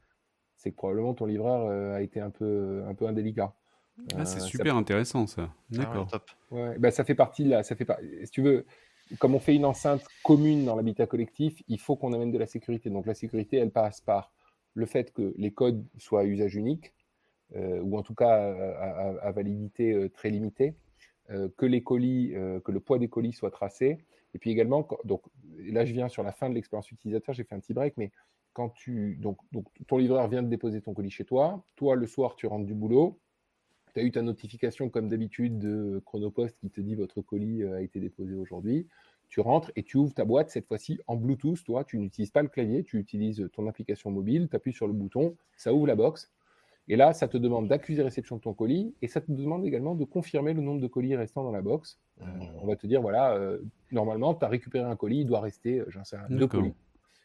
c'est 0.63 0.71
que 0.71 0.76
probablement 0.76 1.13
ton 1.13 1.26
livreur 1.26 1.93
a 1.93 2.02
été 2.02 2.21
un 2.21 2.30
peu, 2.30 2.84
un 2.88 2.93
peu 2.93 3.06
indélicat. 3.06 3.54
Ah, 4.15 4.26
c'est 4.26 4.39
super 4.39 4.76
intéressant 4.76 5.28
ça. 5.28 5.49
Ah 5.52 5.78
D'accord. 5.78 6.08
ouais, 6.52 6.80
bah, 6.80 6.89
ça 6.89 7.04
fait 7.04 7.15
partie 7.15 7.43
là. 7.43 7.63
Ça 7.63 7.76
fait 7.76 7.86
pas. 7.86 7.99
Si 8.23 8.32
tu 8.32 8.41
veux, 8.41 8.65
comme 9.19 9.36
on 9.36 9.39
fait 9.39 9.54
une 9.54 9.65
enceinte 9.65 10.04
commune 10.23 10.65
dans 10.65 10.76
l'habitat 10.76 11.06
collectif, 11.06 11.62
il 11.67 11.80
faut 11.80 11.95
qu'on 11.95 12.13
amène 12.13 12.32
de 12.32 12.38
la 12.38 12.47
sécurité. 12.47 12.89
Donc 12.89 13.06
la 13.06 13.13
sécurité, 13.13 13.58
elle 13.58 13.71
passe 13.71 14.02
par 14.02 14.32
le 14.73 14.86
fait 14.86 15.12
que 15.12 15.34
les 15.38 15.52
codes 15.52 15.86
soient 15.97 16.21
à 16.21 16.23
usage 16.23 16.56
unique, 16.56 16.93
euh, 17.56 17.82
ou 17.82 17.97
en 17.97 18.02
tout 18.02 18.15
cas 18.15 18.34
à, 19.21 19.32
validité 19.32 19.91
euh, 19.91 20.10
très 20.10 20.30
limitée. 20.30 20.76
que 21.58 21.65
les 21.65 21.84
colis, 21.84 22.34
que 22.63 22.71
le 22.71 22.80
poids 22.80 22.99
des 22.99 23.10
colis 23.10 23.34
soit 23.34 23.52
tracé. 23.52 23.99
Et 24.34 24.39
puis 24.39 24.49
également, 24.49 24.88
donc 25.04 25.21
là 25.60 25.86
je 25.86 25.93
viens 25.93 26.10
sur 26.10 26.23
la 26.23 26.32
fin 26.32 26.49
de 26.49 26.56
l'expérience 26.56 26.91
utilisateur, 26.91 27.36
j'ai 27.36 27.43
fait 27.43 27.54
un 27.54 27.60
petit 27.60 27.73
break, 27.73 27.93
mais 27.97 28.12
quand 28.53 28.69
tu 28.69 29.17
donc, 29.21 29.37
donc 29.51 29.65
ton 29.87 29.97
livreur 29.97 30.27
vient 30.27 30.43
de 30.43 30.47
déposer 30.47 30.81
ton 30.81 30.93
colis 30.93 31.11
chez 31.11 31.25
toi, 31.25 31.63
toi 31.75 31.95
le 31.95 32.07
soir 32.07 32.35
tu 32.35 32.47
rentres 32.47 32.65
du 32.65 32.73
boulot, 32.73 33.19
tu 33.93 33.99
as 33.99 34.03
eu 34.03 34.11
ta 34.11 34.21
notification 34.21 34.89
comme 34.89 35.09
d'habitude 35.09 35.59
de 35.59 36.01
Chronopost 36.05 36.57
qui 36.59 36.69
te 36.69 36.81
dit 36.81 36.95
votre 36.95 37.21
colis 37.21 37.63
a 37.63 37.81
été 37.81 37.99
déposé 37.99 38.35
aujourd'hui. 38.35 38.87
Tu 39.29 39.39
rentres 39.39 39.71
et 39.75 39.81
tu 39.81 39.97
ouvres 39.97 40.13
ta 40.13 40.25
boîte, 40.25 40.51
cette 40.51 40.67
fois-ci 40.67 40.99
en 41.07 41.15
Bluetooth, 41.15 41.63
toi, 41.63 41.83
tu 41.83 41.97
n'utilises 41.97 42.29
pas 42.29 42.43
le 42.43 42.49
clavier, 42.49 42.83
tu 42.83 42.99
utilises 42.99 43.49
ton 43.53 43.67
application 43.67 44.11
mobile, 44.11 44.47
tu 44.47 44.55
appuies 44.55 44.73
sur 44.73 44.85
le 44.85 44.93
bouton, 44.93 45.35
ça 45.57 45.73
ouvre 45.73 45.87
la 45.87 45.95
box. 45.95 46.31
Et 46.87 46.95
là, 46.95 47.13
ça 47.13 47.27
te 47.27 47.37
demande 47.37 47.67
d'accuser 47.67 48.03
réception 48.03 48.35
de 48.35 48.41
ton 48.41 48.53
colis 48.53 48.93
et 49.01 49.07
ça 49.07 49.21
te 49.21 49.31
demande 49.31 49.65
également 49.65 49.95
de 49.95 50.03
confirmer 50.03 50.53
le 50.53 50.61
nombre 50.61 50.81
de 50.81 50.87
colis 50.87 51.15
restants 51.15 51.43
dans 51.43 51.51
la 51.51 51.61
box. 51.61 51.99
Euh, 52.21 52.25
on 52.61 52.67
va 52.67 52.75
te 52.75 52.85
dire, 52.85 53.01
voilà, 53.01 53.33
euh, 53.33 53.59
normalement, 53.91 54.35
tu 54.35 54.43
as 54.43 54.49
récupéré 54.49 54.83
un 54.83 54.95
colis, 54.95 55.21
il 55.21 55.25
doit 55.25 55.39
rester, 55.39 55.79
euh, 55.79 55.85
j'en 55.87 56.03
sais 56.03 56.17
rien, 56.17 56.27
deux 56.29 56.47
colis 56.47 56.73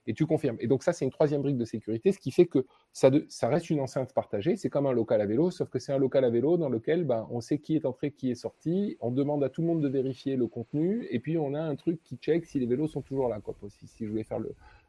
et 0.09 0.15
tu 0.15 0.27
confirmes. 0.27 0.57
Et 0.59 0.67
donc 0.67 0.83
ça, 0.83 0.93
c'est 0.93 1.05
une 1.05 1.11
troisième 1.11 1.43
brique 1.43 1.59
de 1.59 1.67
sécurité, 1.67 2.13
ce 2.13 2.19
qui 2.19 2.31
fait 2.31 2.47
que 2.47 2.65
ça, 2.93 3.11
reste 3.43 3.71
une 3.71 3.79
enceinte 3.79 4.15
partagée. 4.15 4.57
C'est 4.57 4.71
comme 4.71 4.87
un 4.87 4.93
local 4.93 5.21
à 5.21 5.27
vélo, 5.27 5.51
sauf 5.51 5.69
que 5.69 5.79
c'est 5.79 5.93
un 5.93 5.99
local 5.99 6.25
à 6.25 6.31
vélo 6.31 6.57
dans 6.57 6.71
lequel 6.71 7.05
ben, 7.05 7.29
on 7.31 7.43
sait 7.43 7.59
qui 7.59 7.77
est 7.77 7.85
entré, 7.85 8.11
qui 8.11 8.31
est 8.31 8.35
sorti. 8.35 8.97
On 9.01 9.11
demande 9.11 9.45
à 9.45 9.51
tout 9.51 9.61
le 9.61 9.67
monde 9.67 9.83
de 9.83 9.89
vérifier 9.89 10.37
le 10.37 10.47
contenu, 10.47 11.07
et 11.11 11.21
puis 11.21 11.37
on 11.37 11.53
a 11.53 11.61
un 11.61 11.77
truc 11.77 12.03
qui 12.03 12.17
check 12.17 12.47
si 12.47 12.59
les 12.59 12.65
vélos 12.65 12.89
sont 12.89 13.03
toujours 13.03 13.29
là, 13.29 13.39
quoi, 13.41 13.55
si, 13.69 14.07
je 14.07 14.11
voulais 14.11 14.25
faire 14.25 14.41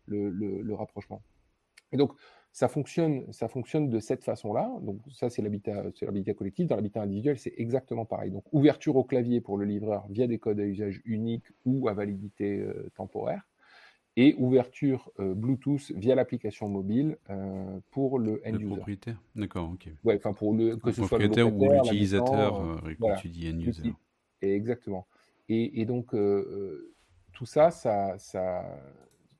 le, 0.07 0.73
rapprochement. 0.73 1.21
Et 1.91 1.97
donc, 1.97 2.13
ça 2.53 2.69
fonctionne, 2.69 3.31
ça 3.33 3.49
fonctionne 3.49 3.89
de 3.89 3.99
cette 3.99 4.23
façon-là. 4.23 4.71
Donc, 4.81 5.01
ça, 5.11 5.29
c'est 5.29 5.41
l'habitat, 5.41 5.83
l'habitat 6.01 6.33
collectif. 6.33 6.67
Dans 6.67 6.75
l'habitat 6.77 7.01
individuel, 7.01 7.37
c'est 7.37 7.53
exactement 7.57 8.05
pareil. 8.05 8.31
Donc, 8.31 8.45
ouverture 8.53 8.95
au 8.95 9.03
clavier 9.03 9.41
pour 9.41 9.57
le 9.57 9.65
livreur 9.65 10.07
via 10.09 10.27
des 10.27 10.39
codes 10.39 10.59
à 10.59 10.63
usage 10.63 11.01
unique 11.03 11.45
ou 11.65 11.89
à 11.89 11.93
validité 11.93 12.59
euh, 12.61 12.89
temporaire 12.95 13.48
et 14.19 14.35
ouverture 14.37 15.09
euh, 15.21 15.33
Bluetooth 15.33 15.93
via 15.95 16.13
l'application 16.13 16.67
mobile 16.67 17.17
euh, 17.29 17.79
pour 17.89 18.19
le 18.19 18.41
end 18.45 18.49
user. 18.49 18.63
Le 18.65 18.75
propriétaire, 18.75 19.23
d'accord, 19.33 19.71
ok. 19.71 19.87
Ouais, 20.03 20.17
enfin 20.17 20.33
pour 20.33 20.53
le 20.53 20.75
que 20.75 20.91
ce 20.91 21.03
soit 21.05 21.19
le 21.19 21.29
propriétaire 21.29 21.55
ou 21.55 21.71
l'utilisateur 21.71 22.61
euh, 22.61 22.95
quand 22.99 23.15
tu 23.15 23.29
dis 23.29 23.49
end 23.49 23.59
user. 23.59 23.93
exactement. 24.41 25.07
Et, 25.47 25.79
et 25.79 25.85
donc 25.85 26.13
tout 27.31 27.45
ça, 27.45 27.71
ça, 27.71 28.17
ça, 28.17 28.65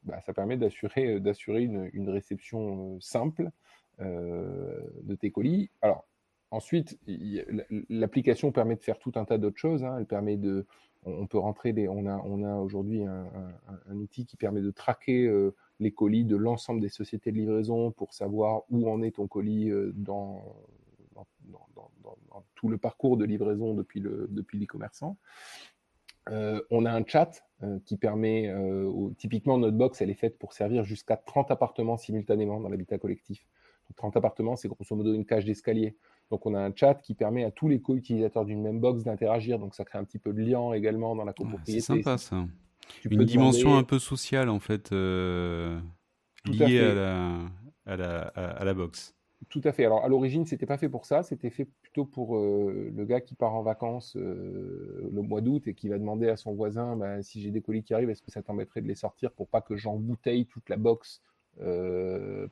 bah, 0.03 0.21
ça 0.21 0.33
permet 0.33 0.55
d'assurer 0.55 1.19
d'assurer 1.19 1.63
une, 1.63 1.89
une, 1.91 2.09
réception 2.09 3.01
simple 3.01 3.49
de 3.99 5.15
tes 5.19 5.29
colis. 5.29 5.69
Alors 5.81 6.07
ensuite, 6.51 6.97
l'application 7.89 8.53
permet 8.53 8.77
de 8.77 8.81
faire 8.81 8.97
tout 8.97 9.11
un 9.15 9.25
tas 9.25 9.37
d'autres 9.37 9.59
choses. 9.59 9.83
Hein. 9.83 9.97
Elle 9.99 10.05
permet 10.05 10.37
de 10.37 10.65
on 11.05 11.27
peut 11.27 11.37
rentrer 11.37 11.73
on 11.87 12.05
a, 12.05 12.55
aujourd'hui 12.55 13.03
un, 13.03 13.95
outil 13.95 14.25
qui 14.25 14.35
permet 14.35 14.61
de 14.61 14.71
traquer 14.71 15.25
euh, 15.25 15.55
les 15.79 15.91
colis 15.91 16.25
de 16.25 16.35
l'ensemble 16.35 16.81
des 16.81 16.89
sociétés 16.89 17.31
de 17.31 17.37
livraison 17.37 17.91
pour 17.91 18.13
savoir 18.13 18.63
où 18.69 18.89
en 18.89 19.01
est 19.01 19.15
ton 19.15 19.27
colis 19.27 19.69
euh, 19.69 19.93
dans, 19.95 20.43
tout 22.55 22.67
le 22.67 22.77
parcours 22.77 23.17
de 23.17 23.25
livraison 23.25 23.73
depuis 23.73 23.99
le 23.99 24.27
depuis 24.29 24.59
l'e-commerçant. 24.59 25.17
Euh, 26.29 26.61
on 26.69 26.85
a 26.85 26.91
un 26.91 27.05
chat 27.05 27.43
qui 27.85 27.97
permet, 27.97 28.53
typiquement 29.17 29.57
notre 29.57 29.75
box, 29.75 30.01
elle 30.01 30.09
est 30.09 30.13
faite 30.13 30.37
pour 30.37 30.53
servir 30.53 30.85
jusqu'à 30.85 31.17
30 31.17 31.51
appartements 31.51 31.97
simultanément 31.97 32.61
dans 32.61 32.69
l'habitat 32.69 32.97
collectif. 32.97 33.45
30 33.97 34.15
appartements, 34.15 34.55
c'est 34.55 34.69
grosso 34.69 34.95
modo 34.95 35.13
une 35.13 35.25
cage 35.25 35.43
d'escalier. 35.43 35.97
Donc, 36.29 36.45
on 36.45 36.53
a 36.53 36.59
un 36.59 36.71
chat 36.75 36.95
qui 36.95 37.15
permet 37.15 37.43
à 37.43 37.51
tous 37.51 37.67
les 37.67 37.81
co-utilisateurs 37.81 38.45
d'une 38.45 38.61
même 38.61 38.79
box 38.79 39.03
d'interagir. 39.03 39.57
Donc, 39.57 39.73
ça 39.73 39.83
crée 39.83 39.97
un 39.97 40.03
petit 40.03 40.19
peu 40.19 40.31
de 40.31 40.41
lien 40.41 40.73
également 40.73 41.15
dans 41.15 41.25
la 41.25 41.33
copropriété. 41.33 41.81
c'est 41.81 41.81
sympa 41.81 42.17
ça. 42.17 42.45
Une 43.09 43.23
dimension 43.23 43.77
un 43.77 43.83
peu 43.83 43.99
sociale 43.99 44.49
en 44.49 44.59
fait 44.59 44.91
euh, 44.91 45.79
liée 46.45 46.79
à, 46.79 46.93
la, 46.93 47.39
à, 47.85 47.95
la, 47.95 48.19
à, 48.21 48.63
la, 48.63 48.73
box. 48.73 49.15
Tout 49.49 49.61
à 49.63 49.71
fait. 49.71 49.85
Alors, 49.85 50.03
à 50.03 50.07
l'origine, 50.07 50.45
c'était 50.45 50.65
pas 50.65 50.77
fait 50.77 50.89
pour 50.89 51.05
ça. 51.05 51.23
C'était 51.23 51.49
fait 51.49 51.67
plutôt 51.81 52.05
pour 52.05 52.37
euh, 52.37 52.91
le 52.95 53.05
gars 53.05 53.21
qui 53.21 53.35
part 53.35 53.53
en 53.53 53.61
vacances 53.61 54.15
euh, 54.15 55.09
le 55.11 55.21
mois 55.21 55.41
d'août 55.41 55.67
et 55.67 55.73
qui 55.73 55.87
va 55.89 55.97
demander 55.97 56.29
à 56.29 56.35
son 56.35 56.53
voisin 56.53 56.95
bah, 56.95 57.21
si 57.23 57.41
j'ai 57.41 57.51
des 57.51 57.61
colis 57.61 57.83
qui 57.83 57.93
arrivent, 57.93 58.09
est-ce 58.09 58.21
que 58.21 58.31
ça 58.31 58.41
t'embêterait 58.41 58.81
de 58.81 58.87
les 58.87 58.95
sortir 58.95 59.31
pour 59.31 59.47
pas 59.47 59.61
que 59.61 59.75
j'embouteille 59.75 60.45
toute 60.45 60.69
la 60.69 60.77
box 60.77 61.21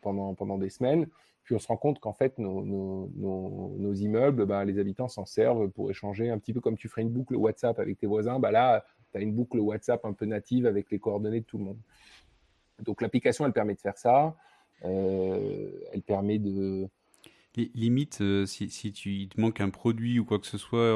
pendant, 0.01 0.33
pendant 0.35 0.57
des 0.57 0.69
semaines? 0.69 1.07
Puis 1.47 1.55
on 1.55 1.59
se 1.59 1.67
rend 1.67 1.77
compte 1.77 1.99
qu'en 2.01 2.11
fait, 2.11 2.37
nos, 2.39 3.93
immeubles, 3.93 4.45
bah, 4.45 4.65
les 4.65 4.79
habitants 4.79 5.07
s'en 5.07 5.25
servent 5.25 5.69
pour 5.69 5.89
échanger 5.89 6.29
un 6.29 6.37
petit 6.39 6.51
peu 6.51 6.59
comme 6.59 6.75
tu 6.75 6.89
ferais 6.89 7.03
une 7.03 7.09
boucle 7.09 7.37
WhatsApp 7.37 7.79
avec 7.79 7.97
tes 7.97 8.05
voisins. 8.05 8.37
Bah, 8.37 8.51
là, 8.51 8.83
tu 9.13 9.17
as 9.17 9.21
une 9.21 9.33
boucle 9.33 9.57
WhatsApp 9.57 10.03
un 10.03 10.11
peu 10.11 10.25
native 10.25 10.65
avec 10.65 10.91
les 10.91 10.99
coordonnées 10.99 11.39
de 11.39 11.45
tout 11.45 11.57
le 11.57 11.63
monde. 11.63 11.77
Donc 12.83 13.01
l'application, 13.01 13.45
elle 13.45 13.53
permet 13.53 13.75
de 13.75 13.79
faire 13.79 13.97
ça. 13.97 14.35
Euh, 14.83 15.71
elle 15.93 16.01
permet 16.01 16.37
de... 16.37 16.89
Limite, 17.55 18.19
euh, 18.19 18.45
si, 18.45 18.67
tu, 18.91 19.11
il 19.13 19.29
te 19.29 19.39
manque 19.39 19.61
un 19.61 19.69
produit 19.69 20.19
ou 20.19 20.25
quoi 20.25 20.39
que 20.39 20.47
ce 20.47 20.57
soit 20.57 20.91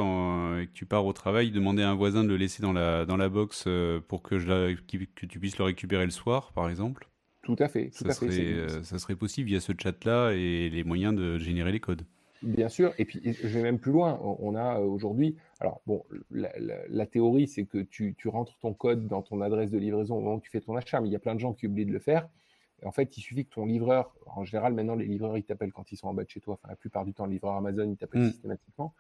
et 0.62 0.68
que 0.68 0.74
tu 0.74 0.86
pars 0.86 1.06
au 1.06 1.14
travail, 1.14 1.52
demander 1.52 1.82
à 1.82 1.90
un 1.90 1.96
voisin 1.96 2.26
de 2.26 2.28
le 2.28 2.36
laisser 2.36 2.62
dans 2.62 2.74
la, 2.74 3.30
box 3.30 3.64
euh, 3.68 4.02
pour 4.02 4.22
que 4.22 4.36
tu 4.76 5.40
puisses 5.40 5.58
le 5.58 5.64
récupérer 5.64 6.04
le 6.04 6.12
soir, 6.12 6.52
par 6.52 6.70
exemple 6.70 7.08
tout 7.42 7.56
à 7.60 7.68
fait. 7.68 7.90
ça, 7.92 8.12
serait, 8.12 8.28
euh, 8.30 8.84
ça 8.84 9.00
serait 9.00 9.16
possible 9.16 9.48
via 9.48 9.60
ce 9.60 9.74
chat-là 9.78 10.32
et 10.32 10.70
les 10.70 10.84
moyens 10.84 11.16
de 11.16 11.38
générer 11.38 11.72
les 11.72 11.80
codes. 11.80 12.04
Bien 12.44 12.70
sûr, 12.70 12.94
et 12.98 13.06
puis 13.06 13.22
je 13.24 13.48
vais 13.48 13.62
même 13.62 13.78
plus 13.78 13.92
loin. 13.92 14.20
On 14.22 14.56
a 14.56 14.80
euh, 14.80 14.84
aujourd'hui, 14.84 15.36
alors 15.60 15.82
bon, 15.86 16.04
la, 16.32 17.06
théorie 17.06 17.48
c'est 17.48 17.66
que 17.66 17.78
tu, 17.78 18.16
tu, 18.18 18.28
rentres 18.30 18.58
ton 18.60 18.74
code 18.74 19.08
dans 19.08 19.22
ton 19.22 19.42
adresse 19.42 19.70
de 19.70 19.78
livraison 19.78 20.18
au 20.18 20.22
moment 20.22 20.36
où 20.36 20.40
tu 20.40 20.50
fais 20.50 20.62
ton 20.62 20.76
achat, 20.76 21.02
mais 21.02 21.08
il 21.08 21.12
y 21.12 21.16
a 21.16 21.20
plein 21.20 21.36
de 21.36 21.40
gens 21.40 21.54
qui 21.54 21.68
oublient 21.68 21.86
de 21.86 21.92
le 21.92 22.00
faire. 22.00 22.28
en 22.84 22.92
fait, 22.92 23.16
il 23.16 23.22
suffit 23.22 23.46
que 23.46 23.54
ton 23.54 23.68
livreur, 23.68 24.16
en 24.26 24.44
général 24.44 24.74
maintenant 24.74 24.96
les 24.96 25.06
livreurs 25.06 25.38
ils 25.38 25.44
t'appellent 25.44 25.72
quand 25.72 25.92
ils 25.92 25.98
sont 25.98 26.08
en 26.08 26.16
bas 26.16 26.24
de 26.24 26.30
chez 26.30 26.40
toi, 26.40 26.56
enfin 26.56 26.70
la 26.70 26.76
plupart 26.76 27.06
du 27.06 27.14
temps 27.14 27.26
le 27.26 27.34
livreur 27.34 27.54
Amazon 27.54 27.88
il 27.92 27.98
t'appelle 27.98 28.22
hmm. 28.22 28.32
systématiquement. 28.32 28.96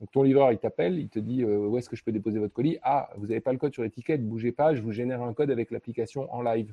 Donc 0.00 0.10
ton 0.12 0.22
livreur 0.22 0.52
il 0.52 0.58
t'appelle, 0.58 0.98
il 0.98 1.10
te 1.10 1.18
dit 1.18 1.42
euh, 1.42 1.66
où 1.66 1.76
est-ce 1.76 1.90
que 1.90 1.96
je 1.96 2.04
peux 2.04 2.12
déposer 2.12 2.38
votre 2.38 2.54
colis? 2.54 2.78
Ah, 2.82 3.10
vous 3.16 3.26
n'avez 3.26 3.40
pas 3.40 3.52
le 3.52 3.58
code 3.58 3.74
sur 3.74 3.82
l'étiquette, 3.82 4.26
bougez 4.26 4.52
pas, 4.52 4.74
je 4.74 4.80
vous 4.80 4.92
génère 4.92 5.22
un 5.22 5.34
code 5.34 5.50
avec 5.50 5.70
l'application 5.70 6.32
en 6.32 6.40
live. 6.40 6.72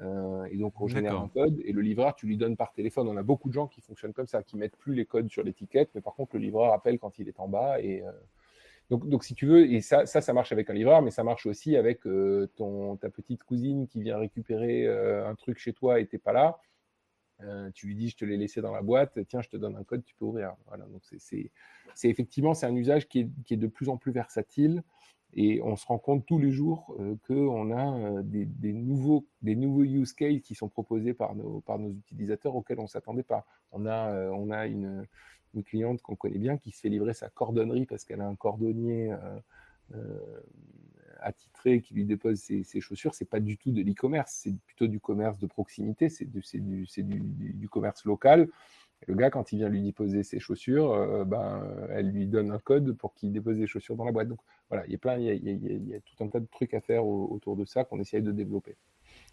Euh, 0.00 0.44
et 0.50 0.56
donc, 0.56 0.80
on 0.80 0.88
génère 0.88 1.18
un 1.18 1.28
code 1.28 1.60
et 1.64 1.72
le 1.72 1.80
livreur, 1.80 2.14
tu 2.14 2.26
lui 2.26 2.36
donnes 2.36 2.56
par 2.56 2.72
téléphone. 2.72 3.08
On 3.08 3.16
a 3.16 3.22
beaucoup 3.22 3.48
de 3.48 3.54
gens 3.54 3.66
qui 3.66 3.80
fonctionnent 3.80 4.12
comme 4.12 4.26
ça, 4.26 4.42
qui 4.42 4.56
mettent 4.56 4.76
plus 4.76 4.94
les 4.94 5.06
codes 5.06 5.28
sur 5.30 5.42
l'étiquette, 5.42 5.90
mais 5.94 6.00
par 6.00 6.14
contre, 6.14 6.36
le 6.36 6.42
livreur 6.42 6.72
appelle 6.72 6.98
quand 6.98 7.18
il 7.18 7.28
est 7.28 7.38
en 7.38 7.48
bas. 7.48 7.80
Et 7.80 8.02
euh, 8.02 8.10
donc, 8.90 9.08
donc, 9.08 9.24
si 9.24 9.34
tu 9.34 9.46
veux, 9.46 9.70
et 9.70 9.80
ça, 9.80 10.06
ça, 10.06 10.20
ça 10.20 10.32
marche 10.32 10.52
avec 10.52 10.68
un 10.68 10.74
livreur, 10.74 11.00
mais 11.02 11.10
ça 11.10 11.22
marche 11.22 11.46
aussi 11.46 11.76
avec 11.76 12.06
euh, 12.06 12.50
ton, 12.56 12.96
ta 12.96 13.08
petite 13.08 13.44
cousine 13.44 13.86
qui 13.86 14.02
vient 14.02 14.18
récupérer 14.18 14.86
un 14.88 15.34
truc 15.34 15.58
chez 15.58 15.72
toi 15.72 16.00
et 16.00 16.06
t'es 16.06 16.18
pas 16.18 16.32
là. 16.32 16.58
tu 17.74 17.86
lui 17.86 17.94
dis, 17.94 18.08
je 18.08 18.16
te 18.16 18.24
l'ai 18.24 18.36
laissé 18.36 18.60
dans 18.60 18.72
la 18.72 18.82
boîte. 18.82 19.18
Tiens, 19.28 19.42
je 19.42 19.48
te 19.48 19.56
donne 19.56 19.76
un 19.76 19.84
code, 19.84 20.04
tu 20.04 20.14
peux 20.16 20.24
ouvrir. 20.24 20.54
Voilà. 20.66 20.86
Donc, 20.86 21.02
c'est 21.16 21.50
effectivement, 22.02 22.52
c'est 22.54 22.66
un 22.66 22.74
usage 22.74 23.08
qui 23.08 23.20
est, 23.20 23.28
qui 23.44 23.54
est, 23.54 23.58
de 23.58 23.68
plus 23.68 23.88
en 23.88 23.96
plus 23.96 24.12
versatile. 24.12 24.82
Et 25.36 25.60
on 25.62 25.76
se 25.76 25.86
rend 25.86 25.98
compte 25.98 26.24
tous 26.26 26.38
les 26.38 26.52
jours 26.52 26.94
euh, 27.00 27.16
qu'on 27.26 27.72
a 27.72 27.98
euh, 27.98 28.22
des, 28.22 28.72
nouveaux, 28.72 29.26
des 29.42 29.56
nouveaux 29.56 29.82
use 29.82 30.12
cases 30.12 30.40
qui 30.42 30.54
sont 30.54 30.68
proposés 30.68 31.12
par 31.12 31.34
nos, 31.34 31.60
par 31.60 31.78
nos 31.78 31.90
utilisateurs 31.90 32.54
auxquels 32.54 32.78
on 32.78 32.84
ne 32.84 32.88
s'attendait 32.88 33.24
pas. 33.24 33.44
On 33.72 33.86
a, 33.86 34.12
euh, 34.12 34.30
on 34.30 34.50
a 34.50 34.66
une, 34.66 35.06
une 35.54 35.64
cliente 35.64 36.00
qu'on 36.02 36.14
connaît 36.14 36.38
bien 36.38 36.56
qui 36.56 36.70
se 36.70 36.80
fait 36.80 36.88
livrer 36.88 37.14
sa 37.14 37.28
cordonnerie 37.30 37.86
parce 37.86 38.04
qu'elle 38.04 38.20
a 38.20 38.28
un 38.28 38.36
cordonnier 38.36 39.14
attitré 41.20 41.80
qui 41.80 41.94
lui 41.94 42.04
dépose 42.04 42.38
ses, 42.38 42.62
ses 42.62 42.80
chaussures. 42.80 43.14
C'est 43.14 43.28
pas 43.28 43.40
du 43.40 43.56
tout 43.56 43.72
de 43.72 43.82
l'e-commerce, 43.82 44.40
c'est 44.42 44.54
plutôt 44.66 44.86
du 44.86 45.00
commerce 45.00 45.38
de 45.38 45.46
proximité, 45.46 46.08
c'est 46.08 46.26
du, 46.26 46.42
du, 46.54 46.86
du, 47.02 47.52
du 47.54 47.68
commerce 47.68 48.04
local 48.04 48.48
le 49.06 49.14
gars, 49.14 49.30
quand 49.30 49.52
il 49.52 49.58
vient 49.58 49.68
lui 49.68 49.82
déposer 49.82 50.22
ses 50.22 50.38
chaussures, 50.38 50.92
euh, 50.92 51.24
ben, 51.24 51.62
elle 51.90 52.10
lui 52.10 52.26
donne 52.26 52.50
un 52.50 52.58
code 52.58 52.92
pour 52.92 53.14
qu'il 53.14 53.32
dépose 53.32 53.58
les 53.58 53.66
chaussures 53.66 53.96
dans 53.96 54.04
la 54.04 54.12
boîte. 54.12 54.28
Donc 54.28 54.40
voilà, 54.68 54.86
il 54.86 54.92
y 54.92 54.94
a 54.94 54.98
plein, 54.98 55.18
il 55.18 55.88
y 55.88 55.94
a, 55.94 56.00
tout 56.00 56.24
un 56.24 56.28
tas 56.28 56.40
de 56.40 56.46
trucs 56.46 56.74
à 56.74 56.80
faire 56.80 57.06
autour 57.06 57.56
de 57.56 57.64
ça 57.64 57.84
qu'on 57.84 58.00
essaye 58.00 58.22
de 58.22 58.32
développer. 58.32 58.76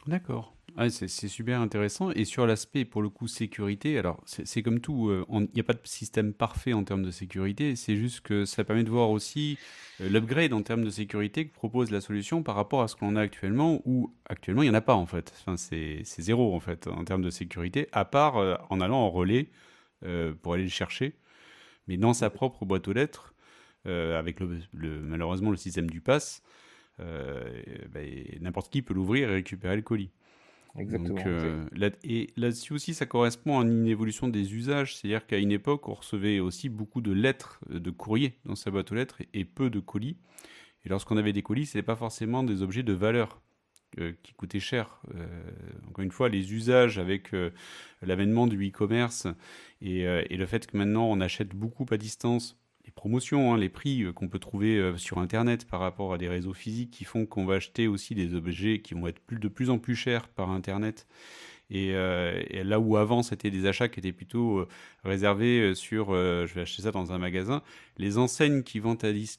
D'accord. 0.07 0.55
Ah, 0.77 0.89
c'est 0.89 1.27
super 1.27 1.59
intéressant. 1.59 2.11
Et 2.11 2.23
sur 2.23 2.47
l'aspect, 2.47 2.85
pour 2.85 3.01
le 3.01 3.09
coup, 3.09 3.27
sécurité, 3.27 3.97
alors 3.97 4.23
c'est 4.25 4.63
comme 4.63 4.79
tout, 4.79 5.09
euh, 5.09 5.25
il 5.29 5.49
n'y 5.53 5.59
a 5.59 5.63
pas 5.63 5.73
de 5.73 5.79
système 5.83 6.33
parfait 6.33 6.73
en 6.73 6.83
termes 6.83 7.03
de 7.03 7.11
sécurité, 7.11 7.75
c'est 7.75 7.97
juste 7.97 8.21
que 8.21 8.45
ça 8.45 8.63
permet 8.63 8.83
de 8.83 8.89
voir 8.89 9.09
aussi 9.09 9.57
euh, 9.99 10.09
l'upgrade 10.09 10.53
en 10.53 10.61
termes 10.63 10.83
de 10.83 10.89
sécurité 10.89 11.47
que 11.47 11.53
propose 11.53 11.91
la 11.91 11.99
solution 11.99 12.41
par 12.41 12.55
rapport 12.55 12.81
à 12.81 12.87
ce 12.87 12.95
qu'on 12.95 13.15
a 13.15 13.21
actuellement, 13.21 13.81
ou 13.85 14.13
actuellement 14.25 14.63
il 14.63 14.69
n'y 14.69 14.71
en 14.71 14.77
a 14.77 14.81
pas 14.81 14.95
en 14.95 15.05
fait. 15.05 15.33
Enfin, 15.41 15.57
c'est 15.57 16.03
zéro 16.03 16.55
en 16.55 16.59
fait 16.59 16.87
en 16.87 17.03
termes 17.03 17.21
de 17.21 17.29
sécurité, 17.29 17.87
à 17.91 18.05
part 18.05 18.37
euh, 18.37 18.55
en 18.69 18.79
allant 18.81 18.99
en 18.99 19.09
relais 19.09 19.49
pour 20.41 20.53
aller 20.55 20.63
le 20.63 20.69
chercher. 20.69 21.13
Mais 21.87 21.95
dans 21.97 22.13
sa 22.13 22.31
propre 22.31 22.65
boîte 22.65 22.87
aux 22.87 22.93
lettres, 22.93 23.35
avec 23.85 24.39
malheureusement 24.73 25.51
le 25.51 25.57
système 25.57 25.89
du 25.91 26.01
pass, 26.01 26.41
ben, 26.97 28.23
n'importe 28.39 28.71
qui 28.71 28.81
peut 28.81 28.95
l'ouvrir 28.95 29.29
et 29.29 29.33
récupérer 29.35 29.75
le 29.75 29.83
colis. 29.83 30.09
Exactement. 30.77 31.15
là, 31.73 31.89
et 32.03 32.27
là-dessus 32.37 32.73
aussi, 32.73 32.93
ça 32.93 33.05
correspond 33.05 33.59
à 33.59 33.63
une 33.63 33.87
évolution 33.87 34.27
des 34.27 34.53
usages. 34.53 34.95
C'est-à-dire 34.95 35.25
qu'à 35.25 35.37
une 35.37 35.51
époque, 35.51 35.87
on 35.89 35.93
recevait 35.93 36.39
aussi 36.39 36.69
beaucoup 36.69 37.01
de 37.01 37.11
lettres, 37.11 37.59
de 37.69 37.91
courrier 37.91 38.37
dans 38.45 38.55
sa 38.55 38.71
boîte 38.71 38.91
aux 38.91 38.95
lettres 38.95 39.17
et, 39.33 39.45
peu 39.45 39.69
de 39.69 39.79
colis. 39.79 40.17
Et 40.85 40.89
lorsqu'on 40.89 41.17
avait 41.17 41.33
des 41.33 41.43
colis, 41.43 41.65
ce 41.65 41.77
n'était 41.77 41.85
pas 41.85 41.95
forcément 41.95 42.43
des 42.43 42.61
objets 42.61 42.83
de 42.83 42.93
valeur. 42.93 43.41
qui 44.23 44.33
coûtaient 44.33 44.61
cher. 44.61 45.01
encore 45.89 46.03
une 46.03 46.11
fois, 46.11 46.29
les 46.29 46.53
usages 46.53 46.97
avec 46.97 47.31
l'avènement 48.01 48.47
du 48.47 48.69
e-commerce 48.69 49.27
et, 49.81 50.03
et, 50.03 50.37
le 50.37 50.45
fait 50.45 50.65
que 50.65 50.77
maintenant 50.77 51.05
on 51.05 51.19
achète 51.19 51.53
beaucoup 51.53 51.85
à 51.91 51.97
distance 51.97 52.60
les 52.85 52.91
promotions, 52.91 53.53
hein, 53.53 53.57
les 53.57 53.69
prix 53.69 54.03
euh, 54.03 54.13
qu'on 54.13 54.27
peut 54.27 54.39
trouver 54.39 54.77
euh, 54.77 54.97
sur 54.97 55.19
Internet 55.19 55.65
par 55.65 55.79
rapport 55.79 56.13
à 56.13 56.17
des 56.17 56.27
réseaux 56.27 56.53
physiques 56.53 56.91
qui 56.91 57.03
font 57.03 57.25
qu'on 57.25 57.45
va 57.45 57.55
acheter 57.55 57.87
aussi 57.87 58.15
des 58.15 58.33
objets 58.33 58.79
qui 58.79 58.93
vont 58.93 59.07
être 59.07 59.21
de 59.31 59.47
plus 59.47 59.69
en 59.69 59.77
plus 59.77 59.95
chers 59.95 60.27
par 60.27 60.49
Internet. 60.51 61.07
Et, 61.73 61.91
euh, 61.93 62.43
là 62.65 62.81
où 62.81 62.97
avant 62.97 63.23
c'était 63.23 63.49
des 63.49 63.65
achats 63.65 63.87
qui 63.87 63.99
étaient 63.99 64.11
plutôt 64.11 64.67
réservés 65.05 65.73
sur 65.73 66.13
je 66.13 66.53
vais 66.53 66.61
acheter 66.61 66.81
ça 66.81 66.91
dans 66.91 67.13
un 67.13 67.17
magasin, 67.17 67.63
les 67.97 68.17
enseignes 68.17 68.61
qui, 68.63 68.79
vendent 68.79 68.97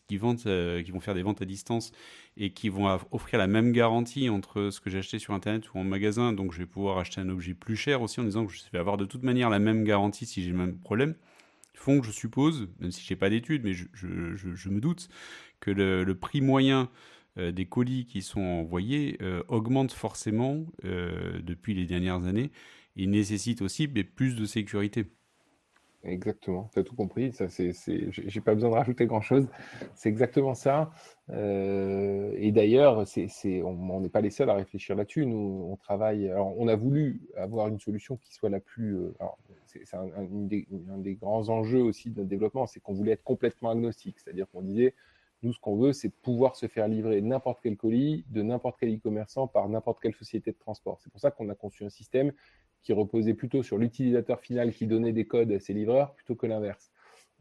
qui, 0.08 0.16
vendent, 0.16 0.82
qui 0.82 0.90
vont 0.90 1.00
faire 1.00 1.14
des 1.14 1.22
ventes 1.22 1.42
à 1.42 1.44
distance 1.44 1.92
et 2.38 2.54
qui 2.54 2.70
vont 2.70 2.98
offrir 3.10 3.38
la 3.38 3.48
même 3.48 3.72
garantie 3.72 4.30
entre 4.30 4.70
ce 4.70 4.80
que 4.80 4.88
j'ai 4.88 4.98
acheté 4.98 5.18
sur 5.18 5.34
internet 5.34 5.74
ou 5.74 5.78
en 5.78 5.84
magasin, 5.84 6.32
donc 6.32 6.54
je 6.54 6.58
vais 6.58 6.66
pouvoir 6.66 6.96
acheter 6.96 7.20
un 7.20 7.28
objet 7.28 7.52
plus 7.52 7.76
cher 7.76 8.00
aussi 8.00 8.18
en 8.18 8.24
disant 8.24 8.46
que 8.46 8.52
je 8.54 8.62
vais 8.72 8.78
avoir 8.78 8.96
de 8.96 9.04
toute 9.04 9.24
manière 9.24 9.50
la 9.50 9.58
même 9.58 9.84
garantie 9.84 10.24
si 10.24 10.42
j'ai 10.42 10.52
le 10.52 10.56
même 10.56 10.78
problème 10.78 11.14
font 11.74 12.00
que 12.00 12.06
je 12.06 12.12
suppose, 12.12 12.68
même 12.80 12.90
si 12.90 13.04
je 13.04 13.12
n'ai 13.12 13.18
pas 13.18 13.30
d'études, 13.30 13.62
mais 13.64 13.72
je, 13.72 14.68
me 14.68 14.80
doute, 14.80 15.08
que 15.60 15.70
le, 15.70 16.14
prix 16.14 16.40
moyen 16.40 16.90
euh, 17.38 17.52
des 17.52 17.66
colis 17.66 18.06
qui 18.06 18.22
sont 18.22 18.40
envoyés 18.40 19.16
euh, 19.22 19.42
augmente 19.48 19.92
forcément 19.92 20.66
euh, 20.84 21.40
depuis 21.42 21.74
les 21.74 21.86
dernières 21.86 22.26
années 22.26 22.50
et 22.96 23.06
nécessite 23.06 23.62
aussi 23.62 23.88
plus 23.88 24.36
de 24.36 24.44
sécurité. 24.44 25.06
Exactement, 26.04 26.68
tu 26.72 26.80
as 26.80 26.82
tout 26.82 26.96
compris. 26.96 27.32
Ça, 27.32 27.48
c'est, 27.48 27.72
pas 28.44 28.54
besoin 28.54 28.70
de 28.70 28.74
rajouter 28.74 29.06
grand 29.06 29.20
chose. 29.20 29.48
C'est 29.94 30.08
exactement 30.08 30.54
ça. 30.54 30.90
et 31.30 32.50
d'ailleurs, 32.52 33.04
on 33.64 34.00
n'est 34.00 34.08
pas 34.08 34.20
les 34.20 34.30
seuls 34.30 34.50
à 34.50 34.54
réfléchir 34.54 34.96
là-dessus. 34.96 35.26
Nous, 35.26 35.68
on 35.70 35.76
travaille. 35.76 36.32
On 36.34 36.66
a 36.66 36.74
voulu 36.74 37.22
avoir 37.36 37.68
une 37.68 37.78
solution 37.78 38.16
qui 38.16 38.34
soit 38.34 38.50
la 38.50 38.58
plus 38.58 38.98
c'est 39.84 39.96
un, 39.96 40.08
des, 40.30 41.14
grands 41.14 41.48
enjeux 41.48 41.82
aussi 41.82 42.10
de 42.10 42.18
notre 42.18 42.28
développement, 42.28 42.66
c'est 42.66 42.80
qu'on 42.80 42.92
voulait 42.92 43.12
être 43.12 43.24
complètement 43.24 43.70
agnostique. 43.70 44.18
C'est-à-dire 44.18 44.48
qu'on 44.50 44.62
disait, 44.62 44.94
nous, 45.42 45.52
ce 45.52 45.60
qu'on 45.60 45.76
veut, 45.76 45.92
c'est 45.92 46.10
pouvoir 46.10 46.56
se 46.56 46.66
faire 46.66 46.88
livrer 46.88 47.20
n'importe 47.20 47.60
quel 47.62 47.76
colis 47.76 48.24
de 48.30 48.42
n'importe 48.42 48.76
quel 48.78 48.94
e-commerçant 48.94 49.48
par 49.48 49.68
n'importe 49.68 50.00
quelle 50.00 50.14
société 50.14 50.52
de 50.52 50.58
transport. 50.58 51.00
C'est 51.00 51.10
pour 51.10 51.20
ça 51.20 51.30
qu'on 51.30 51.48
a 51.48 51.54
conçu 51.54 51.84
un 51.84 51.90
système 51.90 52.32
qui 52.82 52.92
reposait 52.92 53.34
plutôt 53.34 53.62
sur 53.62 53.78
l'utilisateur 53.78 54.40
final 54.40 54.72
qui 54.72 54.86
donnait 54.86 55.12
des 55.12 55.26
codes 55.26 55.52
à 55.52 55.60
ses 55.60 55.72
livreurs 55.72 56.14
plutôt 56.14 56.34
que 56.34 56.46
l'inverse. 56.46 56.90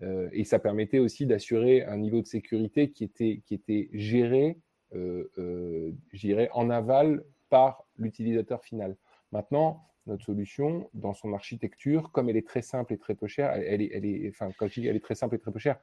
Euh, 0.03 0.29
et 0.31 0.43
ça 0.43 0.59
permettait 0.59 0.99
aussi 0.99 1.25
d'assurer 1.25 1.83
un 1.83 1.97
niveau 1.97 2.21
de 2.21 2.27
sécurité 2.27 2.91
qui 2.91 3.03
était, 3.03 3.41
qui 3.45 3.53
était 3.53 3.89
géré, 3.93 4.57
euh, 4.93 5.29
euh, 5.37 6.47
en 6.53 6.69
aval 6.69 7.23
par 7.49 7.85
l'utilisateur 7.97 8.63
final. 8.63 8.97
Maintenant, 9.31 9.87
notre 10.07 10.25
solution, 10.25 10.89
dans 10.93 11.13
son 11.13 11.33
architecture, 11.33 12.11
comme 12.11 12.29
elle 12.29 12.37
est 12.37 12.47
très 12.47 12.61
simple 12.61 12.93
et 12.93 12.97
très 12.97 13.15
peu 13.15 13.27
chère, 13.27 13.51
elle, 13.51 13.81
est, 13.81 13.91
elle 13.93 14.05
est, 14.05 14.29
enfin, 14.29 14.49
quand 14.57 14.67
dis 14.67 14.87
elle 14.87 14.95
est 14.95 15.03
très 15.03 15.15
simple 15.15 15.35
et 15.35 15.39
très 15.39 15.51
peu 15.51 15.59
chère, 15.59 15.79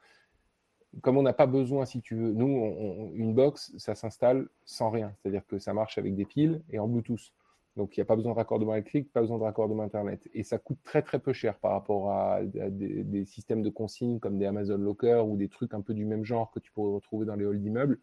comme 1.03 1.17
on 1.17 1.23
n'a 1.23 1.33
pas 1.33 1.47
besoin, 1.47 1.85
si 1.85 2.01
tu 2.01 2.15
veux, 2.17 2.33
nous, 2.33 3.13
une 3.15 3.35
box, 3.35 3.73
ça 3.77 3.95
s'installe 3.95 4.49
sans 4.65 4.91
rien. 4.91 5.15
C'est-à-dire 5.17 5.47
que 5.47 5.59
ça 5.59 5.75
marche 5.75 5.99
avec 5.99 6.15
des 6.15 6.25
piles 6.25 6.63
et 6.71 6.79
en 6.79 6.89
Bluetooth. 6.89 7.33
Donc, 7.77 7.97
il 7.97 8.01
n'y 8.01 8.03
a 8.03 8.07
pas 8.07 8.17
besoin 8.17 8.33
de 8.33 8.37
raccordement 8.37 8.75
électrique, 8.75 9.13
pas 9.13 9.21
besoin 9.21 9.39
de 9.39 9.45
raccordement 9.45 9.85
Internet. 9.85 10.29
Et 10.35 10.43
ça 10.43 10.59
coûte 10.59 10.79
très, 10.83 11.03
très 11.03 11.21
peu 11.21 11.33
cher 11.33 11.59
par 11.59 11.73
rapport 11.73 12.11
à, 12.11 12.41
des, 12.43 13.25
systèmes 13.25 13.63
de 13.63 13.71
consigne 13.71 14.19
comme 14.19 14.39
des 14.39 14.47
Amazon 14.47 14.79
Locker 14.79 15.23
ou 15.25 15.37
des 15.37 15.49
trucs 15.49 15.75
un 15.75 15.81
peu 15.81 15.95
du 15.95 16.05
même 16.05 16.25
genre 16.25 16.51
que 16.51 16.59
tu 16.59 16.73
pourrais 16.73 16.93
retrouver 16.93 17.27
dans 17.27 17.37
les 17.37 17.45
halls 17.45 17.61
d'immeubles. 17.61 18.01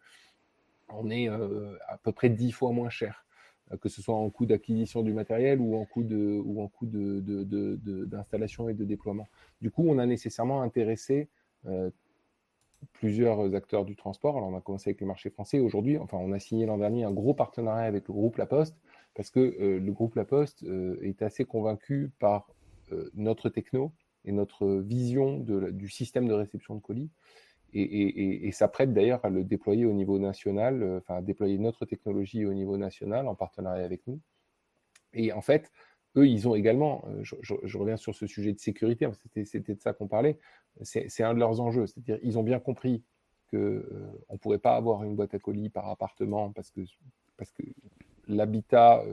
On 0.88 1.10
est 1.10 1.28
euh, 1.28 1.76
à 1.88 1.98
peu 1.98 2.12
près 2.12 2.30
dix 2.30 2.52
fois 2.52 2.72
moins 2.72 2.88
cher. 2.88 3.25
Euh, 3.72 3.76
que 3.76 3.88
ce 3.88 4.00
soit 4.00 4.14
en 4.14 4.28
coût 4.30 4.46
d'acquisition 4.46 5.02
du 5.02 5.12
matériel 5.12 5.60
ou 5.60 5.76
en 5.76 5.84
coût 5.84 6.04
de 6.04 6.40
ou 6.44 6.62
en 6.62 6.68
coût 6.68 6.86
d'installation 6.86 8.68
et 8.68 8.74
de 8.74 8.84
déploiement. 8.84 9.26
Du 9.60 9.70
coup, 9.70 9.84
on 9.88 9.98
a 9.98 10.06
nécessairement 10.06 10.62
intéressé 10.62 11.28
euh, 11.66 11.90
plusieurs 12.92 13.54
acteurs 13.54 13.84
du 13.84 13.96
transport. 13.96 14.36
Alors, 14.36 14.50
on 14.50 14.56
a 14.56 14.60
commencé 14.60 14.90
avec 14.90 15.00
les 15.00 15.06
marchés 15.06 15.30
français. 15.30 15.58
Aujourd'hui, 15.58 15.98
enfin, 15.98 16.18
on 16.18 16.32
a 16.32 16.38
signé 16.38 16.66
l'an 16.66 16.78
dernier 16.78 17.04
un 17.04 17.12
gros 17.12 17.34
partenariat 17.34 17.86
avec 17.86 18.06
le 18.08 18.14
groupe 18.14 18.36
La 18.36 18.46
Poste 18.46 18.76
parce 19.14 19.30
que 19.30 19.40
euh, 19.40 19.80
le 19.80 19.92
groupe 19.92 20.14
La 20.14 20.24
Poste 20.24 20.64
est 21.02 21.22
assez 21.22 21.44
convaincu 21.44 22.10
par 22.18 22.48
notre 23.14 23.48
techno 23.48 23.90
et 24.24 24.30
notre 24.30 24.68
vision 24.68 25.40
du 25.40 25.88
système 25.88 26.28
de 26.28 26.32
réception 26.32 26.76
de 26.76 26.80
colis 26.80 27.10
et, 27.76 28.52
ça 28.52 28.68
prête 28.68 28.92
d'ailleurs 28.92 29.24
à 29.24 29.30
le 29.30 29.44
déployer 29.44 29.86
au 29.86 29.92
niveau 29.92 30.18
national, 30.18 30.82
euh, 30.82 30.98
enfin 30.98 31.16
à 31.16 31.22
déployer 31.22 31.58
notre 31.58 31.84
technologie 31.84 32.44
au 32.46 32.54
niveau 32.54 32.76
national 32.76 33.28
en 33.28 33.34
partenariat 33.34 33.84
avec 33.84 34.06
nous. 34.06 34.20
Et 35.12 35.32
en 35.32 35.42
fait, 35.42 35.70
eux, 36.16 36.26
ils 36.26 36.48
ont 36.48 36.54
également, 36.54 37.04
euh, 37.08 37.22
je, 37.22 37.78
reviens 37.78 37.96
sur 37.96 38.14
ce 38.14 38.26
sujet 38.26 38.52
de 38.52 38.58
sécurité, 38.58 39.08
c'était 39.44 39.74
de 39.74 39.80
ça 39.80 39.92
qu'on 39.92 40.08
parlait, 40.08 40.38
c'est 40.82 41.22
un 41.22 41.34
de 41.34 41.38
leurs 41.38 41.60
enjeux, 41.60 41.86
c'est-à-dire 41.86 42.18
ils 42.22 42.38
ont 42.38 42.42
bien 42.42 42.60
compris 42.60 43.02
qu'on 43.50 43.58
euh, 43.58 44.22
ne 44.30 44.36
pourrait 44.38 44.58
pas 44.58 44.76
avoir 44.76 45.04
une 45.04 45.14
boîte 45.14 45.34
à 45.34 45.38
colis 45.38 45.68
par 45.68 45.88
appartement 45.88 46.52
parce 46.52 46.70
que, 46.70 46.80
parce 47.36 47.52
que 47.52 47.62
l'habitat 48.28 49.04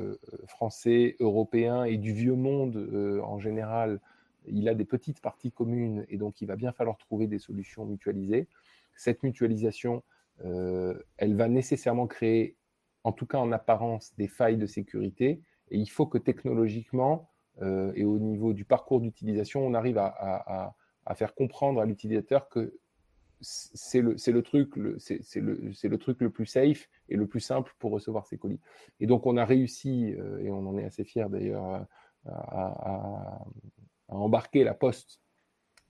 français, 0.48 1.16
européen 1.20 1.84
et 1.84 1.98
du 1.98 2.14
vieux 2.14 2.36
monde 2.36 3.22
en 3.24 3.38
général 3.38 4.00
il 4.48 4.68
a 4.70 4.76
des 4.76 4.86
petites 4.86 5.22
parties 5.22 5.52
communes 5.52 6.06
et 6.10 6.18
donc 6.18 6.42
il 6.42 6.48
va 6.48 6.56
bien 6.56 6.72
falloir 6.72 6.98
trouver 6.98 7.28
des 7.28 7.40
solutions 7.40 7.86
mutualisées. 7.86 8.48
Cette 8.96 9.24
mutualisation, 9.24 10.04
euh, 10.46 10.98
elle 11.18 11.36
va 11.36 11.48
nécessairement 11.48 12.08
créer, 12.08 12.58
en 13.04 13.12
tout 13.12 13.26
cas 13.26 13.38
en 13.38 13.52
apparence, 13.52 14.14
des 14.18 14.28
failles 14.28 14.58
de 14.58 14.68
sécurité 14.68 15.42
et 15.72 15.78
il 15.78 15.90
faut 15.90 16.06
que 16.06 16.18
technologiquement 16.18 17.30
euh, 17.62 17.92
et 17.96 18.04
au 18.04 18.18
niveau 18.20 18.54
du 18.54 18.66
parcours 18.66 19.00
d'utilisation, 19.00 19.66
on 19.66 19.74
arrive 19.74 19.98
à, 19.98 20.76
faire 21.16 21.36
comprendre 21.36 21.82
à 21.82 21.86
l'utilisateur 21.86 22.50
que 22.50 22.74
c'est 23.42 24.02
le, 24.02 24.16
truc, 24.42 24.76
le, 24.78 24.98
le, 24.98 25.98
truc 25.98 26.22
le 26.22 26.30
plus 26.30 26.46
safe 26.46 26.90
et 27.10 27.18
le 27.18 27.28
plus 27.28 27.42
simple 27.42 27.76
pour 27.78 27.92
recevoir 27.92 28.26
ces 28.26 28.38
colis. 28.38 28.60
Et 29.00 29.06
donc 29.06 29.26
on 29.26 29.38
a 29.38 29.46
réussi, 29.46 30.16
euh, 30.18 30.40
et 30.40 30.50
on 30.50 30.66
en 30.66 30.78
est 30.78 30.86
assez 30.86 31.04
fier 31.04 31.30
d'ailleurs, 31.30 31.86
à 32.26 33.46
embarquer 34.08 34.64
la 34.64 34.74
Poste. 34.74 35.20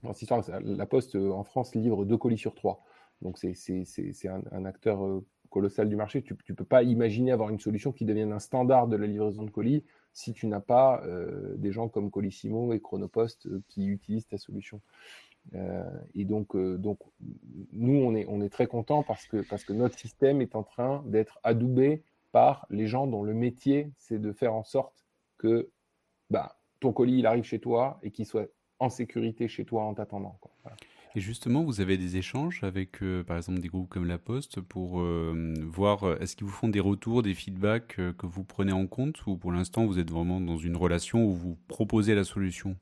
la 0.02 0.86
Poste 0.86 1.16
euh, 1.16 1.30
en 1.30 1.44
France 1.44 1.74
livre 1.74 2.04
deux 2.04 2.16
colis 2.16 2.38
sur 2.38 2.54
trois. 2.54 2.82
Donc 3.22 3.38
c'est 3.38 4.28
un, 4.28 4.64
acteur 4.64 5.04
euh, 5.04 5.24
colossal 5.50 5.88
du 5.88 5.96
marché. 5.96 6.22
Tu 6.22 6.34
ne 6.48 6.54
peux 6.54 6.64
pas 6.64 6.82
imaginer 6.82 7.32
avoir 7.32 7.50
une 7.50 7.60
solution 7.60 7.92
qui 7.92 8.04
devienne 8.04 8.32
un 8.32 8.38
standard 8.38 8.88
de 8.88 8.96
la 8.96 9.06
livraison 9.06 9.44
de 9.44 9.50
colis 9.50 9.84
si 10.12 10.32
tu 10.32 10.46
n'as 10.46 10.60
pas 10.60 11.02
euh, 11.04 11.54
des 11.56 11.72
gens 11.72 11.88
comme 11.88 12.10
Colissimo 12.10 12.72
et 12.72 12.80
Chronopost 12.80 13.48
qui 13.68 13.86
utilisent 13.86 14.28
ta 14.28 14.38
solution. 14.38 14.80
et 16.14 16.24
donc, 16.24 16.56
donc, 16.56 16.98
nous, 17.72 17.96
on 17.96 18.14
est, 18.14 18.26
on 18.28 18.40
est 18.40 18.48
très 18.48 18.66
contents 18.66 19.02
parce 19.02 19.26
que, 19.26 19.46
parce 19.48 19.64
que 19.64 19.72
notre 19.72 19.98
système 19.98 20.40
est 20.40 20.56
en 20.56 20.62
train 20.62 21.02
d'être 21.06 21.38
adoubé 21.42 22.02
par 22.32 22.66
les 22.70 22.86
gens 22.86 23.06
dont 23.06 23.22
le 23.22 23.34
métier, 23.34 23.92
c'est 23.98 24.18
de 24.18 24.32
faire 24.32 24.54
en 24.54 24.64
sorte 24.64 25.04
que 25.38 25.70
bah, 26.30 26.56
ton 26.80 26.92
colis 26.92 27.18
il 27.18 27.26
arrive 27.26 27.44
chez 27.44 27.58
toi 27.58 27.98
et 28.02 28.10
qu'il 28.10 28.26
soit 28.26 28.48
en 28.78 28.88
sécurité 28.88 29.48
chez 29.48 29.64
toi 29.64 29.84
en 29.84 29.94
t'attendant. 29.94 30.38
Et 31.16 31.20
justement, 31.20 31.62
vous 31.62 31.80
avez 31.80 31.96
des 31.96 32.16
échanges 32.16 32.64
avec, 32.64 33.00
euh, 33.02 33.22
par 33.22 33.36
exemple, 33.36 33.60
des 33.60 33.68
groupes 33.68 33.88
comme 33.88 34.06
La 34.06 34.18
Poste 34.18 34.60
pour 34.60 35.00
euh, 35.00 35.54
voir, 35.62 36.02
euh, 36.02 36.18
est-ce 36.18 36.34
qu'ils 36.34 36.46
vous 36.46 36.52
font 36.52 36.68
des 36.68 36.80
retours, 36.80 37.22
des 37.22 37.34
feedbacks 37.34 37.96
que 37.96 38.26
vous 38.26 38.42
prenez 38.42 38.72
en 38.72 38.88
compte 38.88 39.24
ou 39.26 39.36
pour 39.36 39.52
l'instant, 39.52 39.86
vous 39.86 40.00
êtes 40.00 40.10
vraiment 40.10 40.40
dans 40.40 40.56
une 40.56 40.76
relation 40.76 41.24
où 41.24 41.32
vous 41.32 41.56
proposez 41.68 42.16
la 42.16 42.24
solution? 42.24 42.76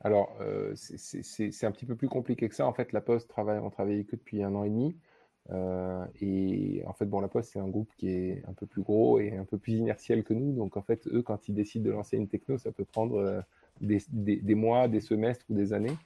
Alors, 0.00 0.36
c'est 0.76 1.64
un 1.64 1.72
petit 1.72 1.86
peu 1.86 1.96
plus 1.96 2.08
compliqué 2.08 2.48
que 2.48 2.54
ça. 2.54 2.66
En 2.66 2.72
fait, 2.72 2.92
La 2.92 3.00
Poste, 3.00 3.28
travaille, 3.28 3.58
on 3.58 3.70
travaille 3.70 4.04
que 4.04 4.14
depuis 4.14 4.44
un 4.44 4.54
an 4.54 4.62
et 4.62 4.70
demi. 4.70 4.94
Euh, 5.50 6.04
et 6.20 6.82
en 6.86 6.92
fait, 6.92 7.06
bon, 7.06 7.20
La 7.20 7.28
Poste, 7.28 7.52
c'est 7.52 7.58
un 7.58 7.68
groupe 7.68 7.90
qui 7.96 8.10
est 8.10 8.42
un 8.46 8.52
peu 8.52 8.66
plus 8.66 8.82
gros 8.82 9.18
et 9.18 9.36
un 9.36 9.44
peu 9.44 9.58
plus 9.58 9.74
inertiel 9.74 10.22
que 10.22 10.34
nous. 10.34 10.52
Donc, 10.52 10.76
en 10.76 10.82
fait, 10.82 11.06
eux, 11.08 11.22
quand 11.22 11.48
ils 11.48 11.54
décident 11.54 11.86
de 11.86 11.90
lancer 11.90 12.16
une 12.16 12.28
techno, 12.28 12.58
ça 12.58 12.70
peut 12.70 12.84
prendre 12.84 13.16
euh, 13.16 13.40
des, 13.80 14.54
mois, 14.54 14.88
des 14.88 15.00
semestres 15.00 15.44
ou 15.48 15.54
des 15.54 15.72
années. 15.72 15.96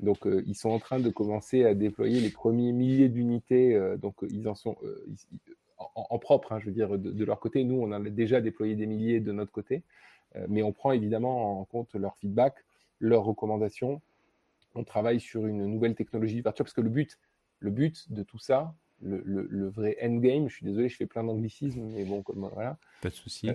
Donc, 0.00 0.26
euh, 0.26 0.42
ils 0.46 0.54
sont 0.54 0.70
en 0.70 0.78
train 0.78 1.00
de 1.00 1.10
commencer 1.10 1.64
à 1.64 1.74
déployer 1.74 2.20
les 2.20 2.30
premiers 2.30 2.72
milliers 2.72 3.08
d'unités. 3.08 3.80
donc, 4.00 4.14
ils 4.30 4.48
en 4.48 4.54
sont 4.54 4.76
en, 5.94 6.18
propre, 6.18 6.52
hein, 6.52 6.60
je 6.60 6.66
veux 6.66 6.72
dire, 6.72 6.90
de, 6.90 7.10
de, 7.10 7.24
leur 7.24 7.40
côté. 7.40 7.64
Nous, 7.64 7.80
on 7.80 7.90
a 7.92 8.00
déjà 8.00 8.40
déployé 8.40 8.76
des 8.76 8.86
milliers 8.86 9.20
de 9.20 9.32
notre 9.32 9.52
côté. 9.52 9.82
mais 10.48 10.62
on 10.62 10.72
prend 10.72 10.92
évidemment 10.92 11.60
en 11.60 11.64
compte 11.64 11.94
leur 11.94 12.16
feedback, 12.16 12.54
leurs 13.00 13.24
recommandations. 13.24 14.00
On 14.74 14.84
travaille 14.84 15.20
sur 15.20 15.46
une 15.46 15.66
nouvelle 15.66 15.94
technologie 15.94 16.42
parce 16.42 16.72
que 16.72 16.80
le 16.80 16.90
but, 16.90 17.18
le 17.60 17.70
but 17.70 18.12
de 18.12 18.22
tout 18.22 18.38
ça, 18.38 18.74
le, 19.04 19.68
vrai 19.68 19.96
endgame. 20.02 20.48
Je 20.48 20.56
suis 20.56 20.66
désolé, 20.66 20.88
je 20.88 20.96
fais 20.96 21.06
plein 21.06 21.24
d'anglicismes, 21.24 21.82
mais 21.92 22.04
bon, 22.04 22.22
comme 22.22 22.48
voilà. 22.52 22.78
Pas 23.02 23.10
de 23.10 23.14
souci. 23.14 23.50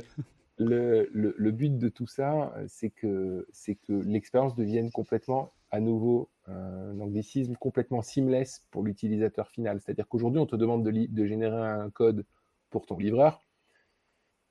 Euh, 0.61 1.05
le, 1.11 1.51
but 1.51 1.77
de 1.77 1.89
tout 1.89 2.07
ça, 2.07 2.53
c'est 2.67 2.89
que, 2.89 3.47
que 3.87 3.93
l'expérience 3.93 4.55
devienne 4.55 4.91
complètement, 4.91 5.53
à 5.71 5.79
nouveau, 5.79 6.29
un 6.47 6.99
anglicisme, 6.99 7.55
complètement 7.55 8.01
seamless 8.01 8.65
pour 8.71 8.83
l'utilisateur 8.83 9.49
final. 9.49 9.79
C'est-à-dire 9.79 10.07
qu'aujourd'hui, 10.07 10.39
on 10.39 10.45
te 10.45 10.55
demande 10.55 10.83
de, 10.83 10.91
de, 10.91 11.25
générer 11.25 11.55
un 11.55 11.89
code 11.89 12.25
pour 12.69 12.85
ton 12.85 12.97
livreur. 12.97 13.41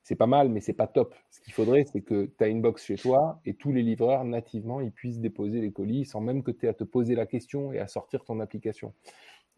C'est 0.02 0.16
pas 0.16 0.26
mal, 0.26 0.48
mais 0.48 0.61
c'est 0.61 0.72
pas 0.72 0.87
top. 0.87 1.14
Ce 1.30 1.40
qu'il 1.40 1.52
faudrait, 1.52 1.84
c'est 1.84 2.00
que 2.00 2.30
tu 2.38 2.42
as 2.42 2.48
une 2.48 2.62
box 2.62 2.82
chez 2.82 2.96
toi 2.96 3.42
et 3.44 3.52
tous 3.52 3.72
les 3.72 3.82
livreurs, 3.82 4.24
nativement, 4.24 4.80
ils 4.80 4.92
puissent 4.92 5.20
déposer 5.20 5.61
les 5.61 5.70
colis 5.70 6.06
sans 6.06 6.22
même 6.22 6.42
que 6.42 6.50
tu 6.50 6.64
aies 6.64 6.70
à 6.70 6.74
te 6.74 6.84
poser 6.84 7.14
la 7.14 7.26
question 7.26 7.72
et 7.72 7.78
à 7.78 7.88
sortir 7.88 8.24
ton 8.24 8.40
application. 8.40 8.94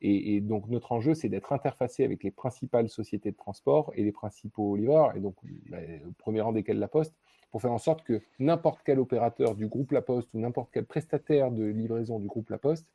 Et, 0.02 0.40
donc, 0.40 0.68
notre 0.68 0.92
enjeu, 0.92 1.12
c'est 1.14 1.28
d'être 1.28 1.52
interfacé 1.52 2.04
avec 2.04 2.22
les 2.24 2.30
principales 2.30 2.88
sociétés 2.88 3.32
de 3.32 3.36
transport 3.36 3.92
et 3.94 4.02
les 4.02 4.12
principaux 4.12 4.74
livreurs, 4.76 5.14
et 5.14 5.20
donc, 5.20 5.36
bah, 5.68 5.78
au 6.08 6.12
premier 6.12 6.40
rang 6.40 6.52
desquels 6.52 6.78
la 6.78 6.88
Poste, 6.88 7.14
pour 7.50 7.60
faire 7.60 7.72
en 7.72 7.78
sorte 7.78 8.02
que 8.02 8.22
n'importe 8.38 8.80
quel 8.84 8.98
opérateur 8.98 9.54
du 9.54 9.66
groupe 9.66 9.92
La 9.92 10.00
Poste 10.00 10.32
ou 10.32 10.38
n'importe 10.38 10.70
quel 10.72 10.86
prestataire 10.86 11.50
de 11.50 11.64
livraison 11.64 12.18
du 12.18 12.28
groupe 12.28 12.48
La 12.48 12.58
Poste, 12.58 12.86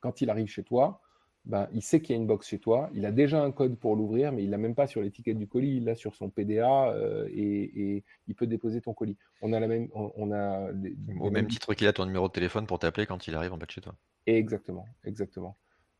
quand 0.00 0.20
il 0.20 0.28
arrive 0.28 0.48
chez 0.48 0.62
toi, 0.62 1.00
ben, 1.46 1.68
il 1.72 1.82
sait 1.82 2.00
qu'il 2.00 2.14
y 2.14 2.18
a 2.18 2.20
une 2.20 2.26
box 2.26 2.46
chez 2.46 2.58
toi, 2.58 2.90
il 2.92 3.06
a 3.06 3.12
déjà 3.12 3.42
un 3.42 3.50
code 3.50 3.78
pour 3.78 3.96
l'ouvrir, 3.96 4.30
mais 4.30 4.44
il 4.44 4.50
l'a 4.50 4.58
même 4.58 4.74
pas 4.74 4.86
sur 4.86 5.00
l'étiquette 5.00 5.38
du 5.38 5.46
colis, 5.46 5.78
il 5.78 5.84
l'a 5.84 5.94
sur 5.94 6.14
son 6.14 6.28
PDA 6.28 6.90
euh, 6.90 7.28
et, 7.32 8.04
il 8.28 8.34
peut 8.34 8.46
déposer 8.46 8.82
ton 8.82 8.92
colis. 8.92 9.16
On 9.40 9.52
a 9.52 9.60
la 9.60 9.66
même, 9.66 9.88
on, 9.94 10.32
a 10.32 10.70
au 11.18 11.30
même 11.30 11.48
titre 11.48 11.72
qu'il 11.74 11.86
a 11.86 11.92
ton 11.92 12.04
numéro 12.04 12.28
de 12.28 12.32
téléphone 12.32 12.66
pour 12.66 12.78
t'appeler 12.78 13.06
quand 13.06 13.26
il 13.26 13.34
arrive 13.34 13.52
en 13.52 13.56
bas 13.56 13.66
de 13.66 13.70
chez 13.70 13.80
toi. 13.80 13.94
Exactement, 14.26 14.86
exactement. 15.04 15.56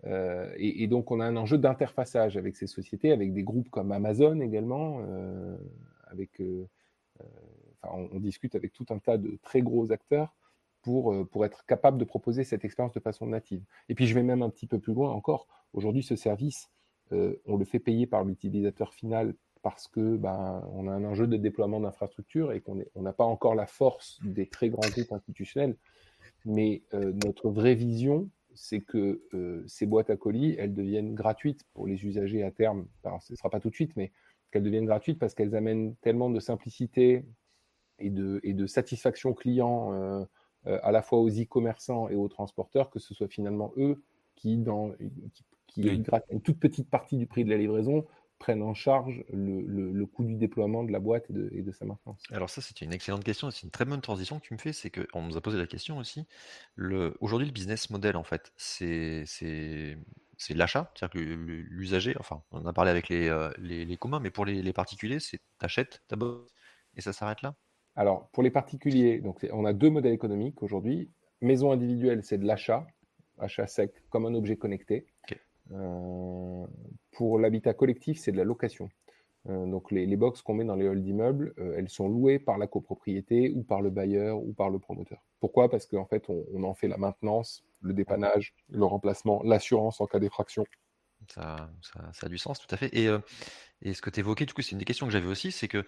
Euh, 0.06 0.52
et, 0.56 0.86
donc, 0.86 1.10
on 1.10 1.20
a 1.20 1.26
un 1.26 1.36
enjeu 1.36 1.58
d'interfaçage 1.58 2.36
avec 2.36 2.56
ces 2.56 2.66
sociétés, 2.66 3.12
avec 3.12 3.32
des 3.32 3.42
groupes 3.42 3.68
comme 3.70 3.92
Amazon 3.92 4.40
également. 4.40 5.02
Euh, 5.06 5.56
avec, 6.06 6.40
euh, 6.40 6.66
on, 7.82 8.20
discute 8.20 8.54
avec 8.54 8.72
tout 8.72 8.86
un 8.90 8.98
tas 8.98 9.18
de 9.18 9.38
très 9.42 9.62
gros 9.62 9.92
acteurs 9.92 10.34
pour, 10.82 11.14
pour 11.28 11.44
être 11.44 11.66
capable 11.66 11.98
de 11.98 12.04
proposer 12.04 12.44
cette 12.44 12.64
expérience 12.64 12.94
de 12.94 13.00
façon 13.00 13.26
native. 13.26 13.62
Et 13.88 13.94
puis, 13.94 14.06
je 14.06 14.14
vais 14.14 14.22
même 14.22 14.42
un 14.42 14.50
petit 14.50 14.66
peu 14.66 14.78
plus 14.78 14.94
loin 14.94 15.10
encore. 15.10 15.46
Aujourd'hui, 15.72 16.02
ce 16.02 16.16
service, 16.16 16.70
on 17.10 17.56
le 17.56 17.64
fait 17.64 17.78
payer 17.80 18.06
par 18.06 18.24
l'utilisateur 18.24 18.94
final 18.94 19.34
parce 19.62 19.88
que 19.88 20.16
ben, 20.16 20.30
a 20.30 20.90
un 20.90 21.04
enjeu 21.04 21.26
de 21.26 21.36
déploiement 21.36 21.80
d'infrastructures 21.80 22.52
et 22.52 22.62
qu'on 22.62 22.82
n'a 22.96 23.12
pas 23.12 23.24
encore 23.24 23.54
la 23.54 23.66
force 23.66 24.18
des 24.24 24.46
très 24.46 24.70
grands 24.70 24.88
groupes 24.88 25.12
institutionnels. 25.12 25.76
Mais 26.46 26.82
notre 26.92 27.50
vraie 27.50 27.74
vision, 27.74 28.30
c'est 28.54 28.80
que 28.80 29.22
euh, 29.34 29.64
ces 29.66 29.86
boîtes 29.86 30.10
à 30.10 30.16
colis, 30.16 30.54
elles 30.58 30.74
deviennent 30.74 31.14
gratuites 31.14 31.64
pour 31.72 31.86
les 31.86 32.04
usagers 32.04 32.42
à 32.42 32.50
terme. 32.50 32.86
ce 33.20 33.32
ne 33.32 33.36
sera 33.36 33.50
pas 33.50 33.60
tout 33.60 33.70
de 33.70 33.74
suite, 33.74 33.96
mais 33.96 34.12
qu'elles 34.50 34.62
deviennent 34.62 34.86
gratuites 34.86 35.18
parce 35.18 35.34
qu'elles 35.34 35.54
amènent 35.54 35.94
tellement 35.96 36.30
de 36.30 36.40
simplicité 36.40 37.24
et 37.98 38.10
de, 38.10 38.40
et 38.42 38.54
de 38.54 38.66
satisfaction 38.66 39.34
client 39.34 39.92
euh, 39.92 40.24
euh, 40.66 40.78
à 40.82 40.90
la 40.92 41.02
fois 41.02 41.20
aux 41.20 41.28
e-commerçants 41.28 42.08
et 42.08 42.16
aux 42.16 42.28
transporteurs 42.28 42.90
que 42.90 42.98
ce 42.98 43.14
soit 43.14 43.28
finalement 43.28 43.72
eux 43.76 44.02
qui, 44.34 44.56
dans 44.56 44.92
qui, 45.66 45.82
une 45.82 46.40
toute 46.42 46.58
petite 46.58 46.90
partie 46.90 47.16
du 47.16 47.26
prix 47.26 47.44
de 47.44 47.50
la 47.50 47.56
livraison, 47.56 48.06
prennent 48.40 48.62
en 48.62 48.74
charge 48.74 49.22
le, 49.32 50.04
coût 50.06 50.24
du 50.24 50.34
déploiement 50.34 50.82
de 50.82 50.90
la 50.90 50.98
boîte 50.98 51.30
et 51.30 51.62
de, 51.62 51.70
sa 51.70 51.84
maintenance 51.84 52.22
Alors 52.32 52.50
ça, 52.50 52.60
c'est 52.60 52.80
une 52.80 52.92
excellente 52.92 53.22
question, 53.22 53.50
c'est 53.50 53.62
une 53.62 53.70
très 53.70 53.84
bonne 53.84 54.00
transition 54.00 54.40
que 54.40 54.46
tu 54.46 54.54
me 54.54 54.58
fais, 54.58 54.72
c'est 54.72 54.90
qu'on 54.90 55.22
nous 55.22 55.36
a 55.36 55.40
posé 55.40 55.58
la 55.58 55.66
question 55.66 55.98
aussi. 55.98 56.26
Aujourd'hui, 57.20 57.46
le 57.46 57.52
business 57.52 57.90
model, 57.90 58.16
en 58.16 58.24
fait, 58.24 58.52
c'est, 58.56 59.24
l'achat, 60.48 60.90
c'est-à-dire 60.94 61.12
que 61.12 61.18
l'usager, 61.20 62.16
enfin, 62.18 62.42
on 62.50 62.62
en 62.62 62.66
a 62.66 62.72
parlé 62.72 62.90
avec 62.90 63.08
les, 63.10 63.28
euh, 63.28 63.50
les, 63.58 63.96
communs, 63.98 64.20
mais 64.20 64.30
pour 64.30 64.46
les, 64.46 64.72
particuliers, 64.72 65.20
c'est 65.20 65.38
t'achètes 65.58 66.02
ta 66.08 66.16
et 66.96 67.02
ça 67.02 67.12
s'arrête 67.12 67.42
là? 67.42 67.54
Alors, 67.94 68.30
pour 68.30 68.42
les 68.42 68.50
particuliers, 68.50 69.20
donc 69.20 69.46
on 69.52 69.66
a 69.66 69.74
deux 69.74 69.90
modèles 69.90 70.14
économiques 70.14 70.62
aujourd'hui. 70.62 71.10
Maison 71.42 71.72
individuelle, 71.72 72.24
c'est 72.24 72.38
de 72.38 72.46
l'achat, 72.46 72.86
achat 73.38 73.66
sec, 73.66 73.92
comme 74.08 74.24
un 74.24 74.34
objet 74.34 74.56
connecté. 74.56 75.06
Euh, 75.30 75.34
pour 77.12 77.38
l'habitat 77.38 77.74
collectif, 77.74 78.18
c'est 78.18 78.32
de 78.32 78.36
la 78.36 78.44
location. 78.44 78.88
Euh, 79.48 79.66
donc 79.66 79.90
les, 79.90 80.06
les 80.06 80.16
box 80.16 80.42
qu'on 80.42 80.54
met 80.54 80.64
dans 80.64 80.76
les 80.76 80.86
halls 80.86 81.02
d'immeubles, 81.02 81.54
euh, 81.58 81.74
elles 81.78 81.88
sont 81.88 82.08
louées 82.08 82.38
par 82.38 82.58
la 82.58 82.66
copropriété 82.66 83.50
ou 83.50 83.62
par 83.62 83.80
le 83.80 83.88
bailleur 83.90 84.38
ou 84.38 84.52
par 84.52 84.68
le 84.68 84.78
promoteur. 84.78 85.24
Pourquoi? 85.40 85.70
Parce 85.70 85.86
qu'en 85.86 86.04
fait, 86.04 86.28
on, 86.28 86.62
en 86.62 86.74
fait 86.74 86.88
la 86.88 86.98
maintenance, 86.98 87.64
le 87.80 87.94
dépannage, 87.94 88.54
le 88.68 88.84
remplacement, 88.84 89.42
l'assurance 89.42 90.00
en 90.00 90.06
cas 90.06 90.18
d'effraction. 90.18 90.66
Ça, 91.28 91.70
a 92.22 92.28
du 92.28 92.38
sens, 92.38 92.58
tout 92.58 92.74
à 92.74 92.76
fait. 92.76 92.94
Et 93.82 93.94
ce 93.94 94.02
que 94.02 94.10
tu 94.10 94.20
évoquais, 94.20 94.46
du 94.46 94.52
coup, 94.52 94.62
c'est 94.62 94.72
une 94.72 94.78
des 94.78 94.84
questions 94.84 95.06
que 95.06 95.12
j'avais 95.12 95.28
aussi, 95.28 95.52
c'est 95.52 95.68
que 95.68 95.84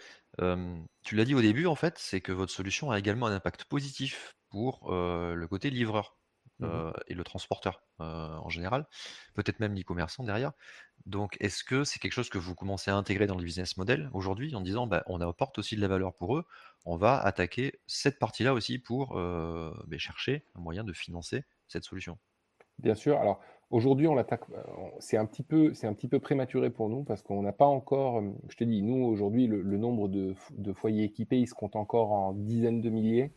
tu 1.03 1.17
l'as 1.17 1.25
dit 1.25 1.35
au 1.35 1.41
début, 1.41 1.67
en 1.67 1.75
fait, 1.75 1.99
c'est 1.99 2.21
que 2.21 2.33
votre 2.33 2.53
solution 2.53 2.91
a 2.91 2.99
également 2.99 3.27
un 3.27 3.35
impact 3.35 3.65
positif 3.65 4.37
pour 4.51 4.91
le 4.93 5.47
côté 5.47 5.71
livreur. 5.71 6.17
Mmh 6.63 6.67
euh, 6.67 6.93
et 7.09 7.15
le 7.15 7.25
transporteur 7.25 7.83
euh, 8.01 8.37
en 8.37 8.49
général, 8.49 8.87
peut-être 9.35 9.59
même 9.59 9.75
l'e-commerçant 9.75 10.23
derrière. 10.23 10.53
Donc, 11.07 11.37
est-ce 11.41 11.65
que 11.65 11.83
c'est 11.83 11.99
quelque 11.99 12.13
chose 12.13 12.31
que 12.31 12.39
vous 12.39 12.55
commencez 12.55 12.91
à 12.91 12.97
intégrer 12.97 13.27
dans 13.27 13.37
le 13.37 13.43
business 13.43 13.77
model 13.77 14.09
aujourd'hui 14.13 14.55
en 14.55 14.61
disant 14.61 14.87
bah, 14.87 15.03
on 15.07 15.21
apporte 15.21 15.59
aussi 15.59 15.75
de 15.75 15.81
la 15.81 15.89
valeur 15.89 16.15
pour 16.15 16.37
eux, 16.37 16.45
on 16.85 16.97
va 16.97 17.19
attaquer 17.19 17.81
cette 17.87 18.19
partie-là 18.19 18.55
aussi 18.55 18.79
pour 18.79 19.19
euh, 19.19 19.73
bah, 19.89 19.99
chercher 19.99 20.47
un 20.55 20.61
moyen 20.61 20.85
de 20.85 20.93
financer 20.93 21.45
cette 21.67 21.85
solution? 21.85 22.19
Bien 22.79 22.95
sûr. 22.95 23.19
Alors 23.19 23.41
aujourd'hui, 23.71 24.07
on 24.07 24.15
l'attaque. 24.15 24.45
C'est 25.01 25.17
un 25.17 25.27
petit 25.27 25.43
peu, 25.43 25.75
c'est 25.75 25.89
un 25.89 25.95
petit 25.95 26.09
peu 26.09 26.21
prématuré 26.21 26.71
pour 26.71 26.89
nous 26.89 27.03
parce 27.03 27.23
qu'on 27.23 27.43
n'a 27.43 27.53
pas 27.53 27.67
encore. 27.67 28.23
Je 28.49 28.57
te 28.57 28.65
dis, 28.65 28.83
nous 28.83 29.05
aujourd'hui, 29.05 29.47
le, 29.49 29.63
nombre 29.79 30.09
de, 30.09 30.35
de, 30.53 30.73
foyers 30.73 31.05
équipés, 31.05 31.39
il 31.39 31.49
se 31.49 31.55
compte 31.55 31.77
encore 31.77 32.13
en 32.13 32.33
dizaines 32.33 32.81
de 32.81 32.91
milliers. 32.91 33.33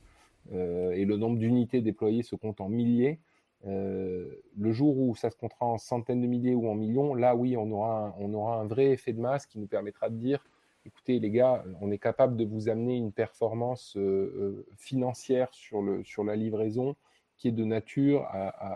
Euh, 0.54 0.92
et 0.92 1.06
le 1.06 1.18
nombre 1.18 1.38
d'unités 1.38 1.82
déployées 1.82 2.24
se 2.24 2.36
compte 2.36 2.62
en 2.62 2.70
milliers. 2.70 3.20
Euh, 3.66 4.44
le 4.56 4.72
jour 4.72 4.98
où 4.98 5.16
ça 5.16 5.30
se 5.32 5.36
comptera 5.36 5.66
en 5.66 5.78
centaines 5.78 6.22
de 6.22 6.28
milliers 6.28 6.54
ou 6.54 6.70
en 6.70 6.76
millions, 6.76 7.16
là 7.16 7.36
oui, 7.36 7.58
on 7.58 7.70
aura, 7.72 8.08
un, 8.08 8.14
on 8.20 8.34
aura 8.34 8.60
un 8.60 8.66
vrai 8.66 8.92
effet 8.92 9.14
de 9.14 9.20
masse 9.20 9.46
qui 9.48 9.58
nous 9.58 9.68
permettra 9.68 10.10
de 10.10 10.16
dire, 10.16 10.46
écoutez 10.86 11.20
les 11.20 11.32
gars, 11.32 11.64
on 11.82 11.90
est 11.90 11.98
capable 11.98 12.38
de 12.38 12.46
vous 12.46 12.70
amener 12.70 12.96
une 12.96 13.12
performance 13.12 13.98
euh, 13.98 14.68
financière 14.78 15.52
sur, 15.52 15.82
le, 15.82 16.04
sur 16.04 16.24
la 16.24 16.36
livraison 16.36 16.96
qui 17.38 17.48
est 17.48 17.52
de 17.52 17.66
nature 17.66 18.28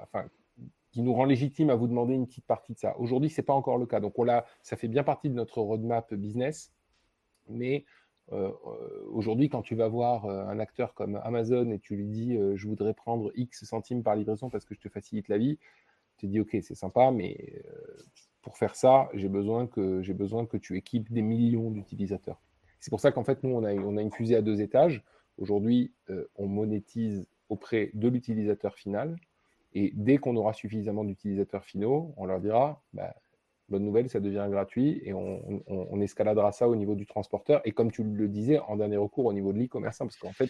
enfin, 0.03 0.25
qui 0.91 1.01
nous 1.01 1.13
rend 1.13 1.25
légitime 1.25 1.69
à 1.69 1.75
vous 1.75 1.87
demander 1.87 2.13
une 2.13 2.25
petite 2.25 2.45
partie 2.45 2.73
de 2.73 2.79
ça. 2.79 2.97
Aujourd'hui, 2.97 3.29
ce 3.29 3.39
n'est 3.39 3.45
pas 3.45 3.53
encore 3.53 3.77
le 3.77 3.85
cas. 3.85 3.99
Donc, 3.99 4.17
on 4.17 4.25
ça 4.61 4.75
fait 4.75 4.87
bien 4.87 5.03
partie 5.03 5.29
de 5.29 5.35
notre 5.35 5.61
roadmap 5.61 6.13
business, 6.13 6.73
mais 7.47 7.85
euh, 8.31 8.51
euh, 8.67 9.05
aujourd'hui, 9.11 9.49
quand 9.49 9.61
tu 9.61 9.75
vas 9.75 9.87
voir 9.87 10.25
euh, 10.25 10.45
un 10.45 10.59
acteur 10.59 10.93
comme 10.93 11.19
Amazon 11.23 11.71
et 11.71 11.79
tu 11.79 11.95
lui 11.95 12.07
dis 12.07 12.37
je 12.55 12.67
voudrais 12.67 12.93
prendre 12.93 13.31
X 13.35 13.63
centimes 13.65 14.03
par 14.03 14.15
livraison 14.15 14.49
parce 14.49 14.65
que 14.65 14.75
je 14.75 14.79
te 14.79 14.89
facilite 14.89 15.27
la 15.29 15.37
vie, 15.37 15.57
tu 16.17 16.27
te 16.27 16.31
dis 16.31 16.39
ok, 16.39 16.57
c'est 16.61 16.75
sympa, 16.75 17.11
mais 17.11 17.63
pour 18.41 18.57
faire 18.57 18.75
ça, 18.75 19.09
j'ai 19.13 19.29
besoin, 19.29 19.67
que, 19.67 20.11
besoin 20.11 20.45
que 20.45 20.57
tu 20.57 20.77
équipes 20.77 21.11
des 21.11 21.21
millions 21.21 21.71
d'utilisateurs. 21.71 22.41
C'est 22.79 22.89
pour 22.89 22.99
ça 22.99 23.11
qu'en 23.11 23.23
fait, 23.23 23.43
nous, 23.43 23.51
on 23.51 23.63
a, 23.63 23.73
on 23.73 23.97
a 23.97 24.01
une 24.01 24.11
fusée 24.11 24.35
à 24.35 24.41
deux 24.41 24.61
étages. 24.61 25.03
Aujourd'hui, 25.37 25.93
on 26.35 26.47
monétise 26.47 27.25
auprès 27.49 27.91
de 27.93 28.07
l'utilisateur 28.07 28.75
final. 28.75 29.17
Et 29.73 29.91
dès 29.95 30.17
qu'on 30.17 30.35
aura 30.35 30.53
suffisamment 30.53 31.03
d'utilisateurs 31.03 31.63
finaux, 31.63 32.13
on 32.17 32.25
leur 32.25 32.39
dira, 32.39 32.81
bah, 32.93 33.15
bonne 33.69 33.83
nouvelle, 33.83 34.09
ça 34.09 34.19
devient 34.19 34.47
gratuit 34.49 35.01
et 35.03 35.13
on, 35.13 36.01
escaladera 36.01 36.51
ça 36.51 36.67
au 36.67 36.75
niveau 36.75 36.95
du 36.95 37.05
transporteur. 37.05 37.61
Et 37.65 37.71
comme 37.71 37.91
tu 37.91 38.03
le 38.03 38.27
disais, 38.27 38.59
en 38.59 38.77
dernier 38.77 38.97
recours 38.97 39.25
au 39.25 39.33
niveau 39.33 39.51
de 39.53 39.59
l'e-commerçant, 39.59 40.05
parce 40.05 40.17
qu'en 40.17 40.31
fait, 40.31 40.49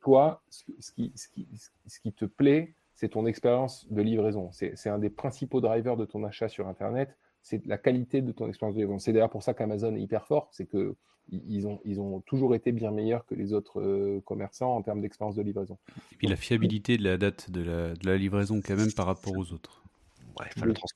toi, 0.00 0.42
ce, 0.50 0.92
qui, 0.92 1.12
ce, 1.16 2.00
qui, 2.00 2.12
te 2.12 2.26
plaît, 2.26 2.74
c'est 2.94 3.10
ton 3.10 3.26
expérience 3.26 3.90
de 3.90 4.02
livraison. 4.02 4.50
C'est 4.52 4.88
un 4.88 4.98
des 4.98 5.10
principaux 5.10 5.60
drivers 5.60 5.96
de 5.96 6.04
ton 6.04 6.24
achat 6.24 6.48
sur 6.48 6.68
Internet. 6.68 7.16
C'est 7.42 7.64
la 7.66 7.78
qualité 7.78 8.20
de 8.22 8.32
ton 8.32 8.48
expérience 8.48 8.74
de 8.74 8.80
livraison. 8.80 8.98
C'est 8.98 9.12
d'ailleurs 9.12 9.30
pour 9.30 9.42
ça 9.42 9.54
qu'Amazon 9.54 9.94
est 9.96 10.00
hyper 10.00 10.26
fort. 10.26 10.48
C'est 10.52 10.66
que 10.66 10.94
ils 11.30 11.66
ont, 11.66 11.80
ils 11.86 12.00
ont 12.00 12.20
toujours 12.20 12.54
été 12.54 12.70
bien 12.70 12.90
meilleurs 12.90 13.24
que 13.24 13.34
les 13.34 13.54
autres 13.54 13.80
euh, 13.80 14.20
commerçants 14.26 14.76
en 14.76 14.82
termes 14.82 15.00
d'expérience 15.00 15.36
de 15.36 15.42
livraison. 15.42 15.78
Et 16.12 16.16
puis 16.16 16.26
la 16.26 16.36
fiabilité 16.36 16.98
de 16.98 17.04
la 17.04 17.16
date 17.16 17.50
de 17.50 17.62
la, 17.62 17.94
de 17.94 18.06
la 18.06 18.18
livraison 18.18 18.60
quand 18.62 18.76
même 18.76 18.92
par 18.92 19.06
rapport 19.06 19.32
aux 19.36 19.52
autres 19.52 19.83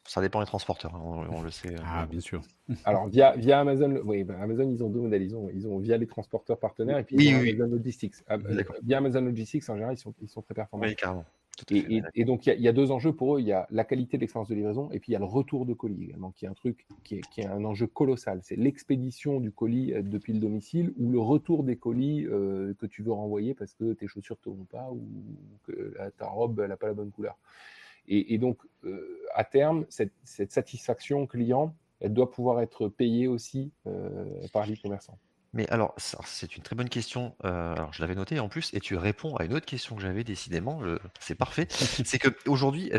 ça 0.04 0.20
dépend 0.20 0.40
des 0.40 0.46
transporteurs, 0.46 0.94
hein, 0.94 1.26
on, 1.30 1.42
le 1.42 1.50
sait. 1.50 1.74
Euh, 1.74 1.84
ah, 1.84 2.06
bien 2.06 2.20
sûr. 2.20 2.42
Alors, 2.84 3.08
via, 3.08 3.34
via 3.36 3.60
Amazon, 3.60 4.00
oui, 4.04 4.24
ben, 4.24 4.40
Amazon, 4.40 4.70
ils 4.70 4.82
ont 4.82 4.88
deux 4.88 5.00
modèles. 5.00 5.22
Ils 5.22 5.36
ont, 5.36 5.48
ils 5.54 5.66
ont 5.66 5.78
via 5.78 5.96
les 5.96 6.06
transporteurs 6.06 6.58
partenaires 6.58 6.98
et 6.98 7.04
puis 7.04 7.16
via 7.16 7.38
Amazon 7.38 7.66
Logistics. 7.66 8.14
Ah, 8.26 8.34
euh, 8.34 8.62
via 8.82 8.98
Amazon 8.98 9.22
Logistics, 9.22 9.68
en 9.68 9.74
général, 9.74 9.94
ils 9.94 9.98
sont, 9.98 10.14
ils 10.20 10.28
sont 10.28 10.42
très 10.42 10.54
performants. 10.54 10.86
Oui, 10.86 10.94
carrément. 10.94 11.24
Et, 11.72 12.02
et, 12.14 12.24
donc, 12.24 12.46
il 12.46 12.60
y, 12.60 12.68
a 12.68 12.72
deux 12.72 12.92
enjeux 12.92 13.12
pour 13.12 13.36
eux. 13.36 13.40
Il 13.40 13.46
y 13.46 13.52
a 13.52 13.66
la 13.70 13.82
qualité 13.82 14.16
de 14.16 14.20
l'expérience 14.20 14.48
de 14.48 14.54
livraison 14.54 14.90
et 14.92 15.00
puis 15.00 15.10
il 15.10 15.14
y 15.14 15.16
a 15.16 15.18
le 15.18 15.24
retour 15.24 15.66
de 15.66 15.74
colis 15.74 16.04
également, 16.04 16.30
qui 16.30 16.44
est 16.44 16.48
un 16.48 16.54
truc 16.54 16.86
qui 17.02 17.16
est, 17.16 17.20
qui 17.32 17.40
est 17.40 17.46
un 17.46 17.64
enjeu 17.64 17.88
colossal. 17.88 18.38
C'est 18.44 18.54
l'expédition 18.54 19.40
du 19.40 19.50
colis 19.50 19.92
euh, 19.92 20.02
depuis 20.02 20.32
le 20.32 20.38
domicile 20.38 20.92
ou 20.98 21.10
le 21.10 21.18
retour 21.18 21.64
des 21.64 21.74
colis 21.74 22.26
que 22.26 22.86
tu 22.86 23.02
veux 23.02 23.10
renvoyer 23.10 23.54
parce 23.54 23.74
que 23.74 23.92
tes 23.92 24.06
chaussures 24.06 24.36
ne 24.46 24.52
te 24.52 24.56
vont 24.56 24.66
pas 24.66 24.88
ou 24.92 25.02
que 25.66 25.94
ta 26.16 26.26
robe 26.26 26.60
n'a 26.60 26.76
pas 26.76 26.86
la 26.86 26.94
bonne 26.94 27.10
couleur. 27.10 27.36
Et, 28.08 28.38
donc, 28.38 28.58
euh, 28.84 29.26
à 29.34 29.44
terme, 29.44 29.84
cette, 29.88 30.12
satisfaction 30.24 31.26
client, 31.26 31.74
elle 32.00 32.14
doit 32.14 32.30
pouvoir 32.30 32.60
être 32.60 32.88
payée 32.88 33.28
aussi 33.28 33.72
euh, 33.86 34.24
par 34.52 34.66
l'e-commerçant. 34.66 35.18
Mais 35.52 35.68
alors, 35.68 35.94
c'est 35.96 36.56
une 36.56 36.62
très 36.62 36.76
bonne 36.76 36.88
question. 36.88 37.34
Euh, 37.44 37.74
alors, 37.74 37.92
je 37.92 38.02
l'avais 38.02 38.14
noté 38.14 38.38
en 38.38 38.48
plus, 38.48 38.72
et 38.74 38.80
tu 38.80 38.96
réponds 38.96 39.36
à 39.36 39.44
une 39.44 39.54
autre 39.54 39.66
question 39.66 39.96
que 39.96 40.02
j'avais 40.02 40.24
décidément. 40.24 40.80
C'est 41.20 41.34
parfait. 41.34 41.66
c'est 41.70 42.18
que 42.18 42.28
aujourd'hui, 42.46 42.92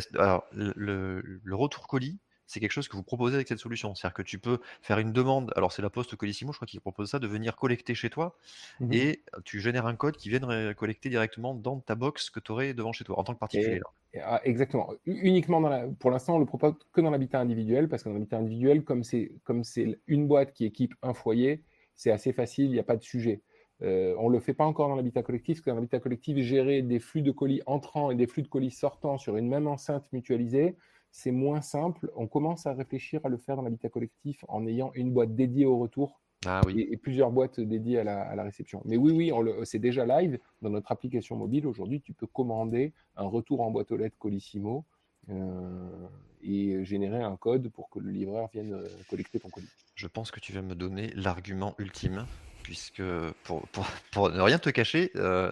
le, 0.54 1.22
le, 1.22 1.56
retour 1.56 1.88
colis, 1.88 2.20
c'est 2.50 2.60
quelque 2.60 2.72
chose 2.72 2.88
que 2.88 2.98
vous 2.98 3.04
proposez 3.04 3.36
avec 3.36 3.48
cette 3.48 3.60
solution. 3.60 3.94
C'est-à-dire 3.94 4.16
que 4.16 4.22
tu 4.24 4.40
peux 4.40 4.58
faire 4.82 4.98
une 4.98 5.14
demande, 5.14 5.54
alors 5.56 5.72
c'est 5.72 5.84
la 5.84 5.92
Poste 5.92 6.16
Colissimo, 6.16 6.52
je 6.52 6.58
crois, 6.58 6.66
qui 6.66 6.80
propose 6.80 7.12
ça, 7.12 7.20
de 7.20 7.28
venir 7.28 7.56
collecter 7.56 7.94
chez 7.94 8.10
toi, 8.10 8.36
mmh 8.80 8.90
et 8.92 9.24
tu 9.46 9.60
génères 9.60 9.86
un 9.86 9.96
code 9.96 10.18
qui 10.18 10.30
vient 10.30 10.74
collecter 10.74 11.10
directement 11.10 11.54
dans 11.54 11.80
ta 11.80 11.94
box 11.94 12.32
que 12.32 12.40
tu 12.40 12.52
aurais 12.52 12.74
devant 12.74 12.92
chez 12.92 13.04
toi, 13.04 13.20
en 13.20 13.24
tant 13.24 13.36
que 13.36 13.40
particulier. 13.40 13.82
Ah, 14.24 14.42
exactement. 14.44 14.92
Uniquement 15.06 15.62
dans 15.62 15.70
la, 15.70 15.88
pour 16.00 16.10
l'instant, 16.10 16.38
on 16.38 16.40
le 16.40 16.48
propose 16.48 16.74
que 16.92 17.02
dans 17.02 17.12
l'habitat 17.12 17.40
individuel, 17.40 17.88
parce 17.88 18.02
que 18.02 18.10
dans 18.10 18.16
l'habitat 18.16 18.38
individuel, 18.38 18.84
comme 18.84 19.04
c'est 19.04 19.32
comme 19.44 19.64
c'est 19.64 20.00
une 20.08 20.28
boîte 20.28 20.52
qui 20.52 20.66
équipe 20.66 20.96
un 21.04 21.14
foyer, 21.14 21.64
c'est 21.94 22.10
assez 22.10 22.34
facile, 22.34 22.66
il 22.66 22.72
n'y 22.72 22.80
a 22.80 22.84
pas 22.84 22.98
de 22.98 23.04
sujet. 23.04 23.42
Euh, 23.84 24.16
on 24.18 24.30
ne 24.30 24.34
le 24.34 24.40
fait 24.40 24.56
pas 24.56 24.66
encore 24.66 24.90
dans 24.90 24.96
l'habitat 24.96 25.22
collectif, 25.22 25.58
parce 25.58 25.66
que 25.66 25.70
dans 25.70 25.76
l'habitat 25.76 26.00
collectif, 26.00 26.38
gérer 26.40 26.82
des 26.82 27.00
flux 27.00 27.22
de 27.22 27.32
colis 27.32 27.62
entrants 27.68 28.10
et 28.10 28.16
des 28.16 28.26
flux 28.26 28.42
de 28.42 28.48
colis 28.48 28.72
sortants 28.72 29.20
sur 29.20 29.38
une 29.38 29.48
même 29.48 29.68
enceinte 29.68 30.12
mutualisée, 30.12 30.76
c'est 31.12 31.32
moins 31.32 31.62
simple. 31.62 32.12
On 32.16 32.28
commence 32.28 32.66
à 32.66 32.74
réfléchir 32.74 33.22
à 33.24 33.30
le 33.30 33.38
faire 33.38 33.56
dans 33.56 33.64
l'habitat 33.64 33.90
collectif 33.90 34.44
en 34.48 34.66
ayant 34.68 34.92
une 34.96 35.12
boîte 35.12 35.36
dédiée 35.36 35.66
au 35.66 35.78
retour 35.78 36.20
ah 36.46 36.62
et, 36.74 36.96
plusieurs 36.96 37.32
boîtes 37.32 37.60
dédiées 37.60 38.00
à 38.00 38.04
la, 38.36 38.44
réception. 38.44 38.82
Mais 38.86 38.96
oui, 38.96 39.12
oui, 39.12 39.32
c'est 39.66 39.80
déjà 39.80 40.06
live. 40.06 40.40
Dans 40.62 40.70
notre 40.70 40.92
application 40.92 41.36
mobile, 41.36 41.68
aujourd'hui, 41.68 42.02
tu 42.02 42.14
peux 42.14 42.28
commander 42.28 42.94
un 43.18 43.26
retour 43.26 43.62
en 43.62 43.72
boîte 43.72 43.92
aux 43.92 43.98
lettres 43.98 44.18
Colissimo 44.18 44.86
euh, 45.30 46.08
et 46.42 46.86
générer 46.86 47.22
un 47.22 47.36
code 47.36 47.70
pour 47.70 47.90
que 47.90 48.00
le 48.00 48.10
livreur 48.10 48.48
vienne 48.54 48.74
euh, 48.74 48.88
collecter 49.10 49.40
ton 49.40 49.50
colis. 49.50 49.68
Je 49.96 50.08
pense 50.08 50.32
que 50.32 50.40
tu 50.40 50.54
vas 50.54 50.62
me 50.62 50.76
donner 50.76 51.12
l'argument 51.16 51.76
ultime 51.78 52.26
puisque 52.64 53.04
pour, 53.44 53.68
pour, 54.12 54.30
ne 54.32 54.40
rien 54.40 54.60
te 54.60 54.70
cacher, 54.70 55.12
euh, 55.16 55.52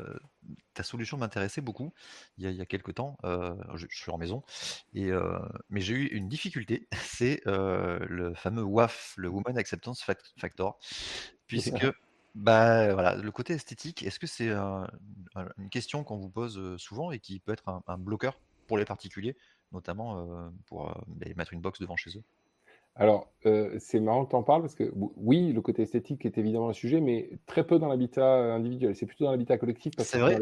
ta 0.73 0.83
solution 0.83 1.17
m'intéressait 1.17 1.61
beaucoup 1.61 1.93
il 2.37 2.43
y, 2.43 2.47
a, 2.47 2.51
il 2.51 2.57
y 2.57 2.61
a 2.61 2.65
quelques 2.65 2.95
temps. 2.95 3.17
Euh, 3.23 3.55
je, 3.75 3.87
suis 3.89 4.11
en 4.11 4.17
maison, 4.17 4.43
et, 4.93 5.11
euh, 5.11 5.39
mais 5.69 5.81
j'ai 5.81 5.93
eu 5.93 6.05
une 6.07 6.27
difficulté, 6.27 6.87
c'est 7.03 7.41
le 7.45 8.33
fameux 8.35 8.63
WAF, 8.63 9.13
le 9.17 9.29
Woman 9.29 9.57
Acceptance 9.57 10.03
Factor, 10.37 10.79
puisque 11.47 11.85
bah, 12.35 12.93
voilà, 12.93 13.15
le 13.15 13.31
côté 13.31 13.53
esthétique, 13.53 14.03
est-ce 14.03 14.19
que 14.19 14.27
c'est 14.27 14.51
une 14.51 15.69
question 15.71 16.03
qu'on 16.03 16.17
vous 16.17 16.29
pose 16.29 16.77
souvent 16.77 17.11
et 17.11 17.19
qui 17.19 17.39
peut 17.39 17.53
être 17.53 17.67
un, 17.67 17.83
un 17.87 17.97
bloqueur 17.97 18.39
pour 18.67 18.77
les 18.77 18.85
particuliers, 18.85 19.35
notamment 19.71 20.51
pour 20.67 20.93
bah, 21.07 21.27
mettre 21.35 21.53
une 21.53 21.61
box 21.61 21.79
devant 21.79 21.95
chez 21.95 22.17
eux? 22.17 22.23
Alors, 22.99 23.31
euh, 23.45 23.75
c'est 23.79 23.99
marrant 23.99 24.25
que 24.25 24.31
tu 24.31 24.35
en 24.35 24.43
parles 24.43 24.61
parce 24.61 24.73
que 24.73 24.91
oui, 25.17 25.53
le 25.53 25.61
côté 25.61 25.83
esthétique 25.83 26.25
est 26.25 26.37
évidemment 26.37 26.69
un 26.69 26.73
sujet, 26.73 26.99
mais 26.99 27.29
très 27.45 27.65
peu 27.65 27.77
dans 27.77 27.87
l'habitat 27.87 28.55
individuel. 28.55 28.95
C'est 28.95 29.05
plutôt 29.05 29.25
dans 29.25 29.31
l'habitat 29.31 29.57
collectif. 29.57 29.93
C'est 29.99 30.17
vrai 30.17 30.39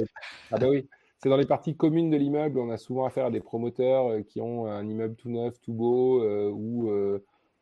Ah 0.51 0.57
bah 0.57 0.67
oui, 0.69 0.87
c'est 1.21 1.27
dans 1.27 1.37
les 1.37 1.45
parties 1.45 1.75
communes 1.75 2.09
de 2.09 2.15
l'immeuble. 2.15 2.57
On 2.59 2.69
a 2.69 2.77
souvent 2.77 3.05
affaire 3.05 3.25
à 3.25 3.31
des 3.31 3.41
promoteurs 3.41 4.07
euh, 4.07 4.21
qui 4.21 4.39
ont 4.39 4.67
un 4.67 4.87
immeuble 4.87 5.15
tout 5.15 5.29
neuf, 5.29 5.59
tout 5.59 5.73
beau, 5.73 6.23
euh, 6.23 6.49
ou 6.49 6.89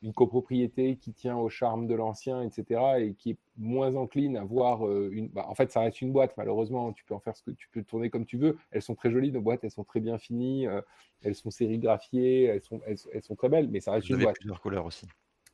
une 0.03 0.13
copropriété 0.13 0.97
qui 0.97 1.13
tient 1.13 1.37
au 1.37 1.49
charme 1.49 1.87
de 1.87 1.95
l'ancien, 1.95 2.43
etc., 2.43 2.81
et 2.99 3.13
qui 3.13 3.31
est 3.31 3.37
moins 3.57 3.95
encline 3.95 4.35
à 4.35 4.43
voir 4.43 4.85
euh, 4.85 5.09
une. 5.11 5.29
Bah, 5.29 5.45
en 5.47 5.55
fait, 5.55 5.71
ça 5.71 5.79
reste 5.79 6.01
une 6.01 6.11
boîte, 6.11 6.35
malheureusement. 6.37 6.91
Tu 6.91 7.05
peux 7.05 7.13
en 7.15 7.19
faire 7.19 7.35
ce 7.35 7.41
que 7.41 7.51
tu 7.51 7.69
peux 7.69 7.83
tourner 7.83 8.09
comme 8.09 8.25
tu 8.25 8.37
veux. 8.37 8.57
Elles 8.71 8.81
sont 8.81 8.95
très 8.95 9.09
jolies, 9.09 9.31
nos 9.31 9.41
boîtes, 9.41 9.63
elles 9.63 9.71
sont 9.71 9.85
très 9.85 10.01
bien 10.01 10.17
finies, 10.17 10.67
euh, 10.67 10.81
elles 11.23 11.35
sont 11.35 11.49
sérigraphiées, 11.49 12.43
elles 12.43 12.61
sont, 12.61 12.81
elles, 12.85 13.23
sont 13.23 13.35
très 13.35 13.49
belles, 13.49 13.69
mais 13.69 13.79
ça 13.79 13.93
reste 13.93 14.07
Vous 14.07 14.09
une 14.09 14.15
avez 14.15 14.25
boîte. 14.25 14.35
plusieurs 14.35 14.61
couleurs 14.61 14.85
aussi. 14.85 15.07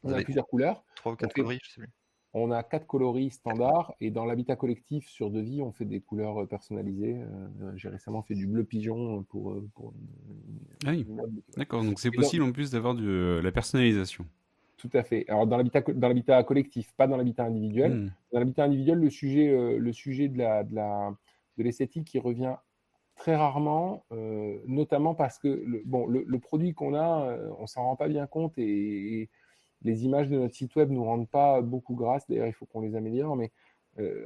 On 0.03 0.11
a 0.11 0.23
plusieurs 0.23 0.47
couleurs. 0.47 0.83
Trois 0.95 1.11
ou 1.11 1.15
quatre 1.15 1.33
coloris, 1.33 1.59
je 1.63 1.69
sais 1.69 1.81
plus. 1.81 1.89
On 2.33 2.51
a 2.51 2.61
quatre 2.61 2.85
coloris 2.85 3.31
standards 3.31 3.93
et 3.99 4.11
dans 4.11 4.23
l'habitat 4.23 4.55
collectif 4.55 5.07
sur 5.07 5.31
devis, 5.31 5.63
on 5.63 5.71
fait 5.71 5.85
des 5.85 5.99
couleurs 5.99 6.43
euh, 6.43 6.45
personnalisées. 6.45 7.17
J'ai 7.75 7.89
récemment 7.89 8.21
fait 8.21 8.35
du 8.35 8.45
bleu 8.45 8.63
pigeon 8.63 9.23
pour. 9.29 9.61
pour 9.73 9.93
ah 10.85 10.91
oui. 10.91 11.07
D'accord, 11.57 11.83
donc 11.83 11.99
c'est 11.99 12.11
possible 12.11 12.43
en 12.43 12.51
plus 12.51 12.71
d'avoir 12.71 12.93
de 12.93 13.41
la 13.43 13.51
personnalisation. 13.51 14.25
Tout 14.79 14.89
à 14.93 15.03
fait. 15.03 15.25
Alors 15.27 15.45
dans 15.45 15.57
l'habitat 15.57 15.81
dans 15.81 16.07
l'habitat 16.07 16.41
collectif, 16.43 16.93
pas 16.95 17.05
dans 17.05 17.17
l'habitat 17.17 17.43
individuel. 17.43 17.93
Hmm. 17.93 18.11
Dans 18.31 18.39
l'habitat 18.39 18.63
individuel, 18.63 18.97
le 18.97 19.09
sujet 19.09 19.49
euh, 19.49 19.77
le 19.77 19.91
sujet 19.91 20.29
de 20.29 20.37
la 20.37 20.63
de 20.63 20.73
la 20.73 21.13
de 21.57 21.63
l'esthétique 21.63 22.17
revient 22.23 22.55
très 23.17 23.35
rarement, 23.35 24.05
euh, 24.13 24.57
notamment 24.65 25.13
parce 25.13 25.37
que 25.37 25.49
le, 25.49 25.81
bon 25.85 26.07
le, 26.07 26.39
produit 26.39 26.73
qu'on 26.73 26.93
a, 26.93 27.25
euh, 27.27 27.49
on 27.59 27.67
s'en 27.67 27.83
rend 27.83 27.97
pas 27.97 28.07
bien 28.07 28.25
compte 28.25 28.53
et, 28.57 29.29
les 29.83 30.05
images 30.05 30.29
de 30.29 30.37
notre 30.37 30.55
site 30.55 30.75
web 30.75 30.89
nous 30.89 31.03
rendent 31.03 31.29
pas 31.29 31.61
beaucoup 31.61 31.95
grâce. 31.95 32.27
D'ailleurs, 32.27 32.47
il 32.47 32.53
faut 32.53 32.65
qu'on 32.65 32.81
les 32.81 32.95
améliore, 32.95 33.35
mais 33.35 33.51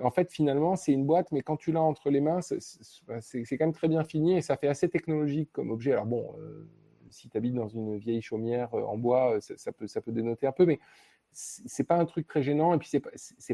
en 0.04 0.12
fait, 0.12 0.32
finalement, 0.32 0.76
c'est 0.76 0.92
une 0.92 1.06
boîte, 1.06 1.32
mais 1.32 1.42
quand 1.42 1.58
tu 1.58 1.72
l'as 1.72 1.82
entre 1.82 2.12
les 2.12 2.22
mains, 2.22 2.42
c'est 2.42 3.58
quand 3.58 3.66
même 3.66 3.74
très 3.74 3.88
bien 3.88 4.04
fini 4.04 4.38
et 4.38 4.42
ça 4.42 4.56
fait 4.56 4.68
assez 4.68 4.88
technologique 4.88 5.50
comme 5.52 5.72
objet. 5.72 5.94
Alors 5.94 6.06
bon, 6.06 6.36
si 7.14 7.30
tu 7.30 7.38
habites 7.38 7.54
dans 7.54 7.70
une 7.70 7.98
vieille 7.98 8.22
chaumière 8.22 8.74
euh, 8.74 8.84
en 8.84 8.98
bois, 8.98 9.36
euh, 9.36 9.40
ça, 9.40 9.72
peut, 9.72 10.12
dénoter 10.12 10.48
un 10.48 10.52
peu, 10.52 10.66
mais 10.66 10.80
c'est 11.32 11.84
pas 11.84 11.98
un 11.98 12.06
truc 12.06 12.28
très 12.28 12.44
gênant 12.44 12.76
et 12.76 12.78
puis 12.78 12.90
c'est 12.90 13.00
pas, 13.00 13.10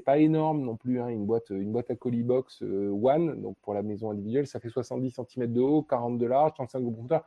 pas 0.05 0.17
énorme 0.17 0.61
non 0.61 0.75
plus. 0.75 0.99
Hein, 0.99 1.07
une, 1.09 1.25
boîte, 1.25 1.51
à 1.89 1.95
Colibox 1.95 2.61
euh, 2.63 2.89
One, 2.89 3.41
donc 3.41 3.57
pour 3.61 3.73
la 3.73 3.83
maison 3.83 4.11
individuelle, 4.11 4.47
ça 4.47 4.59
fait 4.59 4.69
70 4.69 5.11
cm 5.11 5.53
de 5.53 5.61
haut, 5.61 5.83
40 5.83 6.17
de 6.17 6.25
large, 6.25 6.53
35 6.55 6.79
de 6.79 6.89
profondeur. 6.89 7.25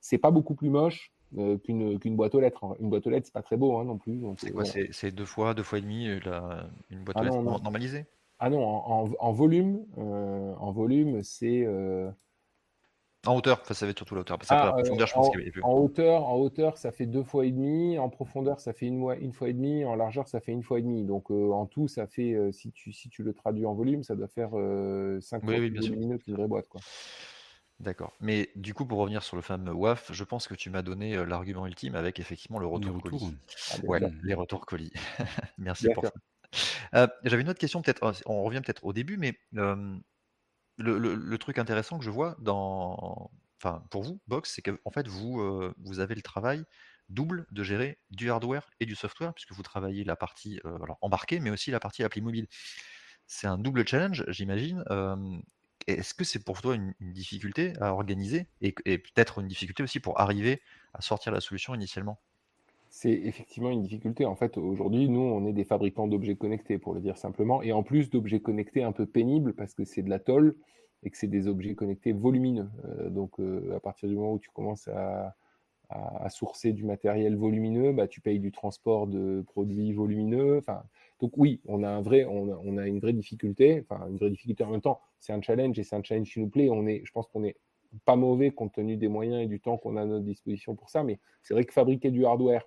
C'est 0.00 0.18
pas 0.18 0.30
beaucoup 0.30 0.54
plus 0.54 0.70
moche 0.70 1.12
qu'une 1.32 2.16
boîte 2.16 2.34
aux 2.34 2.40
lettres. 2.40 2.64
Hein. 2.64 2.76
Une 2.80 2.90
boîte 2.90 3.06
aux 3.06 3.10
lettres, 3.10 3.26
c'est 3.26 3.34
pas 3.34 3.42
très 3.42 3.56
beau 3.56 3.78
hein, 3.78 3.84
non 3.84 3.98
plus. 3.98 4.20
C'est 4.38 4.50
quoi 4.50 4.64
C'est 4.64 5.10
deux 5.10 5.24
fois, 5.24 5.54
deux 5.54 5.62
fois 5.62 5.78
et 5.78 5.82
demi 5.82 6.06
une 6.06 7.04
boîte 7.04 7.16
ah 7.16 7.20
aux 7.20 7.24
lettres 7.24 7.62
normalisée? 7.62 8.06
Ah 8.38 8.48
non, 8.48 8.64
en, 8.64 9.32
volume, 9.32 9.84
en 9.96 10.72
volume, 10.72 11.22
c'est 11.22 11.66
en 13.26 13.36
hauteur, 13.36 13.62
ça 13.66 13.84
va 13.84 13.90
être 13.90 13.98
surtout 13.98 14.14
la 14.14 14.22
hauteur. 14.22 14.38
Ah, 14.48 14.72
profondeur, 14.72 15.06
je 15.06 15.12
pense 15.12 15.28
en, 15.28 15.30
plus. 15.30 15.62
En 15.62 15.74
hauteur, 15.74 16.26
en 16.26 16.36
hauteur, 16.36 16.78
ça 16.78 16.90
fait 16.90 17.04
deux 17.04 17.22
fois 17.22 17.44
et 17.44 17.50
demi. 17.50 17.98
En 17.98 18.08
profondeur, 18.08 18.60
ça 18.60 18.72
fait 18.72 18.86
une, 18.86 19.06
une 19.20 19.32
fois 19.32 19.50
et 19.50 19.52
demi. 19.52 19.84
En 19.84 19.94
largeur, 19.94 20.26
ça 20.26 20.40
fait 20.40 20.52
une 20.52 20.62
fois 20.62 20.78
et 20.78 20.82
demi. 20.82 21.04
Donc 21.04 21.30
euh, 21.30 21.50
en 21.50 21.66
tout, 21.66 21.86
ça 21.86 22.06
fait, 22.06 22.32
euh, 22.32 22.50
si, 22.50 22.72
tu, 22.72 22.92
si 22.92 23.10
tu 23.10 23.22
le 23.22 23.34
traduis 23.34 23.66
en 23.66 23.74
volume, 23.74 24.02
ça 24.04 24.14
doit 24.14 24.28
faire 24.28 24.50
5 24.52 24.56
euh, 24.56 25.20
fois 25.20 25.38
oui, 25.46 25.70
minutes 25.70 26.26
une 26.28 26.34
vraie 26.34 26.48
boîte. 26.48 26.68
Quoi. 26.68 26.80
D'accord. 27.80 28.12
Mais 28.20 28.50
du 28.56 28.74
coup, 28.74 28.84
pour 28.84 28.98
revenir 28.98 29.22
sur 29.22 29.36
le 29.36 29.42
fameux 29.42 29.72
WAF, 29.72 30.12
je 30.12 30.24
pense 30.24 30.46
que 30.46 30.54
tu 30.54 30.68
m'as 30.68 30.82
donné 30.82 31.24
l'argument 31.24 31.66
ultime 31.66 31.94
avec 31.94 32.20
effectivement 32.20 32.58
le 32.58 32.66
retour 32.66 33.02
colis. 33.02 33.36
Ah, 33.72 33.76
ouais, 33.84 34.00
les 34.22 34.34
retours 34.34 34.66
colis. 34.66 34.92
Merci 35.58 35.88
pour 35.94 36.04
ça. 36.04 37.08
J'avais 37.24 37.42
une 37.42 37.48
autre 37.48 37.58
question, 37.58 37.80
peut-être, 37.80 38.12
on 38.26 38.42
revient 38.42 38.60
peut-être 38.60 38.84
au 38.84 38.92
début, 38.92 39.16
mais 39.16 39.38
le, 40.80 41.36
truc 41.38 41.58
intéressant 41.58 41.98
que 41.98 42.04
je 42.04 42.10
vois 42.10 42.36
dans, 42.40 43.30
enfin, 43.62 43.84
pour 43.90 44.02
vous, 44.02 44.20
Box, 44.26 44.52
c'est 44.54 44.62
qu'en 44.62 44.90
fait, 44.90 45.08
vous, 45.08 45.40
euh, 45.40 45.74
vous 45.78 46.00
avez 46.00 46.14
le 46.14 46.22
travail 46.22 46.64
double 47.08 47.46
de 47.50 47.62
gérer 47.62 47.98
du 48.10 48.30
hardware 48.30 48.70
et 48.78 48.86
du 48.86 48.94
software, 48.94 49.34
puisque 49.34 49.52
vous 49.52 49.62
travaillez 49.62 50.04
la 50.04 50.16
partie 50.16 50.60
euh, 50.64 50.78
embarquée, 51.00 51.40
mais 51.40 51.50
aussi 51.50 51.70
la 51.70 51.80
partie 51.80 52.04
appli 52.04 52.20
mobile. 52.20 52.46
C'est 53.26 53.46
un 53.46 53.58
double 53.58 53.86
challenge, 53.86 54.24
j'imagine. 54.28 54.84
Est-ce 55.86 56.14
que 56.14 56.24
c'est 56.24 56.44
pour 56.44 56.60
toi 56.60 56.74
une, 56.74 56.94
difficulté 57.00 57.72
à 57.80 57.92
organiser 57.92 58.46
et, 58.60 58.72
peut-être 58.72 59.40
une 59.40 59.48
difficulté 59.48 59.82
aussi 59.82 60.00
pour 60.00 60.20
arriver 60.20 60.60
à 60.94 61.00
sortir 61.00 61.32
la 61.32 61.40
solution 61.40 61.74
initialement? 61.74 62.18
C'est 62.88 63.12
effectivement 63.12 63.70
une 63.70 63.82
difficulté. 63.82 64.24
En 64.24 64.34
fait, 64.34 64.58
aujourd'hui, 64.58 65.08
nous, 65.08 65.20
on 65.20 65.46
est 65.46 65.52
des 65.52 65.64
fabricants 65.64 66.08
d'objets 66.08 66.36
connectés, 66.36 66.78
pour 66.78 66.92
le 66.92 67.00
dire 67.00 67.16
simplement, 67.16 67.62
et 67.62 67.72
en 67.72 67.82
plus 67.82 68.10
d'objets 68.10 68.40
connectés 68.40 68.82
un 68.82 68.92
peu 68.92 69.06
pénibles, 69.06 69.54
parce 69.54 69.74
que 69.74 69.84
c'est 69.84 70.02
de 70.02 70.10
la 70.10 70.18
tôle 70.18 70.56
et 71.02 71.10
que 71.10 71.16
c'est 71.16 71.28
des 71.28 71.46
objets 71.46 71.74
connectés 71.74 72.12
volumineux. 72.12 72.68
Euh, 72.84 73.08
donc, 73.08 73.38
euh, 73.38 73.76
à 73.76 73.80
partir 73.80 74.08
du 74.08 74.16
moment 74.16 74.32
où 74.34 74.38
tu 74.38 74.50
commences 74.50 74.88
à, 74.88 75.34
sourcer 76.28 76.72
du 76.72 76.84
matériel 76.84 77.36
volumineux, 77.36 77.92
bah, 77.92 78.06
tu 78.06 78.20
payes 78.20 78.38
du 78.38 78.52
transport 78.52 79.06
de 79.06 79.42
produits 79.46 79.92
volumineux. 79.92 80.58
Enfin, 80.58 80.82
donc 81.20 81.36
oui, 81.36 81.60
on 81.66 81.82
a 81.82 81.88
un 81.88 82.00
vrai, 82.00 82.24
on 82.24 82.76
a, 82.78 82.86
une 82.86 83.00
vraie 83.00 83.12
difficulté. 83.12 83.84
Enfin, 83.88 84.06
une 84.08 84.16
vraie 84.16 84.30
difficulté 84.30 84.64
en 84.64 84.70
même 84.70 84.80
temps. 84.80 85.00
C'est 85.18 85.32
un 85.32 85.42
challenge 85.42 85.78
et 85.78 85.84
c'est 85.84 85.96
un 85.96 86.02
challenge 86.02 86.32
qui 86.32 86.40
nous 86.40 86.48
plaît. 86.48 86.70
On 86.70 86.86
est, 86.86 87.02
je 87.04 87.12
pense 87.12 87.26
qu'on 87.28 87.44
est 87.44 87.56
pas 88.04 88.16
mauvais 88.16 88.50
compte 88.50 88.72
tenu 88.72 88.96
des 88.96 89.08
moyens 89.08 89.42
et 89.42 89.46
du 89.46 89.60
temps 89.60 89.76
qu'on 89.76 89.96
a 89.96 90.02
à 90.02 90.06
notre 90.06 90.24
disposition 90.24 90.76
pour 90.76 90.90
ça. 90.90 91.02
Mais 91.02 91.18
c'est 91.42 91.54
vrai 91.54 91.64
que 91.64 91.72
fabriquer 91.72 92.10
du 92.10 92.24
hardware 92.24 92.66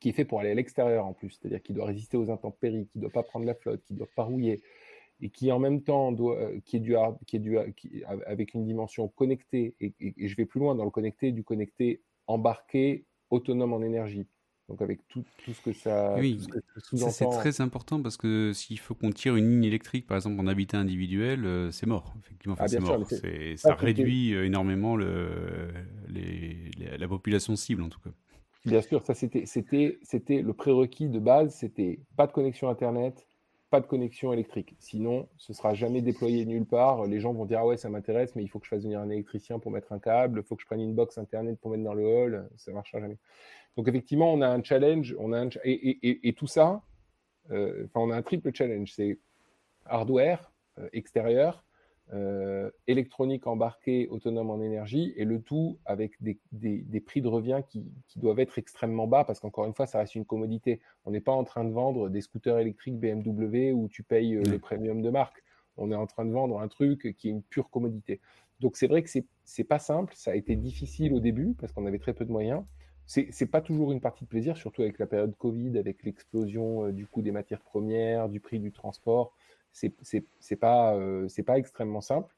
qui 0.00 0.10
est 0.10 0.12
fait 0.12 0.24
pour 0.24 0.40
aller 0.40 0.50
à 0.50 0.54
l'extérieur 0.54 1.06
en 1.06 1.12
plus, 1.12 1.30
c'est-à-dire 1.30 1.62
qui 1.62 1.72
doit 1.72 1.86
résister 1.86 2.16
aux 2.16 2.30
intempéries, 2.30 2.86
qui 2.86 2.98
ne 2.98 3.02
doit 3.02 3.12
pas 3.12 3.22
prendre 3.22 3.46
la 3.46 3.54
flotte, 3.54 3.82
qui 3.84 3.94
ne 3.94 3.98
doit 3.98 4.08
pas 4.14 4.22
rouiller, 4.22 4.62
et 5.20 5.30
qui 5.30 5.50
en 5.50 5.58
même 5.58 5.82
temps 5.82 6.12
doit, 6.12 6.36
euh, 6.36 6.60
qui 6.64 6.76
est 6.76 6.80
du, 6.80 6.94
qui 7.26 7.36
est 7.36 7.40
du, 7.40 7.58
avec 8.26 8.54
une 8.54 8.64
dimension 8.64 9.08
connectée, 9.08 9.74
et, 9.80 9.92
je 10.00 10.36
vais 10.36 10.46
plus 10.46 10.60
loin 10.60 10.74
dans 10.74 10.84
le 10.84 10.90
connecté, 10.90 11.32
du 11.32 11.42
connecté 11.42 12.00
embarqué, 12.28 13.06
autonome 13.30 13.72
en 13.72 13.82
énergie. 13.82 14.26
Donc 14.68 14.82
avec 14.82 15.00
tout, 15.08 15.24
tout 15.42 15.54
ce 15.54 15.62
que 15.62 15.72
ça, 15.72 16.14
oui, 16.18 16.38
c'est 16.92 17.24
très 17.30 17.62
important 17.62 18.02
parce 18.02 18.18
que 18.18 18.52
s'il 18.52 18.78
faut 18.78 18.94
qu'on 18.94 19.12
tire 19.12 19.34
une 19.34 19.48
ligne 19.50 19.64
électrique, 19.64 20.06
par 20.06 20.18
exemple 20.18 20.38
en 20.38 20.46
habitat 20.46 20.78
individuel, 20.78 21.46
euh, 21.46 21.70
c'est 21.70 21.86
mort. 21.86 22.14
Effectivement, 22.22 22.54
ah, 22.58 22.68
c'est 22.68 22.78
mort. 22.78 23.02
ça 23.56 23.74
réduit 23.74 24.34
euh, 24.34 24.44
énormément 24.44 24.94
le, 24.94 25.72
les, 26.08 26.70
la 26.98 27.08
population 27.08 27.56
cible 27.56 27.82
en 27.82 27.88
tout 27.88 28.00
cas. 28.00 28.10
Bien 28.66 28.82
sûr, 28.82 29.02
ça 29.06 29.14
c'était, 29.14 29.46
c'était, 29.46 29.98
c'était 30.02 30.42
le 30.42 30.52
prérequis 30.52 31.08
de 31.08 31.18
base, 31.18 31.54
c'était 31.54 32.00
pas 32.16 32.26
de 32.26 32.32
connexion 32.32 32.68
Internet, 32.68 33.26
pas 33.70 33.80
de 33.80 33.86
connexion 33.86 34.32
électrique. 34.32 34.74
Sinon, 34.78 35.28
ce 35.36 35.52
sera 35.52 35.74
jamais 35.74 36.00
déployé 36.00 36.46
nulle 36.46 36.64
part. 36.64 37.06
Les 37.06 37.20
gens 37.20 37.32
vont 37.32 37.44
dire 37.44 37.60
ah 37.60 37.66
ouais 37.66 37.76
ça 37.76 37.90
m'intéresse, 37.90 38.34
mais 38.34 38.42
il 38.42 38.48
faut 38.48 38.58
que 38.58 38.64
je 38.66 38.70
fasse 38.70 38.82
venir 38.82 39.00
un 39.00 39.10
électricien 39.10 39.58
pour 39.58 39.70
mettre 39.70 39.92
un 39.92 39.98
câble, 39.98 40.40
il 40.40 40.46
faut 40.46 40.56
que 40.56 40.62
je 40.62 40.66
prenne 40.66 40.80
une 40.80 40.94
box 40.94 41.18
internet 41.18 41.58
pour 41.60 41.70
mettre 41.70 41.84
dans 41.84 41.94
le 41.94 42.06
hall, 42.06 42.48
ça 42.56 42.72
marchera 42.72 43.00
jamais. 43.00 43.18
Donc 43.76 43.88
effectivement, 43.88 44.32
on 44.32 44.40
a 44.40 44.48
un 44.48 44.62
challenge, 44.62 45.14
on 45.18 45.32
a 45.32 45.46
et, 45.64 46.32
tout 46.36 46.46
ça, 46.46 46.82
euh, 47.50 47.84
enfin 47.86 48.00
on 48.00 48.10
a 48.10 48.16
un 48.16 48.22
triple 48.22 48.52
challenge, 48.54 48.92
c'est 48.94 49.18
hardware 49.84 50.50
euh, 50.78 50.88
extérieur, 50.92 51.64
euh, 52.14 52.70
électronique 52.86 53.46
embarquée 53.46 54.08
autonome 54.08 54.48
en 54.48 54.62
énergie, 54.62 55.12
et 55.16 55.24
le 55.24 55.42
tout 55.42 55.78
avec 55.84 56.12
des, 56.22 56.38
prix 57.00 57.20
de 57.20 57.28
revient 57.28 57.60
qui, 57.68 57.84
doivent 58.16 58.40
être 58.40 58.58
extrêmement 58.58 59.06
bas, 59.06 59.24
parce 59.24 59.40
qu'encore 59.40 59.66
une 59.66 59.74
fois, 59.74 59.86
ça 59.86 59.98
reste 59.98 60.14
une 60.14 60.24
commodité. 60.24 60.80
On 61.04 61.10
n'est 61.10 61.20
pas 61.20 61.32
en 61.32 61.44
train 61.44 61.64
de 61.64 61.70
vendre 61.70 62.08
des 62.08 62.22
scooters 62.22 62.58
électriques 62.58 62.98
BMW 62.98 63.72
où 63.72 63.88
tu 63.88 64.02
payes 64.02 64.36
euh, 64.36 64.42
le 64.42 64.58
premium 64.58 65.02
de 65.02 65.10
marque. 65.10 65.42
On 65.76 65.92
est 65.92 65.96
en 65.96 66.06
train 66.06 66.24
de 66.24 66.32
vendre 66.32 66.60
un 66.60 66.68
truc 66.68 67.14
qui 67.18 67.28
est 67.28 67.30
une 67.30 67.42
pure 67.42 67.68
commodité. 67.68 68.20
Donc 68.60 68.76
c'est 68.76 68.86
vrai 68.86 69.02
que 69.02 69.10
c'est 69.44 69.64
pas 69.64 69.78
simple, 69.78 70.14
ça 70.16 70.30
a 70.32 70.34
été 70.34 70.56
difficile 70.56 71.12
au 71.12 71.20
début, 71.20 71.54
parce 71.60 71.72
qu'on 71.72 71.86
avait 71.86 71.98
très 71.98 72.14
peu 72.14 72.24
de 72.24 72.32
moyens. 72.32 72.64
C'est 73.06 73.50
pas 73.50 73.62
toujours 73.62 73.92
une 73.92 74.00
partie 74.00 74.24
de 74.24 74.28
plaisir, 74.28 74.56
surtout 74.56 74.82
avec 74.82 74.98
la 74.98 75.06
période 75.06 75.34
Covid, 75.36 75.78
avec 75.78 76.02
l'explosion 76.04 76.86
euh, 76.86 76.92
du 76.92 77.06
coût 77.06 77.22
des 77.22 77.32
matières 77.32 77.62
premières, 77.62 78.28
du 78.28 78.40
prix 78.40 78.60
du 78.60 78.72
transport 78.72 79.34
c'est 80.40 80.56
pas 80.56 80.94
euh, 80.94 81.28
c'est 81.28 81.42
pas 81.42 81.58
extrêmement 81.58 82.00
simple. 82.00 82.34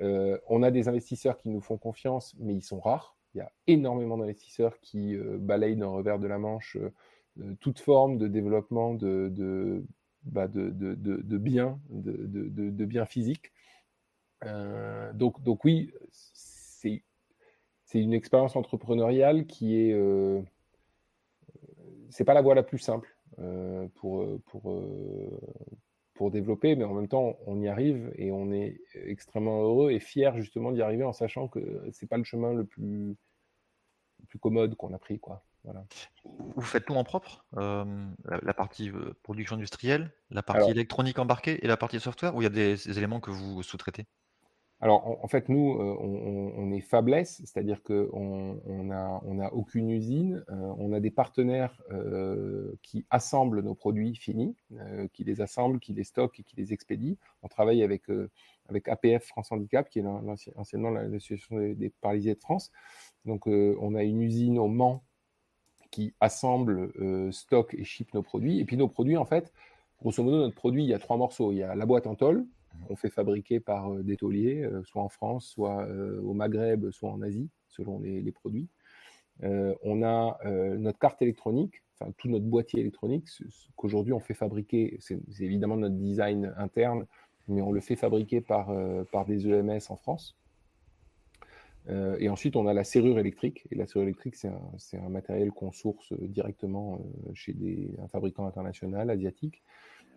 Euh, 0.00 0.38
on 0.48 0.62
a 0.62 0.70
des 0.70 0.88
investisseurs 0.88 1.38
qui 1.38 1.48
nous 1.48 1.60
font 1.60 1.78
confiance, 1.78 2.34
mais 2.38 2.54
ils 2.54 2.62
sont 2.62 2.80
rares. 2.80 3.16
Il 3.34 3.38
y 3.38 3.40
a 3.40 3.52
énormément 3.66 4.16
d'investisseurs 4.16 4.78
qui 4.80 5.14
euh, 5.14 5.38
balayent 5.38 5.76
d'un 5.76 5.88
revers 5.88 6.18
de 6.18 6.26
la 6.26 6.38
manche 6.38 6.76
toute 7.58 7.80
forme 7.80 8.16
de 8.16 8.28
développement 8.28 8.94
de, 8.94 9.28
de, 9.28 9.84
bah 10.22 10.46
de, 10.46 10.70
de 10.70 11.38
biens, 11.38 11.80
de, 11.90 12.84
biens 12.84 13.06
physiques. 13.06 13.50
donc, 15.14 15.42
donc 15.42 15.64
oui, 15.64 15.90
c'est 16.12 17.02
une 18.00 18.14
expérience 18.14 18.54
entrepreneuriale 18.54 19.46
qui 19.46 19.80
est 19.80 19.96
c'est 22.10 22.24
pas 22.24 22.34
la 22.34 22.42
voie 22.42 22.54
la 22.54 22.62
plus 22.62 22.78
simple 22.78 23.16
pour, 23.96 24.28
pour, 24.46 24.80
pour 26.14 26.30
développer, 26.30 26.76
mais 26.76 26.84
en 26.84 26.94
même 26.94 27.08
temps, 27.08 27.36
on 27.46 27.60
y 27.60 27.68
arrive 27.68 28.12
et 28.16 28.30
on 28.30 28.52
est 28.52 28.80
extrêmement 28.94 29.62
heureux 29.62 29.90
et 29.90 30.00
fier 30.00 30.36
justement 30.36 30.72
d'y 30.72 30.80
arriver 30.80 31.04
en 31.04 31.12
sachant 31.12 31.48
que 31.48 31.82
c'est 31.92 32.06
pas 32.06 32.16
le 32.16 32.24
chemin 32.24 32.54
le 32.54 32.64
plus, 32.64 33.16
plus 34.28 34.38
commode 34.38 34.76
qu'on 34.76 34.94
a 34.94 34.98
pris. 34.98 35.18
Quoi. 35.18 35.44
Voilà. 35.64 35.84
Vous 36.24 36.62
faites 36.62 36.84
tout 36.84 36.94
en 36.94 37.04
propre 37.04 37.44
euh, 37.56 38.06
la, 38.24 38.54
partie 38.54 38.90
euh, 38.90 39.14
production 39.22 39.56
industrielle, 39.56 40.12
la 40.30 40.42
partie 40.42 40.70
électronique 40.70 41.18
embarquée 41.18 41.64
et 41.64 41.68
la 41.68 41.76
partie 41.76 41.98
software, 41.98 42.34
ou 42.36 42.42
il 42.42 42.44
y 42.44 42.46
a 42.46 42.50
des 42.50 42.96
éléments 42.96 43.20
que 43.20 43.30
vous 43.30 43.62
sous-traitez? 43.62 44.06
Alors, 44.84 45.24
en, 45.24 45.28
fait, 45.28 45.48
nous, 45.48 45.78
euh, 45.80 45.96
on, 45.98 46.70
est 46.70 46.82
faiblesse, 46.82 47.40
c'est-à-dire 47.46 47.82
qu'on 47.82 48.60
n'a 48.66 49.18
on 49.24 49.38
a 49.38 49.50
aucune 49.50 49.88
usine, 49.88 50.44
euh, 50.50 50.74
on 50.76 50.92
a 50.92 51.00
des 51.00 51.10
partenaires 51.10 51.80
euh, 51.90 52.70
qui 52.82 53.06
assemblent 53.08 53.62
nos 53.62 53.74
produits 53.74 54.14
finis, 54.14 54.54
qui 55.14 55.24
les 55.24 55.40
assemblent, 55.40 55.80
qui 55.80 55.94
les 55.94 56.04
stockent 56.04 56.38
et 56.38 56.42
qui 56.42 56.54
les 56.56 56.74
expédient. 56.74 57.14
On 57.42 57.48
travaille 57.48 57.82
avec, 57.82 58.02
avec 58.68 58.86
APF 58.88 59.24
France 59.24 59.50
Handicap, 59.52 59.88
qui 59.88 60.00
est 60.00 60.04
anciennement 60.54 60.90
l'association 60.90 61.56
des, 61.56 61.74
des 61.74 61.88
paralysés 61.88 62.34
de 62.34 62.40
France. 62.40 62.70
Donc, 63.24 63.46
on 63.46 63.94
a 63.94 64.02
une 64.02 64.20
usine 64.20 64.58
au 64.58 64.68
Mans 64.68 65.02
qui 65.92 66.12
assemble, 66.20 66.92
stocke 67.32 67.72
et 67.72 67.84
ship 67.84 68.12
nos 68.12 68.22
produits. 68.22 68.60
Et 68.60 68.66
puis, 68.66 68.76
nos 68.76 68.88
produits, 68.88 69.16
en 69.16 69.24
fait, 69.24 69.50
grosso 69.98 70.22
modo, 70.22 70.36
notre 70.36 70.54
produit, 70.54 70.84
il 70.84 70.90
y 70.90 70.94
a 70.94 70.98
trois 70.98 71.16
morceaux. 71.16 71.52
Il 71.52 71.56
y 71.56 71.62
a 71.62 71.74
la 71.74 71.86
boîte 71.86 72.06
en 72.06 72.16
tôle, 72.16 72.46
on 72.88 72.96
fait 72.96 73.10
fabriquer 73.10 73.60
par 73.60 73.92
euh, 73.92 74.02
des 74.02 74.16
tauliers, 74.16 74.62
euh, 74.62 74.82
soit 74.84 75.02
en 75.02 75.08
France, 75.08 75.46
soit 75.46 75.84
euh, 75.86 76.20
au 76.22 76.34
Maghreb, 76.34 76.90
soit 76.90 77.10
en 77.10 77.22
Asie, 77.22 77.50
selon 77.68 78.00
les, 78.00 78.32
produits. 78.32 78.68
on 79.42 80.04
a 80.04 80.38
notre 80.78 80.98
carte 81.00 81.20
électronique, 81.22 81.82
enfin 81.98 82.12
tout 82.16 82.28
notre 82.28 82.44
boîtier 82.44 82.80
électronique, 82.80 83.26
qu'aujourd'hui 83.74 84.12
on 84.12 84.20
fait 84.20 84.34
fabriquer, 84.34 84.96
c'est 85.00 85.18
évidemment 85.40 85.76
notre 85.76 85.96
design 85.96 86.54
interne, 86.56 87.06
mais 87.48 87.60
on 87.60 87.72
le 87.72 87.80
fait 87.80 87.96
fabriquer 87.96 88.40
par, 88.40 88.72
par 89.10 89.24
des 89.24 89.48
EMS 89.48 89.80
en 89.88 89.96
France. 89.96 90.36
et 91.88 92.28
ensuite, 92.28 92.54
on 92.54 92.68
a 92.68 92.74
la 92.74 92.84
serrure 92.84 93.18
électrique. 93.18 93.66
Et 93.72 93.74
la 93.74 93.86
serrure 93.86 94.04
électrique, 94.04 94.36
c'est 94.36 94.98
un, 94.98 95.08
matériel 95.08 95.50
qu'on 95.50 95.72
source 95.72 96.12
directement 96.12 97.00
chez 97.34 97.54
des, 97.54 97.90
un 98.00 98.06
fabricant 98.06 98.46
international 98.46 99.10
asiatique. 99.10 99.64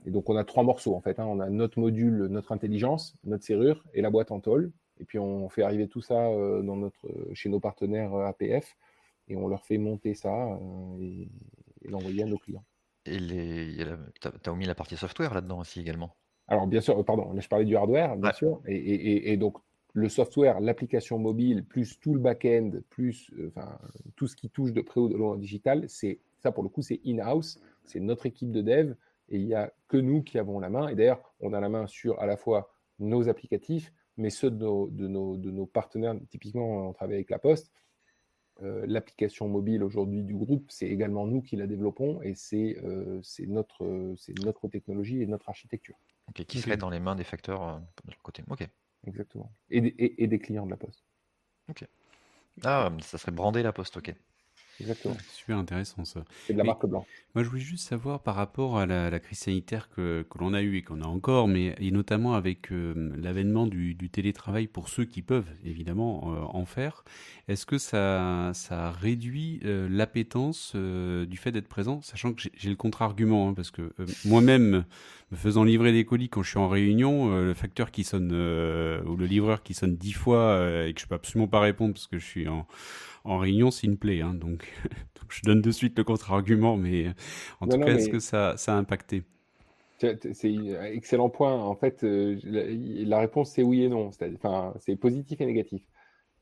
Et 0.08 0.10
donc, 0.10 0.30
on 0.30 0.38
a 0.38 0.45
trois 0.45 0.64
morceaux, 0.64 0.95
en 0.95 1.01
fait. 1.01 1.20
Hein. 1.20 1.26
On 1.26 1.41
a 1.41 1.49
notre 1.49 1.80
module, 1.80 2.28
notre 2.28 2.53
intelligence, 2.53 3.18
notre 3.26 3.43
serrure 3.43 3.84
et 3.93 4.01
la 4.01 4.10
boîte 4.10 4.32
en 4.32 4.39
tôle. 4.39 4.72
Et 5.01 5.03
puis, 5.03 5.20
on 5.20 5.49
fait 5.49 5.64
arriver 5.64 5.89
tout 5.89 5.99
ça 5.99 6.28
euh, 6.28 6.62
dans 6.62 6.78
notre, 6.78 7.05
chez 7.34 7.49
nos 7.49 7.60
partenaires 7.60 8.14
euh, 8.14 8.26
APF 8.26 8.78
et 9.28 9.36
on 9.36 9.49
leur 9.49 9.66
fait 9.66 9.78
monter 9.78 10.14
ça 10.14 10.34
euh, 10.34 11.01
et, 11.01 11.30
l'envoyer 11.89 12.24
à 12.24 12.26
nos 12.26 12.38
clients. 12.38 12.64
Et 13.05 13.18
tu 13.20 14.49
as, 14.49 14.55
mis 14.55 14.66
la 14.66 14.76
partie 14.76 14.95
software 14.95 15.34
là-dedans 15.34 15.60
aussi 15.60 15.82
également 15.82 16.16
Alors, 16.47 16.68
bien 16.68 16.80
sûr, 16.80 17.03
pardon, 17.03 17.34
là, 17.34 17.41
je 17.41 17.49
parlais 17.49 17.66
du 17.66 17.76
hardware, 17.76 18.16
bien 18.16 18.32
sûr. 18.32 18.62
Et, 18.66 19.36
donc, 19.36 19.58
le 19.91 20.08
software, 20.08 20.62
l'application 20.62 21.20
mobile, 21.20 21.66
plus 21.66 21.99
tout 21.99 22.14
le 22.14 22.22
back-end, 22.22 22.72
plus 22.89 23.30
enfin, 23.47 23.78
tout 24.16 24.28
ce 24.28 24.38
qui 24.38 24.49
touche 24.49 24.72
de 24.72 24.80
près 24.80 25.01
ou 25.01 25.10
de 25.10 25.16
loin 25.16 25.36
digital, 25.36 25.84
c'est 25.89 26.20
ça 26.39 26.53
pour 26.53 26.64
le 26.64 26.70
coup, 26.70 26.82
c'est 26.82 27.01
in-house. 27.05 27.60
C'est 27.84 27.99
notre 27.99 28.26
équipe 28.26 28.51
de 28.51 28.62
dev 28.62 28.93
et 29.30 29.38
il 29.38 29.45
n'y 29.45 29.53
a 29.53 29.71
que 29.88 29.97
nous 29.97 30.23
qui 30.23 30.39
avons 30.39 30.59
la 30.59 30.69
main. 30.69 30.88
Et 30.88 30.95
d'ailleurs, 30.95 31.21
on 31.39 31.53
a 31.53 31.59
la 31.59 31.69
main 31.69 31.88
sur 31.88 32.19
à 32.19 32.25
la 32.25 32.38
fois 32.38 32.71
nos 32.99 33.30
applicatifs, 33.30 33.93
mais 34.17 34.30
ceux 34.30 34.51
de 34.51 34.57
nos, 34.57 34.88
de 34.89 35.07
nos, 35.07 35.38
de 35.38 35.51
nos 35.51 35.65
partenaires. 35.65 36.15
Typiquement, 36.30 36.89
on 36.89 36.93
travaille 36.93 37.15
avec 37.15 37.30
La 37.30 37.39
Poste. 37.39 37.71
Euh, 38.63 38.86
l'application 38.88 39.47
mobile 39.47 39.84
aujourd'hui 39.84 40.23
du 40.23 40.34
groupe, 40.34 40.65
c'est 40.71 40.88
également 40.88 41.28
nous 41.28 41.43
qui 41.43 41.55
la 41.55 41.67
développons 41.67 42.23
et 42.23 42.34
c'est 42.34 42.75
euh, 42.84 43.21
notre, 43.45 43.86
notre 44.43 44.67
technologie 44.67 45.21
et 45.21 45.28
notre 45.28 45.47
architecture. 45.49 45.95
qui 46.34 46.59
serait 46.59 46.75
dans 46.75 46.89
les 46.89 46.99
mains 46.99 47.15
des 47.15 47.23
facteurs 47.23 47.61
euh, 47.61 47.78
de 47.78 48.11
leur 48.11 48.21
côté? 48.23 48.43
Ok. 48.49 48.67
Exactement. 49.05 49.51
Et, 49.69 49.78
et, 49.78 50.23
et, 50.23 50.28
des 50.28 50.39
clients 50.39 50.65
de 50.65 50.71
la 50.71 50.78
Poste. 50.78 51.05
Ok. 51.69 51.86
Ah, 52.63 52.91
ça 53.01 53.19
serait 53.19 53.32
brandé 53.32 53.61
la 53.61 53.71
Poste, 53.71 53.97
ok. 53.97 54.15
Exactement. 54.80 55.17
Super 55.34 55.57
intéressant 55.57 56.05
ça. 56.05 56.23
C'est 56.45 56.53
de 56.53 56.57
la 56.57 56.63
marque 56.63 56.86
blanche. 56.86 57.07
Moi, 57.36 57.43
je 57.43 57.49
voulais 57.49 57.61
juste 57.61 57.88
savoir 57.88 58.21
par 58.21 58.36
rapport 58.36 58.80
à 58.80 58.86
la, 58.86 59.19
crise 59.19 59.39
sanitaire 59.39 59.89
que, 59.89 60.25
que 60.30 60.38
l'on 60.39 60.53
a 60.53 60.61
eue 60.61 60.78
et 60.78 60.82
qu'on 60.82 61.01
a 61.01 61.05
encore, 61.05 61.47
mais 61.47 61.75
et 61.80 61.91
notamment 61.91 62.34
avec 62.34 62.71
euh, 62.71 63.11
l'avènement 63.15 63.67
du, 63.67 63.93
du, 63.93 64.09
télétravail 64.09 64.67
pour 64.67 64.89
ceux 64.89 65.05
qui 65.05 65.21
peuvent 65.21 65.49
évidemment 65.63 66.34
euh, 66.34 66.41
en 66.49 66.65
faire, 66.65 67.03
est-ce 67.47 67.65
que 67.65 67.78
ça, 67.78 68.51
ça 68.53 68.91
réduit 68.91 69.59
euh, 69.65 69.88
l'appétence 69.89 70.75
du 70.75 71.38
fait 71.38 71.51
d'être 71.51 71.67
présent, 71.67 72.01
sachant 72.01 72.34
que 72.34 72.41
j'ai 72.55 72.69
le 72.69 72.75
contre-argument, 72.75 73.49
hein, 73.49 73.53
parce 73.53 73.71
que 73.71 73.93
moi-même, 74.25 74.86
me 75.32 75.38
faisant 75.38 75.63
livrer 75.63 75.91
des 75.91 76.05
colis 76.05 76.30
quand 76.30 76.41
je 76.41 76.49
suis 76.49 76.59
en 76.59 76.69
réunion, 76.69 77.38
le 77.38 77.53
facteur 77.53 77.91
qui 77.91 78.03
sonne 78.03 78.32
ou 78.32 79.15
le 79.15 79.25
livreur 79.25 79.61
qui 79.61 79.73
sonne 79.73 79.95
dix 79.97 80.13
fois 80.13 80.86
et 80.86 80.93
que 80.93 81.01
je 81.01 81.05
peux 81.05 81.15
absolument 81.15 81.49
pas 81.49 81.59
répondre 81.59 81.93
parce 81.93 82.07
que 82.07 82.17
je 82.17 82.25
suis 82.25 82.47
en 82.47 82.65
en 83.28 83.38
réunion, 83.38 83.71
c'est 83.71 83.88
une 83.88 83.97
plaie. 83.97 84.21
Hein, 84.21 84.34
donc, 84.39 84.67
je 85.30 85.41
donne 85.43 85.61
de 85.61 85.71
suite 85.71 85.97
le 85.97 86.03
contre-argument, 86.03 86.78
mais 86.78 87.07
en 87.59 87.67
tout 87.67 87.78
cas, 87.78 87.95
est-ce 87.95 88.09
que 88.09 88.19
ça, 88.19 88.55
a 88.55 88.73
impacté? 88.73 89.23
C'est 89.99 90.45
un 90.45 90.84
excellent 90.86 91.30
point. 91.30 91.53
En 91.53 91.75
fait, 91.75 92.03
euh, 92.03 92.39
la, 92.43 93.19
réponse 93.19 93.51
c'est 93.51 93.63
oui 93.63 93.84
et 93.84 93.89
non. 93.89 94.11
Enfin, 94.36 94.73
c'est 94.80 94.95
positif 94.95 95.41
et 95.41 95.45
négatif. 95.45 95.82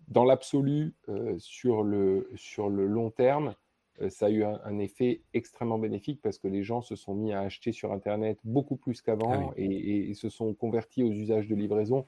Dans 0.09 0.25
l'absolu, 0.25 0.93
euh, 1.09 1.35
sur, 1.39 1.81
le, 1.81 2.29
sur 2.35 2.69
le 2.69 2.85
long 2.85 3.09
terme, 3.09 3.55
euh, 4.01 4.09
ça 4.09 4.25
a 4.25 4.29
eu 4.29 4.43
un, 4.43 4.77
effet 4.77 5.21
extrêmement 5.33 5.79
bénéfique 5.79 6.19
parce 6.21 6.37
que 6.37 6.49
les 6.49 6.63
gens 6.63 6.81
se 6.81 6.95
sont 6.97 7.15
mis 7.15 7.31
à 7.31 7.39
acheter 7.39 7.71
sur 7.71 7.93
Internet 7.93 8.37
beaucoup 8.43 8.75
plus 8.75 9.01
qu'avant 9.01 9.51
ah 9.51 9.53
et, 9.55 10.09
et, 10.09 10.13
se 10.13 10.29
sont 10.29 10.53
convertis 10.53 11.01
aux 11.01 11.11
usages 11.11 11.47
de 11.47 11.55
livraison 11.55 12.05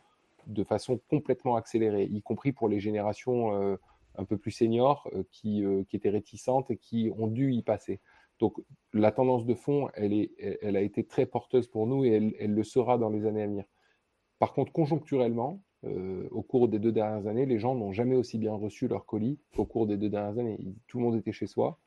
de 0.47 0.63
façon 0.63 0.99
complètement 1.09 1.55
accélérée, 1.55 2.03
y 2.03 2.21
compris 2.21 2.51
pour 2.51 2.69
les 2.69 2.79
générations 2.79 3.77
un 4.17 4.25
peu 4.25 4.37
plus 4.37 4.51
seniors 4.51 5.07
euh, 5.13 5.23
qui, 5.31 5.63
euh, 5.63 5.83
qui, 5.83 5.95
étaient 5.95 6.09
réticentes 6.09 6.69
et 6.71 6.77
qui 6.77 7.11
ont 7.17 7.27
dû 7.27 7.53
y 7.53 7.61
passer. 7.61 8.01
Donc 8.39 8.59
la 8.93 9.11
tendance 9.11 9.45
de 9.45 9.55
fond, 9.55 9.89
elle, 9.93 10.13
est, 10.13 10.31
elle 10.61 10.75
a 10.75 10.81
été 10.81 11.03
très 11.03 11.25
porteuse 11.25 11.67
pour 11.67 11.87
nous 11.87 12.05
et 12.05 12.33
elle, 12.39 12.53
le 12.53 12.63
sera 12.63 12.97
dans 12.97 13.09
les 13.09 13.25
années 13.25 13.43
à 13.43 13.47
venir. 13.47 13.65
Par 14.39 14.53
contre, 14.53 14.71
conjoncturellement, 14.71 15.61
euh, 15.85 16.27
au 16.31 16.43
cours 16.43 16.67
des 16.67 16.79
deux 16.79 16.91
dernières 16.91 17.27
années, 17.27 17.45
les 17.45 17.59
gens 17.59 17.73
n'ont 17.73 17.93
jamais 17.93 18.15
aussi 18.15 18.37
bien 18.37 18.53
reçu 18.53 18.87
leur 18.87 19.05
colis 19.05 19.39
qu'au 19.55 19.65
cours 19.65 19.87
des 19.87 19.97
deux 19.97 20.09
dernières 20.09 20.37
années. 20.37 20.59
Tout 20.87 20.99
le 20.99 21.05
monde 21.05 21.15
était 21.15 21.31
chez 21.31 21.47
soi. 21.47 21.79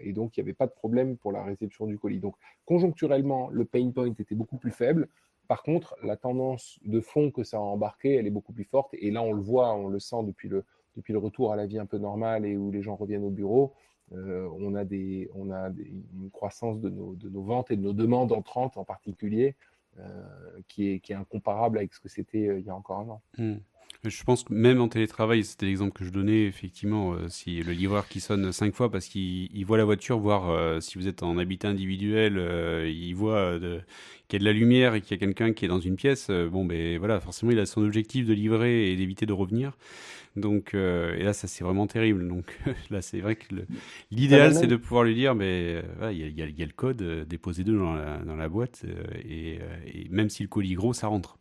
et 0.00 0.12
donc, 0.12 0.36
il 0.36 0.40
n'y 0.40 0.44
avait 0.44 0.54
pas 0.54 0.66
de 0.66 0.72
problème 0.72 1.16
pour 1.16 1.32
la 1.32 1.42
réception 1.42 1.86
du 1.86 1.98
colis. 1.98 2.20
Donc, 2.20 2.34
conjoncturellement, 2.66 3.48
le 3.50 3.64
pain 3.64 3.90
point 3.90 4.12
était 4.18 4.34
beaucoup 4.34 4.58
plus 4.58 4.72
faible. 4.72 5.08
Par 5.48 5.62
contre, 5.62 5.96
la 6.02 6.16
tendance 6.16 6.78
de 6.84 7.00
fond 7.00 7.30
que 7.30 7.42
ça 7.42 7.56
a 7.56 7.60
embarqué, 7.60 8.14
elle 8.14 8.26
est 8.26 8.30
beaucoup 8.30 8.52
plus 8.52 8.64
forte. 8.64 8.92
Et 8.94 9.10
là, 9.10 9.22
on 9.22 9.32
le 9.32 9.40
voit, 9.40 9.74
on 9.74 9.88
le 9.88 10.00
sent 10.00 10.24
depuis 10.24 10.48
le, 10.48 10.64
depuis 10.96 11.12
le 11.12 11.18
retour 11.18 11.52
à 11.52 11.56
la 11.56 11.66
vie 11.66 11.78
un 11.78 11.86
peu 11.86 11.98
normale 11.98 12.44
et 12.44 12.56
où 12.56 12.70
les 12.70 12.82
gens 12.82 12.96
reviennent 12.96 13.24
au 13.24 13.30
bureau, 13.30 13.72
on 14.10 14.74
a, 14.74 14.84
des, 14.84 15.30
on 15.34 15.50
a 15.50 15.70
une 15.70 16.30
croissance 16.30 16.78
de 16.80 16.90
nos, 16.90 17.14
de 17.14 17.30
nos 17.30 17.42
ventes 17.42 17.70
et 17.70 17.76
de 17.76 17.82
nos 17.82 17.94
demandes 17.94 18.32
entrantes 18.32 18.76
en 18.76 18.84
particulier 18.84 19.54
qui, 20.68 20.90
est, 20.90 21.00
qui 21.00 21.12
est 21.12 21.16
incomparable 21.16 21.78
avec 21.78 21.94
ce 21.94 22.00
que 22.00 22.10
c'était 22.10 22.58
il 22.58 22.66
y 22.66 22.68
a 22.68 22.76
encore 22.76 22.98
un 22.98 23.08
an. 23.08 23.22
Hmm. 23.38 23.56
Je 24.04 24.24
pense 24.24 24.42
que 24.42 24.52
même 24.52 24.80
en 24.80 24.88
télétravail, 24.88 25.44
c'était 25.44 25.66
l'exemple 25.66 25.92
que 25.92 26.04
je 26.04 26.10
donnais, 26.10 26.46
effectivement, 26.46 27.12
euh, 27.12 27.28
si 27.28 27.62
le 27.62 27.72
livreur 27.72 28.08
qui 28.08 28.18
sonne 28.18 28.50
cinq 28.50 28.74
fois 28.74 28.90
parce 28.90 29.06
qu'il 29.06 29.64
voit 29.64 29.78
la 29.78 29.84
voiture, 29.84 30.18
voir 30.18 30.50
euh, 30.50 30.80
si 30.80 30.98
vous 30.98 31.06
êtes 31.06 31.22
en 31.22 31.38
habitat 31.38 31.68
individuel, 31.68 32.36
euh, 32.36 32.90
il 32.90 33.14
voit 33.14 33.60
qu'il 34.26 34.32
y 34.32 34.36
a 34.36 34.38
de 34.40 34.44
la 34.44 34.52
lumière 34.52 34.96
et 34.96 35.02
qu'il 35.02 35.12
y 35.12 35.14
a 35.14 35.24
quelqu'un 35.24 35.52
qui 35.52 35.66
est 35.66 35.68
dans 35.68 35.78
une 35.78 35.94
pièce, 35.94 36.30
bon, 36.30 36.64
ben 36.64 36.98
voilà, 36.98 37.20
forcément, 37.20 37.52
il 37.52 37.60
a 37.60 37.66
son 37.66 37.84
objectif 37.84 38.26
de 38.26 38.32
livrer 38.32 38.90
et 38.90 38.96
d'éviter 38.96 39.24
de 39.24 39.32
revenir. 39.32 39.76
Donc, 40.36 40.74
euh, 40.74 41.14
et 41.14 41.24
là, 41.24 41.32
ça 41.32 41.46
c'est 41.46 41.64
vraiment 41.64 41.86
terrible. 41.86 42.26
Donc 42.26 42.58
là, 42.90 43.02
c'est 43.02 43.20
vrai 43.20 43.36
que 43.36 43.54
l'idéal, 44.10 44.54
c'est 44.54 44.66
de 44.66 44.76
pouvoir 44.76 45.04
lui 45.04 45.14
dire, 45.14 45.34
mais 45.34 45.82
il 46.10 46.16
y, 46.16 46.40
y, 46.40 46.62
a 46.62 46.66
le 46.66 46.72
code, 46.72 47.02
euh, 47.02 47.24
déposé 47.24 47.64
dans 47.64 47.94
la, 47.94 48.18
dans 48.18 48.36
la 48.36 48.48
boîte, 48.48 48.82
euh, 48.84 49.04
et, 49.24 49.58
même 50.10 50.30
si 50.30 50.42
le 50.42 50.48
colis 50.48 50.74
gros, 50.74 50.92
ça 50.92 51.08
rentre. 51.08 51.38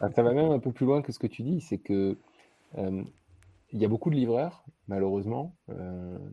Ah, 0.00 0.08
ça 0.10 0.22
va 0.22 0.32
même 0.32 0.50
un 0.50 0.58
peu 0.58 0.72
plus 0.72 0.86
loin 0.86 1.02
que 1.02 1.12
ce 1.12 1.18
que 1.18 1.26
tu 1.26 1.42
dis, 1.42 1.60
c'est 1.60 1.78
que 1.78 2.16
il 3.70 3.78
y 3.78 3.84
a 3.84 3.88
beaucoup 3.88 4.08
de 4.08 4.14
livreurs, 4.14 4.64
malheureusement, 4.88 5.54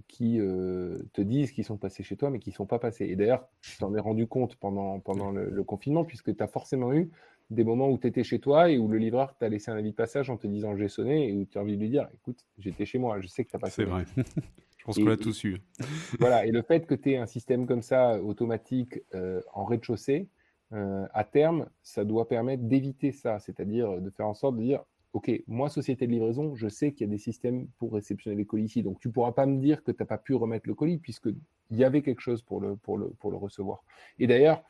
qui 0.08 0.38
te 0.38 1.22
disent 1.22 1.52
qu'ils 1.52 1.66
sont 1.66 1.76
passés 1.76 2.04
chez 2.04 2.16
toi, 2.16 2.30
mais 2.30 2.40
qui 2.40 2.52
ne 2.52 2.56
sont 2.56 2.66
pas 2.66 2.80
passés. 2.80 3.06
Et 3.06 3.18
d'ailleurs, 3.18 3.46
tu 3.62 3.78
t'en 3.78 3.94
es 3.94 4.00
rendu 4.00 4.26
compte 4.26 4.56
pendant, 4.56 5.02
pendant 5.02 5.32
le 5.32 5.64
confinement, 5.64 6.06
puisque 6.06 6.36
tu 6.36 6.42
as 6.42 6.48
forcément 6.48 6.94
eu 6.94 7.12
des 7.50 7.64
moments 7.64 7.90
où 7.90 7.98
tu 7.98 8.08
étais 8.08 8.24
chez 8.24 8.40
toi 8.40 8.70
et 8.70 8.78
où 8.78 8.88
le 8.88 8.98
livreur 8.98 9.38
t'a 9.38 9.50
laissé 9.50 9.72
un 9.72 9.76
avis 9.78 9.92
de 9.92 9.96
passage 9.96 10.30
en 10.30 10.38
te 10.38 10.48
disant 10.48 10.76
j'ai 10.76 10.88
sonné 10.88 11.30
et 11.30 11.34
où 11.34 11.46
tu 11.46 11.58
as 11.58 11.62
envie 11.62 11.76
de 11.76 11.82
lui 11.82 11.90
dire 11.90 12.08
écoute, 12.14 12.46
j'étais 12.58 12.86
chez 12.86 12.98
moi, 12.98 13.20
je 13.20 13.28
sais 13.28 13.44
que 13.44 13.50
tu 13.50 13.56
n'as 13.56 13.60
pas 13.60 13.70
sonné. 13.70 13.88
C'est 13.88 13.92
vrai. 13.92 14.06
je 14.78 14.84
pense 14.84 14.96
qu'on 14.98 15.06
l'a 15.06 15.18
tous 15.18 15.44
eu. 15.44 15.58
voilà, 16.20 16.46
et 16.46 16.52
le 16.52 16.62
fait 16.62 16.86
que 16.86 16.96
tu 16.96 17.12
aies 17.12 17.18
un 17.18 17.28
système 17.28 17.68
comme 17.68 17.82
ça 17.82 18.22
automatique 18.22 19.00
euh, 19.14 19.42
en 19.54 19.66
rez-de-chaussée, 19.66 20.28
euh, 20.74 21.06
à 21.14 21.24
terme, 21.24 21.68
ça 21.84 22.04
doit 22.04 22.28
permettre 22.28 22.64
d'éviter 22.64 23.12
ça, 23.12 23.40
c'est-à-dire 23.40 24.02
de 24.02 24.10
faire 24.10 24.28
en 24.28 24.34
sorte 24.34 24.58
de 24.58 24.64
dire 24.64 24.84
Ok, 25.16 25.32
moi, 25.48 25.70
société 25.70 26.08
de 26.08 26.12
livraison, 26.12 26.56
je 26.56 26.68
sais 26.68 26.92
qu'il 26.92 27.08
y 27.08 27.10
a 27.10 27.12
des 27.12 27.18
systèmes 27.18 27.70
pour 27.78 27.94
réceptionner 27.94 28.36
les 28.36 28.46
colis 28.46 28.66
ici. 28.66 28.84
Donc, 28.84 29.00
tu 29.00 29.08
ne 29.08 29.14
pourras 29.14 29.32
pas 29.32 29.46
me 29.46 29.62
dire 29.62 29.82
que 29.82 29.94
tu 29.94 29.98
n'as 30.02 30.06
pas 30.06 30.18
pu 30.18 30.34
remettre 30.34 30.68
le 30.68 30.76
colis, 30.76 30.98
puisqu'il 30.98 31.38
y 31.72 31.86
avait 31.86 32.02
quelque 32.02 32.20
chose 32.20 32.42
pour 32.42 32.60
le, 32.60 32.76
pour 32.76 32.98
le, 32.98 33.08
pour 33.12 33.32
le 33.32 33.38
recevoir. 33.38 33.86
Et 34.20 34.28
d'ailleurs, 34.28 34.62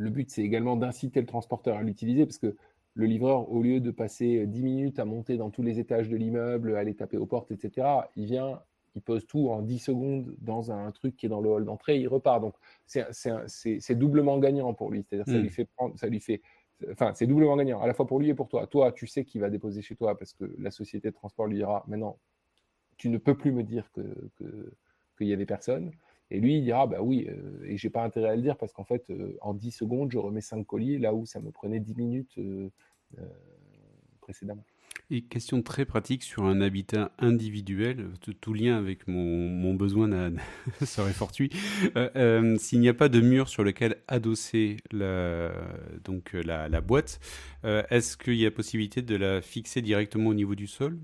le 0.00 0.10
but, 0.10 0.30
c'est 0.30 0.42
également 0.42 0.76
d'inciter 0.76 1.20
le 1.20 1.26
transporteur 1.26 1.76
à 1.76 1.82
l'utiliser 1.82 2.26
parce 2.26 2.38
que 2.38 2.56
le 2.94 3.06
livreur, 3.06 3.50
au 3.52 3.62
lieu 3.62 3.80
de 3.80 3.90
passer 3.90 4.46
10 4.46 4.62
minutes 4.62 4.98
à 4.98 5.04
monter 5.04 5.36
dans 5.36 5.50
tous 5.50 5.62
les 5.62 5.78
étages 5.78 6.08
de 6.08 6.16
l'immeuble, 6.16 6.74
aller 6.74 6.94
taper 6.94 7.18
aux 7.18 7.26
portes, 7.26 7.52
etc., 7.52 7.86
il 8.16 8.24
vient, 8.24 8.60
il 8.94 9.02
pose 9.02 9.26
tout 9.26 9.48
en 9.50 9.62
10 9.62 9.78
secondes 9.78 10.34
dans 10.40 10.72
un 10.72 10.90
truc 10.90 11.16
qui 11.16 11.26
est 11.26 11.28
dans 11.28 11.40
le 11.40 11.48
hall 11.48 11.64
d'entrée, 11.64 11.98
il 11.98 12.08
repart. 12.08 12.40
Donc, 12.40 12.54
c'est 12.86 13.94
doublement 13.94 14.38
gagnant 14.38 14.74
pour 14.74 14.90
lui. 14.90 15.04
C'est-à-dire, 15.08 15.26
ça 15.26 15.38
hmm. 15.38 15.42
lui 15.42 15.50
fait 15.50 15.66
prendre, 15.76 15.98
ça 15.98 16.08
lui 16.08 16.20
fait. 16.20 16.40
Enfin, 16.90 17.12
c'est 17.14 17.26
doublement 17.26 17.56
gagnant, 17.56 17.80
à 17.80 17.86
la 17.86 17.94
fois 17.94 18.06
pour 18.06 18.18
lui 18.18 18.30
et 18.30 18.34
pour 18.34 18.48
toi. 18.48 18.66
Toi, 18.66 18.90
tu 18.92 19.06
sais 19.06 19.24
qu'il 19.24 19.40
va 19.40 19.50
déposer 19.50 19.82
chez 19.82 19.94
toi 19.94 20.18
parce 20.18 20.32
que 20.32 20.52
la 20.58 20.70
société 20.70 21.10
de 21.10 21.14
transport 21.14 21.46
lui 21.46 21.56
dira 21.56 21.84
maintenant, 21.86 22.18
tu 22.96 23.08
ne 23.08 23.18
peux 23.18 23.36
plus 23.36 23.52
me 23.52 23.62
dire 23.62 23.90
qu'il 23.92 24.04
que, 24.36 24.72
qu'il 25.16 25.28
y 25.28 25.32
avait 25.32 25.46
personne. 25.46 25.92
Et 26.30 26.38
lui, 26.38 26.58
il 26.58 26.64
dira, 26.64 26.86
bah 26.86 26.98
oui, 27.00 27.26
euh, 27.28 27.64
et 27.64 27.76
j'ai 27.76 27.90
pas 27.90 28.04
intérêt 28.04 28.28
à 28.28 28.36
le 28.36 28.42
dire 28.42 28.56
parce 28.56 28.72
qu'en 28.72 28.84
fait, 28.84 29.10
euh, 29.10 29.36
en 29.40 29.52
10 29.52 29.72
secondes, 29.72 30.12
je 30.12 30.18
remets 30.18 30.40
5 30.40 30.64
colis 30.64 30.98
là 30.98 31.12
où 31.12 31.26
ça 31.26 31.40
me 31.40 31.50
prenait 31.50 31.80
10 31.80 31.94
minutes 31.96 32.38
euh, 32.38 32.68
précédemment. 34.20 34.64
Et 35.12 35.22
question 35.22 35.60
très 35.60 35.84
pratique 35.84 36.22
sur 36.22 36.44
un 36.44 36.60
habitat 36.60 37.10
individuel, 37.18 38.10
tout, 38.40 38.54
lien 38.54 38.78
avec 38.78 39.08
mon, 39.08 39.48
mon 39.48 39.74
besoin 39.74 40.08
serait 40.84 41.12
fortuit. 41.12 41.50
S'il 42.58 42.80
n'y 42.80 42.88
a 42.88 42.94
pas 42.94 43.08
de 43.08 43.20
mur 43.20 43.48
sur 43.48 43.64
lequel 43.64 43.96
adosser 44.06 44.76
la, 44.92 45.50
donc 46.04 46.32
la, 46.32 46.68
la 46.68 46.80
boîte, 46.80 47.18
est-ce 47.64 48.16
qu'il 48.16 48.36
y 48.36 48.46
a 48.46 48.52
possibilité 48.52 49.02
de 49.02 49.16
la 49.16 49.42
fixer 49.42 49.82
directement 49.82 50.30
au 50.30 50.34
niveau 50.34 50.54
du 50.54 50.68
sol? 50.68 50.96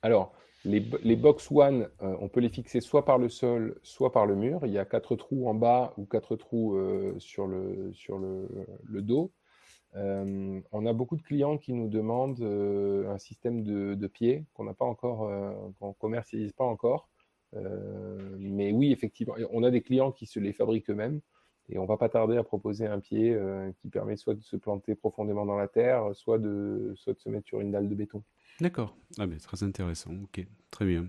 Alors, 0.00 0.32
les, 0.64 1.16
box 1.16 1.50
one, 1.50 1.88
euh, 2.02 2.16
on 2.20 2.28
peut 2.28 2.40
les 2.40 2.48
fixer 2.48 2.80
soit 2.80 3.04
par 3.04 3.18
le 3.18 3.28
sol, 3.28 3.78
soit 3.82 4.12
par 4.12 4.26
le 4.26 4.36
mur. 4.36 4.60
Il 4.64 4.72
y 4.72 4.78
a 4.78 4.84
quatre 4.84 5.16
trous 5.16 5.48
en 5.48 5.54
bas 5.54 5.92
ou 5.96 6.04
quatre 6.04 6.36
trous 6.36 6.76
euh, 6.76 7.14
sur, 7.18 7.46
le, 7.46 7.92
sur 7.94 8.18
le, 8.18 9.02
dos. 9.02 9.32
Euh, 9.96 10.60
on 10.70 10.86
a 10.86 10.92
beaucoup 10.92 11.16
de 11.16 11.22
clients 11.22 11.58
qui 11.58 11.72
nous 11.72 11.88
demandent 11.88 12.42
un 12.42 13.18
système 13.18 13.62
de, 13.62 14.06
pieds 14.06 14.46
qu'on 14.54 14.64
n'a 14.64 14.74
pas 14.74 14.84
encore, 14.84 15.30
qu'on 15.80 15.92
commercialise 15.94 16.52
pas 16.52 16.64
encore. 16.64 17.08
mais 18.38 18.72
oui, 18.72 18.92
effectivement, 18.92 19.34
on 19.50 19.64
a 19.64 19.70
des 19.70 19.82
clients 19.82 20.12
qui 20.12 20.26
se 20.26 20.38
les 20.38 20.52
fabriquent 20.52 20.90
eux-mêmes. 20.90 21.20
Et 21.68 21.78
on 21.78 21.86
va 21.86 21.96
pas 21.96 22.08
tarder 22.08 22.36
à 22.36 22.42
proposer 22.42 22.86
un 22.86 23.00
pied 23.00 23.36
qui 23.80 23.88
permet 23.88 24.16
soit 24.16 24.34
de 24.34 24.42
se 24.42 24.56
planter 24.56 24.94
profondément 24.94 25.46
dans 25.46 25.56
la 25.56 25.68
terre, 25.68 26.14
soit 26.14 26.38
de, 26.38 26.92
soit 26.96 27.14
de 27.14 27.18
se 27.18 27.28
mettre 27.28 27.46
sur 27.46 27.60
une 27.60 27.72
dalle 27.72 27.88
de 27.88 27.94
béton. 27.94 28.22
D'accord. 28.62 28.96
Ah, 29.18 29.26
mais 29.26 29.38
très 29.38 29.64
intéressant. 29.64 30.12
Ok, 30.22 30.46
très 30.70 30.86
bien. 30.86 31.06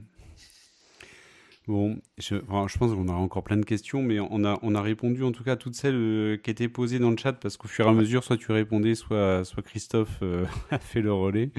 Bon, 1.68 2.01
je, 2.18 2.36
pense 2.38 2.76
qu'on 2.76 3.08
aura 3.08 3.20
encore 3.20 3.43
plein 3.43 3.58
de 3.58 3.64
questions, 3.64 4.01
mais 4.01 4.20
on 4.20 4.43
a, 4.43 4.58
on 4.64 4.74
a 4.74 4.82
répondu 4.82 5.24
en 5.24 5.32
tout 5.32 5.43
cas 5.43 5.51
à 5.51 5.56
toutes 5.56 5.76
celles 5.76 5.93
euh, 5.95 6.38
qui 6.38 6.49
étaient 6.49 6.68
posées 6.68 6.97
dans 6.97 7.12
le 7.12 7.16
chat 7.16 7.34
parce 7.34 7.56
qu'au 7.56 7.68
fur 7.68 7.86
et 7.86 7.89
à 7.89 7.93
mesure, 7.93 8.24
soit 8.24 8.38
tu 8.38 8.51
répondais, 8.51 8.95
soit, 8.95 9.45
soit 9.45 9.62
Christophe 9.62 10.18
euh, 10.24 10.45
a 10.72 10.80
fait 10.80 11.01
le 11.01 11.14
relais. 11.14 11.51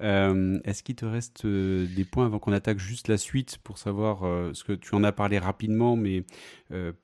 Euh, 0.00 0.60
est-ce 0.64 0.82
qu'il 0.82 0.94
te 0.94 1.04
reste 1.04 1.44
euh, 1.44 1.86
des 1.94 2.04
points 2.04 2.26
avant 2.26 2.38
qu'on 2.38 2.52
attaque 2.52 2.78
juste 2.78 3.08
la 3.08 3.18
suite 3.18 3.58
pour 3.64 3.78
savoir 3.78 4.24
euh, 4.24 4.52
ce 4.54 4.64
que 4.64 4.72
tu 4.72 4.94
en 4.94 5.02
as 5.02 5.12
parlé 5.12 5.38
rapidement, 5.38 5.96
mais 5.96 6.24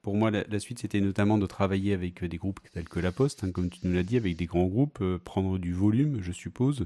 pour 0.03 0.15
moi 0.15 0.31
la, 0.31 0.61
suite 0.61 0.81
c'était 0.81 1.01
notamment 1.01 1.39
de 1.39 1.47
travailler 1.47 1.95
avec 1.95 2.23
des 2.23 2.37
groupes 2.37 2.61
tels 2.75 2.87
que 2.87 3.01
La 3.01 3.13
Poste, 3.13 3.45
hein, 3.45 3.51
comme 3.51 3.71
tu 3.71 3.81
nous 3.85 3.95
l'as 3.95 4.03
dit, 4.03 4.19
avec 4.19 4.37
des 4.37 4.45
grands 4.45 4.67
groupes, 4.67 5.03
prendre 5.25 5.57
du 5.57 5.73
volume, 5.73 6.19
je 6.21 6.33
suppose, 6.33 6.85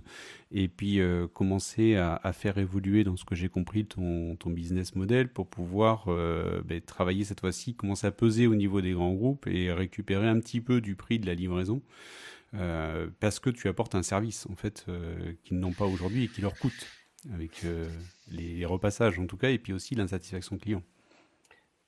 et 0.52 0.68
puis 0.68 1.00
commencer 1.32 1.96
à, 1.96 2.20
faire 2.32 2.56
évoluer 2.58 3.02
dans 3.02 3.16
ce 3.16 3.24
que 3.24 3.34
j'ai 3.34 3.48
compris 3.48 3.84
ton, 3.84 4.36
business 4.46 4.94
model 4.94 5.28
pour 5.28 5.48
pouvoir 5.48 6.04
ben, 6.06 6.80
travailler 6.80 7.24
cette 7.24 7.40
fois-ci, 7.40 7.74
commencer 7.74 8.06
à 8.06 8.12
peser 8.12 8.46
au 8.46 8.54
niveau 8.54 8.80
des 8.80 8.92
grands 8.92 9.12
groupes 9.12 9.48
et 9.48 9.72
récupérer 9.72 10.28
un 10.28 10.38
petit 10.38 10.60
peu 10.60 10.80
du 10.80 10.94
prix 10.94 11.18
de 11.18 11.26
la 11.26 11.34
livraison. 11.34 11.82
Euh, 12.54 13.08
parce 13.20 13.40
que 13.40 13.50
tu 13.50 13.68
apportes 13.68 13.94
un 13.94 14.02
service 14.02 14.46
en 14.50 14.56
fait 14.56 14.86
euh, 14.88 15.34
qu'ils 15.44 15.58
n'ont 15.58 15.72
pas 15.72 15.84
aujourd'hui 15.84 16.24
et 16.24 16.28
qui 16.28 16.40
leur 16.40 16.58
coûte 16.58 16.86
avec 17.34 17.62
euh, 17.64 17.86
les, 18.30 18.64
repassages 18.64 19.18
en 19.18 19.26
tout 19.26 19.36
cas 19.36 19.50
et 19.50 19.58
puis 19.58 19.74
aussi 19.74 19.94
l'insatisfaction 19.94 20.56
client. 20.56 20.82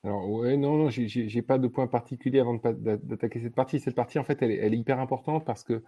Alors 0.04 0.28
ouais 0.30 0.58
non 0.58 0.76
non 0.76 0.90
j'ai 0.90 1.42
pas 1.42 1.58
de 1.58 1.66
point 1.66 1.86
particulier 1.86 2.40
avant 2.40 2.56
d'attaquer 2.56 3.40
cette 3.40 3.54
partie. 3.54 3.80
Cette 3.80 3.94
partie 3.94 4.18
en 4.18 4.24
fait 4.24 4.42
elle 4.42 4.50
est, 4.50 4.78
hyper 4.78 5.00
importante 5.00 5.46
parce 5.46 5.64
que 5.64 5.82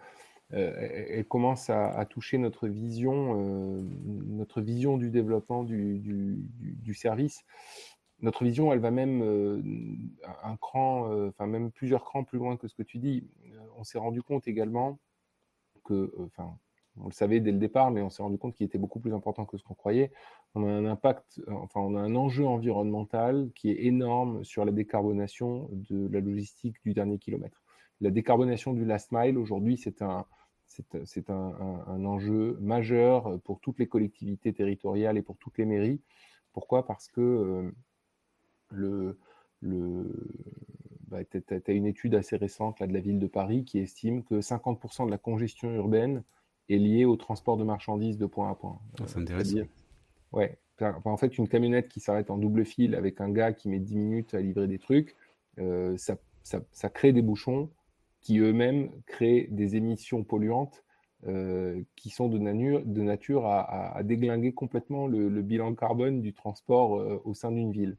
elle 0.49 1.25
commence 1.25 1.71
à, 1.71 2.05
toucher 2.07 2.37
notre 2.37 2.67
vision 2.67 3.83
notre 4.27 4.61
vision 4.61 4.97
du 4.97 5.09
développement 5.09 5.63
du, 5.63 5.99
du 5.99 6.93
service 6.93 7.43
notre 8.23 8.45
vision, 8.45 8.71
elle 8.71 8.79
va 8.79 8.89
même 8.89 9.21
euh, 9.21 9.61
un 10.43 10.55
cran, 10.55 11.11
euh, 11.11 11.27
enfin 11.29 11.45
même 11.45 11.71
plusieurs 11.71 12.05
crans 12.05 12.23
plus 12.23 12.39
loin 12.39 12.55
que 12.55 12.69
ce 12.69 12.73
que 12.73 12.81
tu 12.81 12.97
dis. 12.97 13.29
Euh, 13.51 13.59
on 13.77 13.83
s'est 13.83 13.97
rendu 13.97 14.23
compte 14.23 14.47
également 14.47 14.97
que, 15.83 16.13
enfin, 16.25 16.57
on 16.97 17.07
le 17.07 17.11
savait 17.11 17.41
dès 17.41 17.51
le 17.51 17.57
départ, 17.57 17.91
mais 17.91 18.01
on 18.01 18.09
s'est 18.09 18.23
rendu 18.23 18.37
compte 18.37 18.55
qu'il 18.55 18.65
était 18.65 18.77
beaucoup 18.77 19.01
plus 19.01 19.13
important 19.13 19.45
que 19.45 19.57
ce 19.57 19.63
qu'on 19.63 19.73
croyait. 19.73 20.11
On 20.55 20.65
a 20.65 20.71
un 20.71 20.85
impact, 20.85 21.41
enfin, 21.47 21.81
on 21.81 21.95
a 21.97 21.99
un 21.99 22.15
enjeu 22.15 22.45
environnemental 22.45 23.51
qui 23.55 23.71
est 23.71 23.83
énorme 23.83 24.45
sur 24.45 24.63
la 24.63 24.71
décarbonation 24.71 25.67
de 25.71 26.07
la 26.07 26.21
logistique 26.21 26.77
du 26.85 26.93
dernier 26.93 27.19
kilomètre. 27.19 27.61
La 27.99 28.09
décarbonation 28.09 28.71
du 28.71 28.85
last 28.85 29.11
mile, 29.11 29.37
aujourd'hui, 29.37 29.75
c'est 29.75 30.01
un, 30.01 30.25
c'est 30.67 31.29
un, 31.29 32.05
enjeu 32.05 32.57
majeur 32.61 33.37
pour 33.41 33.59
toutes 33.59 33.79
les 33.79 33.87
collectivités 33.87 34.53
territoriales 34.53 35.17
et 35.17 35.21
pour 35.21 35.37
toutes 35.37 35.57
les 35.57 35.65
mairies. 35.65 36.01
Pourquoi? 36.53 36.85
Parce 36.85 37.07
que 37.09 37.73
le, 38.73 39.17
le, 39.61 40.11
bah, 41.07 41.19
tu 41.23 41.41
as, 41.49 41.73
une 41.73 41.85
étude 41.85 42.15
assez 42.15 42.35
récente 42.35 42.79
là, 42.79 42.87
de 42.87 42.93
la 42.93 42.99
ville 42.99 43.19
de 43.19 43.27
Paris 43.27 43.63
qui 43.63 43.79
estime 43.79 44.23
que 44.23 44.35
50% 44.35 45.05
de 45.05 45.11
la 45.11 45.17
congestion 45.17 45.71
urbaine 45.73 46.23
est 46.69 46.77
liée 46.77 47.05
au 47.05 47.15
transport 47.15 47.57
de 47.57 47.63
marchandises 47.63 48.17
de 48.17 48.25
point 48.25 48.49
à 48.49 48.55
point. 48.55 48.79
Ah, 48.99 49.03
c'est 49.07 49.19
intéressant. 49.19 49.59
Ouais. 50.31 50.57
En 51.05 51.17
fait, 51.17 51.37
une 51.37 51.47
camionnette 51.47 51.87
qui 51.87 51.99
s'arrête 51.99 52.31
en 52.31 52.37
double 52.37 52.65
fil 52.65 52.95
avec 52.95 53.21
un 53.21 53.29
gars 53.29 53.53
qui 53.53 53.69
met 53.69 53.79
10 53.79 53.95
minutes 53.95 54.33
à 54.33 54.39
livrer 54.41 54.67
des 54.67 54.79
trucs, 54.79 55.15
euh, 55.59 55.95
ça, 55.97 56.17
ça, 56.41 56.61
ça, 56.71 56.89
crée 56.89 57.13
des 57.13 57.21
bouchons 57.21 57.69
qui 58.21 58.39
eux-mêmes 58.39 58.89
créent 59.05 59.47
des 59.51 59.75
émissions 59.75 60.23
polluantes 60.23 60.83
euh, 61.27 61.81
qui 61.95 62.09
sont 62.09 62.27
de, 62.27 62.37
nature, 62.37 62.81
de 62.83 63.01
nature 63.01 63.45
à, 63.45 63.95
à, 63.95 64.03
déglinguer 64.03 64.51
complètement 64.51 65.07
le, 65.07 65.29
le, 65.29 65.41
bilan 65.41 65.75
carbone 65.75 66.21
du 66.21 66.33
transport 66.33 66.99
euh, 66.99 67.21
au 67.23 67.33
sein 67.33 67.51
d'une 67.51 67.71
ville. 67.71 67.97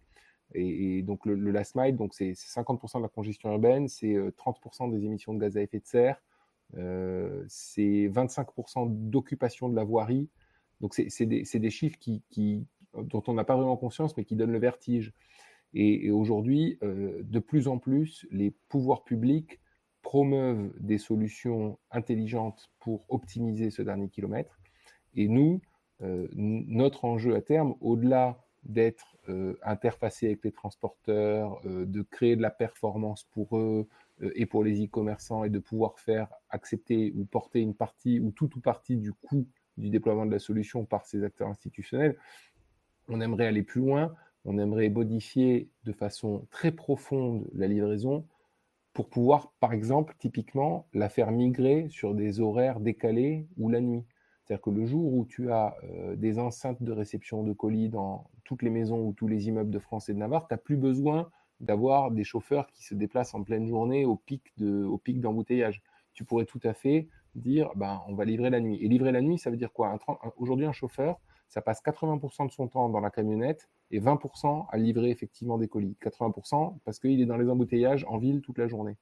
Et, 0.55 1.03
donc 1.03 1.27
le, 1.27 1.51
last 1.51 1.75
mile, 1.75 1.97
donc 1.97 2.15
c'est 2.15 2.33
50% 2.33 2.99
de 2.99 3.03
la 3.03 3.09
congestion 3.09 3.51
urbaine, 3.51 3.89
c'est 3.89 4.15
30% 4.15 4.89
euh, 4.89 4.97
des 4.97 5.05
émissions 5.05 5.35
de 5.35 5.41
gaz 5.41 5.57
à 5.57 5.63
effet 5.63 5.81
de 5.81 5.87
serre, 5.87 6.23
euh, 6.77 7.45
c'est 7.49 8.09
25% 8.09 8.87
d'occupation 9.11 9.69
de 9.69 9.77
la 9.77 9.85
voirie. 9.85 10.29
Donc 10.81 10.95
c'est 10.95 11.27
des, 11.27 11.71
chiffres 11.71 11.99
qui, 11.99 12.67
dont 12.95 13.23
on 13.27 13.35
n'a 13.35 13.45
pas 13.45 13.57
vraiment 13.57 13.77
conscience, 13.77 14.17
mais 14.17 14.25
qui 14.25 14.37
donnent 14.37 14.53
le 14.53 14.59
vertige. 14.59 15.13
Et, 15.73 16.11
aujourd'hui, 16.11 16.79
de 16.83 17.39
plus 17.39 17.67
en 17.67 17.79
plus, 17.79 18.27
les 18.31 18.53
pouvoirs 18.69 19.03
publics 19.03 19.61
promeuvent 20.03 20.73
des 20.79 20.99
solutions 20.99 21.79
intelligentes 21.91 22.71
pour 22.79 23.07
optimiser 23.09 23.71
ce 23.71 23.83
dernier 23.83 24.09
kilomètre. 24.09 24.61
Et 25.15 25.27
nous, 25.27 25.63
notre 26.01 27.05
enjeu 27.05 27.35
à 27.35 27.41
terme, 27.41 27.75
au-delà 27.81 28.45
d'être 28.65 29.17
interfacé 29.63 30.27
avec 30.27 30.45
les 30.45 30.53
transporteurs, 30.53 31.61
de 31.65 32.03
créer 32.03 32.37
de 32.37 32.43
la 32.43 32.51
performance 32.51 33.25
pour 33.33 33.57
eux, 33.57 33.87
euh, 34.23 34.31
et 34.35 34.47
pour 34.47 34.63
les 34.63 34.85
e-commerçants 34.85 35.45
et 35.45 35.51
de 35.51 35.59
pouvoir 35.59 35.99
faire 35.99 36.29
accepter 36.51 37.13
ou 37.17 37.25
porter 37.25 37.61
une 37.61 37.75
partie 37.75 38.21
ou 38.21 38.31
toute 38.31 38.55
ou 38.57 38.61
partie 38.61 38.97
du 38.97 39.13
coût 39.13 39.47
du 39.77 39.91
déploiement 39.91 40.25
de 40.25 40.31
la 40.31 40.39
solution 40.39 40.85
par 40.85 41.05
ces 41.05 41.25
acteurs 41.25 41.49
institutionnels, 41.49 42.17
on 43.09 43.21
aimerait 43.21 43.47
aller 43.47 43.65
plus 43.65 43.81
loin, 43.81 44.15
on 44.45 44.57
aimerait 44.59 44.89
modifier 44.89 45.69
de 45.83 45.93
façon 45.93 46.47
très 46.51 46.71
profonde 46.71 47.49
la 47.55 47.67
livraison 47.67 48.25
pour 48.93 49.09
pouvoir, 49.09 49.53
par 49.59 49.73
exemple, 49.73 50.15
typiquement, 50.21 50.87
la 50.93 51.09
faire 51.09 51.33
migrer 51.33 51.89
sur 51.91 52.15
des 52.15 52.39
horaires 52.39 52.79
décalés 52.79 53.49
ou 53.57 53.69
la 53.69 53.81
nuit. 53.81 54.05
C'est-à-dire 54.45 54.63
que 54.63 54.71
le 54.71 54.85
jour 54.85 55.15
où 55.15 55.25
tu 55.25 55.51
as 55.51 55.75
euh, 55.85 56.17
des 56.17 56.39
enceintes 56.39 56.83
de 56.83 56.93
réception 56.93 57.43
de 57.43 57.53
colis 57.53 57.89
dans 57.89 58.31
toutes 58.45 58.63
les 58.63 58.71
maisons 58.71 59.01
ou 59.01 59.13
tous 59.13 59.27
les 59.27 59.49
immeubles 59.49 59.71
de 59.71 59.79
France 59.79 60.09
et 60.09 60.15
de 60.15 60.19
Navarre, 60.19 60.47
tu 60.47 60.55
n'as 60.55 60.59
plus 60.59 60.77
besoin 60.77 61.31
d'avoir 61.61 62.11
des 62.11 62.25
chauffeurs 62.25 62.67
qui 62.67 62.85
se 62.85 62.95
déplacent 62.95 63.35
en 63.35 63.43
pleine 63.43 63.67
journée 63.67 64.05
au 64.05 64.17
pic 64.17 64.53
d'embouteillage. 64.59 65.83
Tu 66.13 66.25
pourrais 66.25 66.45
tout 66.45 66.61
à 66.63 66.75
fait 66.75 67.09
dire, 67.35 67.71
ben, 67.75 68.03
on 68.07 68.15
va 68.15 68.25
livrer 68.25 68.51
la 68.51 68.61
nuit. 68.61 68.77
Et 68.83 68.89
livrer 68.89 69.13
la 69.13 69.23
nuit, 69.23 69.39
ça 69.39 69.51
veut 69.51 69.57
dire 69.57 69.73
quoi? 69.73 69.99
Aujourd'hui, 70.37 70.67
un 70.67 70.73
chauffeur, 70.73 71.19
ça 71.49 71.63
passe 71.63 71.83
80% 71.83 72.47
de 72.47 72.53
son 72.53 72.69
temps 72.69 72.89
dans 72.89 73.01
la 73.01 73.11
camionnette 73.11 73.69
et 73.91 74.01
20% 74.01 74.67
à 74.71 74.77
livrer 74.77 75.11
effectivement 75.11 75.57
des 75.57 75.69
colis. 75.69 75.97
80% 76.03 76.79
parce 76.85 76.99
qu'il 76.99 77.21
est 77.21 77.27
dans 77.27 77.37
les 77.37 77.49
embouteillages 77.49 78.05
en 78.09 78.19
ville 78.19 78.43
toute 78.43 78.59
la 78.59 78.69
journée. 78.69 78.97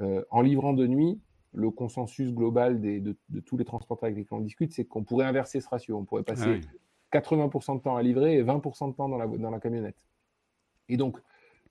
Euh, 0.00 0.24
en 0.30 0.40
livrant 0.40 0.72
de 0.72 0.86
nuit, 0.86 1.20
le 1.52 1.70
consensus 1.70 2.32
global 2.32 2.80
de, 2.80 3.16
tous 3.44 3.56
les 3.56 3.64
transporteurs 3.64 4.06
avec 4.06 4.18
lesquels 4.18 4.38
on 4.38 4.40
discute, 4.40 4.72
c'est 4.72 4.84
qu'on 4.84 5.04
pourrait 5.04 5.26
inverser 5.26 5.60
ce 5.60 5.68
ratio. 5.68 5.96
On 5.96 6.04
pourrait 6.04 6.22
passer 6.22 6.60
80% 7.12 7.78
de 7.78 7.82
temps 7.82 7.96
à 7.96 8.02
livrer 8.02 8.36
et 8.36 8.42
20% 8.42 8.90
de 8.90 8.94
temps 8.94 9.08
dans 9.08 9.18
la, 9.18 9.26
dans 9.26 9.50
la 9.50 9.60
camionnette. 9.60 10.06
Et 10.88 10.96
donc, 10.96 11.18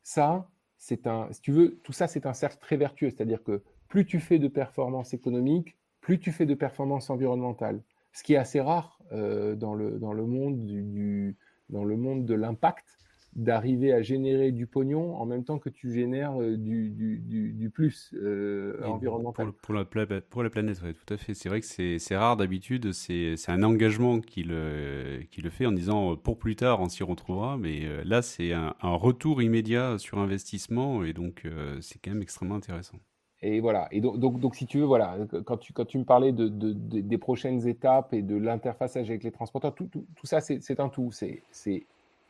ça, 0.04 0.50
c'est 0.78 1.08
un, 1.08 1.32
si 1.32 1.42
tu 1.42 1.52
veux, 1.52 1.80
tout 1.84 1.94
ça, 1.94 2.08
c'est 2.08 2.26
un 2.26 2.34
cercle 2.34 2.58
très 2.60 2.78
vertueux. 2.78 3.10
C'est-à-dire 3.10 3.44
que 3.44 3.62
plus 3.88 4.06
tu 4.06 4.20
fais 4.20 4.40
de 4.40 4.48
performance 4.48 5.14
économique, 5.14 5.78
plus 6.02 6.20
tu 6.20 6.32
fais 6.32 6.46
de 6.46 6.54
performance 6.54 7.10
environnementale. 7.10 7.82
Ce 8.14 8.24
qui 8.24 8.34
est 8.34 8.38
assez 8.38 8.60
rare 8.60 9.00
euh, 9.12 9.56
dans, 9.56 9.76
le, 9.76 10.00
dans, 10.00 10.14
le 10.14 10.26
monde 10.26 10.66
du, 10.66 11.38
dans 11.70 11.84
le 11.84 11.96
monde 11.96 12.26
de 12.26 12.34
l'impact, 12.34 12.98
d'arriver 13.40 13.94
à 13.94 14.02
générer 14.02 14.52
du 14.52 14.68
pognon 14.68 15.16
en 15.16 15.26
même 15.26 15.44
temps 15.44 15.60
que 15.60 15.70
tu 15.70 15.94
génères 15.94 16.40
euh, 16.40 16.58
du, 16.58 16.90
du, 16.90 17.54
du, 17.54 17.70
plus 17.70 18.14
euh, 18.14 18.78
environnemental. 18.84 19.52
Pour, 19.62 19.74
la, 19.74 19.86
pour, 19.86 20.44
la, 20.44 20.50
planète, 20.50 20.82
oui, 20.84 20.94
tout 20.94 21.14
à 21.14 21.18
fait. 21.18 21.34
C'est 21.34 21.50
vrai 21.50 21.62
que 21.62 21.66
c'est 21.66 22.18
rare 22.18 22.38
d'habitude, 22.38 22.92
c'est 22.92 23.36
un 23.48 23.64
engagement 23.64 24.20
qui 24.20 24.44
le, 24.44 25.22
qui 25.32 25.42
le 25.42 25.50
fait 25.50 25.66
en 25.66 25.72
disant 25.72 26.12
euh, 26.12 26.16
pour 26.16 26.38
plus 26.38 26.56
tard 26.56 26.82
on 26.82 26.90
s'y 26.90 27.04
retrouvera, 27.04 27.58
mais 27.58 27.88
là 28.04 28.22
c'est 28.22 28.54
un, 28.54 28.76
un, 28.82 28.96
retour 28.96 29.42
immédiat 29.42 29.98
sur 29.98 30.20
investissement 30.20 31.04
et 31.04 31.14
donc 31.14 31.48
c'est 31.82 32.00
quand 32.00 32.12
même 32.12 32.22
extrêmement 32.22 32.56
intéressant. 32.56 33.00
Et 33.42 33.62
voilà. 33.62 33.88
Et 33.92 34.02
donc, 34.02 34.20
donc, 34.20 34.40
donc, 34.40 34.56
si 34.56 34.66
tu 34.66 34.80
veux, 34.80 34.86
voilà, 34.86 35.18
quand 35.46 35.58
tu, 35.58 35.72
quand 35.72 35.86
tu 35.86 35.98
me 35.98 36.04
parlais 36.04 36.34
de, 36.34 36.50
de, 36.50 36.74
des 36.74 37.18
prochaines 37.18 37.66
étapes 37.68 38.14
et 38.14 38.22
de 38.22 38.36
l'interfaçage 38.36 39.10
avec 39.10 39.24
les 39.24 39.32
transporteurs, 39.32 39.74
tout, 39.74 39.88
tout, 39.88 40.06
tout 40.16 40.28
ça, 40.28 40.42
c'est 40.42 40.80
un 40.80 40.90
tout. 40.90 41.12
C'est 41.14 41.42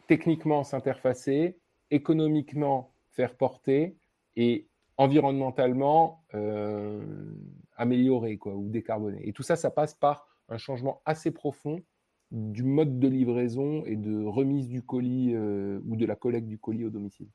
techniquement 0.09 0.63
s'interfacer, 0.63 1.59
économiquement 1.91 2.95
faire 3.11 3.37
porter 3.37 3.95
et 4.35 4.67
environnementalement 4.97 6.25
euh, 6.33 7.31
améliorer 7.77 8.39
quoi, 8.39 8.55
ou 8.55 8.69
décarboner. 8.69 9.21
Et 9.27 9.33
tout 9.33 9.43
ça, 9.43 9.55
ça 9.55 9.69
passe 9.69 9.93
par 9.93 10.27
un 10.49 10.57
changement 10.57 11.03
assez 11.05 11.29
profond 11.29 11.83
du 12.31 12.63
mode 12.63 12.97
de 12.97 13.07
livraison 13.07 13.85
et 13.85 13.95
de 13.95 14.25
remise 14.25 14.67
du 14.67 14.81
colis 14.81 15.35
euh, 15.35 15.79
ou 15.85 15.95
de 15.95 16.07
la 16.07 16.15
collecte 16.15 16.47
du 16.47 16.57
colis 16.57 16.85
au 16.85 16.89
domicile. 16.89 17.29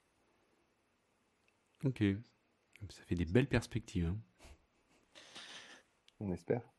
Ok, 1.85 2.03
ça 2.89 3.05
fait 3.05 3.15
des 3.15 3.25
belles 3.25 3.49
perspectives. 3.49 4.07
Hein. 4.07 4.19
On 6.19 6.33
espère. 6.33 6.74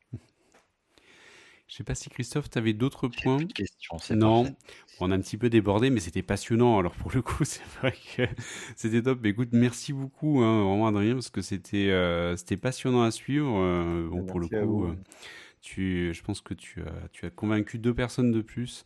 Je 1.68 1.74
sais 1.74 1.84
pas 1.84 1.96
si 1.96 2.08
Christophe, 2.10 2.48
tu 2.48 2.58
avais 2.58 2.72
d'autres 2.72 3.08
points. 3.08 3.44
Questions, 3.44 3.98
non, 4.10 4.56
on 5.00 5.10
a 5.10 5.16
un 5.16 5.20
petit 5.20 5.36
peu 5.36 5.50
débordé, 5.50 5.90
mais 5.90 5.98
c'était 5.98 6.22
passionnant. 6.22 6.78
Alors 6.78 6.94
pour 6.94 7.10
le 7.12 7.22
coup, 7.22 7.44
c'est 7.44 7.64
vrai 7.80 7.92
que 8.16 8.22
c'était 8.76 9.02
top. 9.02 9.18
Mais 9.22 9.30
écoute, 9.30 9.48
merci 9.52 9.92
beaucoup, 9.92 10.42
hein, 10.42 10.62
vraiment 10.64 10.86
Adrien, 10.86 11.14
parce 11.14 11.30
que 11.30 11.42
c'était 11.42 11.90
euh, 11.90 12.36
c'était 12.36 12.56
passionnant 12.56 13.02
à 13.02 13.10
suivre. 13.10 13.58
Euh, 13.58 14.08
bon, 14.08 14.24
pour 14.24 14.38
le 14.38 14.46
coup, 14.46 14.84
euh, 14.84 14.94
tu, 15.60 16.14
je 16.14 16.22
pense 16.22 16.40
que 16.40 16.54
tu 16.54 16.82
as 16.82 17.08
tu 17.10 17.26
as 17.26 17.30
convaincu 17.30 17.78
deux 17.78 17.94
personnes 17.94 18.30
de 18.30 18.42
plus. 18.42 18.84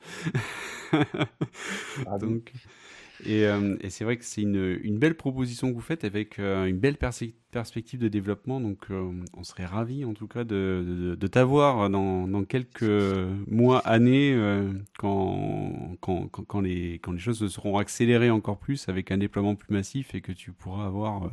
Donc. 2.20 2.52
Euh, 3.26 3.76
et, 3.80 3.90
c'est 3.90 4.04
vrai 4.04 4.16
que 4.16 4.24
c'est 4.24 4.42
une, 4.42 4.98
belle 4.98 5.14
proposition 5.14 5.68
que 5.68 5.74
vous 5.74 5.80
faites 5.80 6.04
avec 6.04 6.38
euh, 6.38 6.66
une 6.66 6.78
belle 6.78 6.96
perspective 6.96 8.00
de 8.00 8.08
développement. 8.08 8.60
Donc, 8.60 8.78
euh, 8.90 9.10
on 9.36 9.44
serait 9.44 9.66
ravis 9.66 10.04
en 10.04 10.14
tout 10.14 10.26
cas 10.26 10.44
de, 10.44 11.16
t'avoir 11.30 11.90
dans, 11.90 12.44
quelques 12.44 12.84
mois, 13.46 13.78
années, 13.80 14.38
quand, 14.98 15.96
les, 16.62 17.00
choses 17.18 17.38
se 17.38 17.48
seront 17.48 17.78
accélérées 17.78 18.30
encore 18.30 18.58
plus 18.58 18.88
avec 18.88 19.10
un 19.10 19.18
déploiement 19.18 19.54
plus 19.54 19.72
massif 19.72 20.14
et 20.14 20.20
que 20.20 20.32
tu 20.32 20.52
pourras 20.52 20.86
avoir 20.86 21.30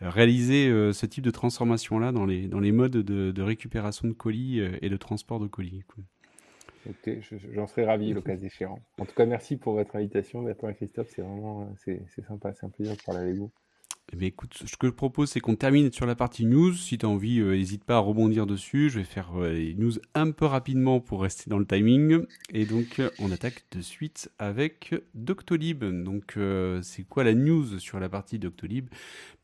réalisé 0.00 0.68
ce 0.92 1.06
type 1.06 1.24
de 1.24 1.30
transformation-là 1.30 2.12
dans 2.12 2.26
les, 2.26 2.72
modes 2.72 2.92
de, 2.92 3.30
de 3.30 3.42
récupération 3.42 4.08
de 4.08 4.12
colis 4.12 4.60
et 4.60 4.88
de 4.88 4.96
transport 4.96 5.40
de 5.40 5.46
colis. 5.46 5.82
J'en 7.52 7.66
serais 7.66 7.84
ravi 7.84 8.12
le 8.12 8.22
cas 8.22 8.36
échéant. 8.36 8.80
En 8.98 9.04
tout 9.04 9.14
cas, 9.14 9.26
merci 9.26 9.56
pour 9.56 9.74
votre 9.74 9.96
invitation, 9.96 10.42
Bertrand 10.42 10.68
et 10.68 10.74
Christophe. 10.74 11.10
C'est 11.14 11.22
vraiment 11.22 11.72
c'est 11.76 12.24
sympa, 12.26 12.52
c'est 12.54 12.66
un 12.66 12.70
plaisir 12.70 12.96
de 12.96 13.02
parler 13.02 13.20
avec 13.20 13.36
vous. 13.36 13.50
Eh 14.12 14.26
écoute, 14.26 14.64
ce 14.66 14.76
que 14.76 14.88
je 14.88 14.92
propose, 14.92 15.30
c'est 15.30 15.38
qu'on 15.38 15.54
termine 15.54 15.92
sur 15.92 16.04
la 16.04 16.16
partie 16.16 16.44
news. 16.44 16.72
Si 16.74 16.98
tu 16.98 17.06
as 17.06 17.08
envie, 17.08 17.40
n'hésite 17.40 17.82
euh, 17.82 17.86
pas 17.86 17.96
à 17.96 18.00
rebondir 18.00 18.44
dessus. 18.44 18.90
Je 18.90 18.98
vais 18.98 19.04
faire 19.04 19.30
euh, 19.36 19.52
les 19.52 19.74
news 19.74 19.92
un 20.16 20.32
peu 20.32 20.46
rapidement 20.46 20.98
pour 20.98 21.22
rester 21.22 21.48
dans 21.48 21.58
le 21.58 21.64
timing. 21.64 22.24
Et 22.52 22.66
donc, 22.66 22.98
euh, 22.98 23.10
on 23.20 23.30
attaque 23.30 23.64
de 23.70 23.80
suite 23.80 24.28
avec 24.40 24.96
Doctolib. 25.14 25.84
Donc, 25.84 26.36
c'est 26.82 27.04
quoi 27.04 27.22
la 27.22 27.34
news 27.34 27.78
sur 27.78 28.00
la 28.00 28.08
partie 28.08 28.40
Doctolib? 28.40 28.88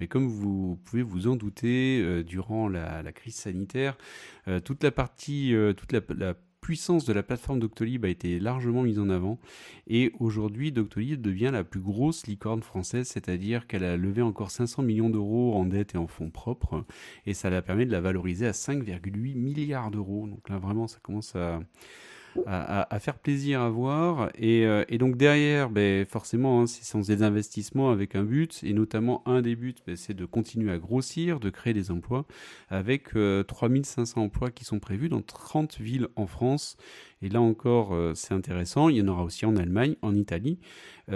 Mais 0.01 0.09
Comme 0.09 0.27
vous 0.27 0.81
pouvez 0.85 1.03
vous 1.03 1.29
en 1.29 1.37
douter, 1.37 2.25
durant 2.25 2.69
la, 2.69 3.13
crise 3.13 3.37
sanitaire, 3.37 3.97
toute 4.65 4.83
la 4.83 4.91
partie, 4.91 5.55
toute 5.77 5.93
la 5.93 6.35
puissance 6.67 7.05
de 7.05 7.13
la 7.13 7.23
plateforme 7.23 7.61
Doctolib 7.61 8.05
a 8.05 8.09
été 8.09 8.41
largement 8.41 8.83
mise 8.83 8.99
en 8.99 9.09
avant 9.09 9.39
et 9.87 10.11
aujourd'hui 10.19 10.73
Doctolib 10.73 11.23
devient 11.23 11.51
la 11.53 11.63
plus 11.63 11.79
grosse 11.79 12.27
licorne 12.27 12.61
française, 12.61 13.07
c'est-à-dire 13.07 13.69
qu'elle 13.69 13.85
a 13.85 13.97
levé 13.97 14.21
encore 14.21 14.51
500 14.51 14.83
millions 14.83 15.09
d'euros 15.09 15.55
en 15.55 15.65
dette 15.65 15.95
et 15.95 15.97
en 15.97 16.09
fonds 16.09 16.29
propres 16.29 16.85
et 17.25 17.35
ça 17.35 17.51
la 17.51 17.63
permet 17.63 17.87
de 17.87 17.93
la 17.93 18.01
valoriser 18.01 18.49
à 18.49 18.51
5,8 18.51 19.37
milliards 19.37 19.93
d'euros. 19.93 20.27
Donc 20.27 20.49
là 20.49 20.59
vraiment 20.59 20.89
ça 20.89 20.99
commence 21.01 21.37
à 21.37 21.61
à, 22.47 22.99
faire 23.01 23.19
plaisir 23.19 23.61
à 23.61 23.69
voir. 23.71 24.31
Et, 24.39 24.67
euh, 24.67 24.85
donc 24.99 25.17
derrière, 25.17 25.71
ben, 25.71 26.07
forcément, 26.07 26.63
hein, 26.63 26.67
c'est 26.67 26.99
des 26.99 27.23
investissements 27.23 27.91
avec 27.91 28.15
un 28.15 28.25
but, 28.25 28.61
et 28.63 28.73
notamment 28.73 29.23
un 29.27 29.43
des 29.43 29.57
buts, 29.57 29.75
ben, 29.87 29.97
c'est 29.97 30.15
de 30.15 30.25
continuer 30.25 30.73
à 30.73 30.79
grossir, 30.79 31.41
de 31.41 31.51
créer 31.51 31.75
des 31.75 31.91
emplois, 31.91 32.27
avec 32.69 33.11
3500 33.47 34.21
euh, 34.21 34.25
emplois 34.25 34.51
qui 34.51 34.65
sont 34.65 34.79
prévus 34.79 35.09
dans 35.09 35.23
30 35.23 35.79
villes 35.81 36.09
en 36.17 36.27
France. 36.27 36.77
Et 37.23 37.29
là 37.29 37.41
encore, 37.41 37.95
euh, 37.95 38.13
c'est 38.15 38.35
intéressant, 38.35 38.89
il 38.89 38.97
y 38.97 39.03
en 39.03 39.09
aura 39.09 39.25
aussi 39.25 39.47
en 39.47 39.57
Allemagne, 39.57 39.97
en 40.03 40.15
Italie, 40.15 40.59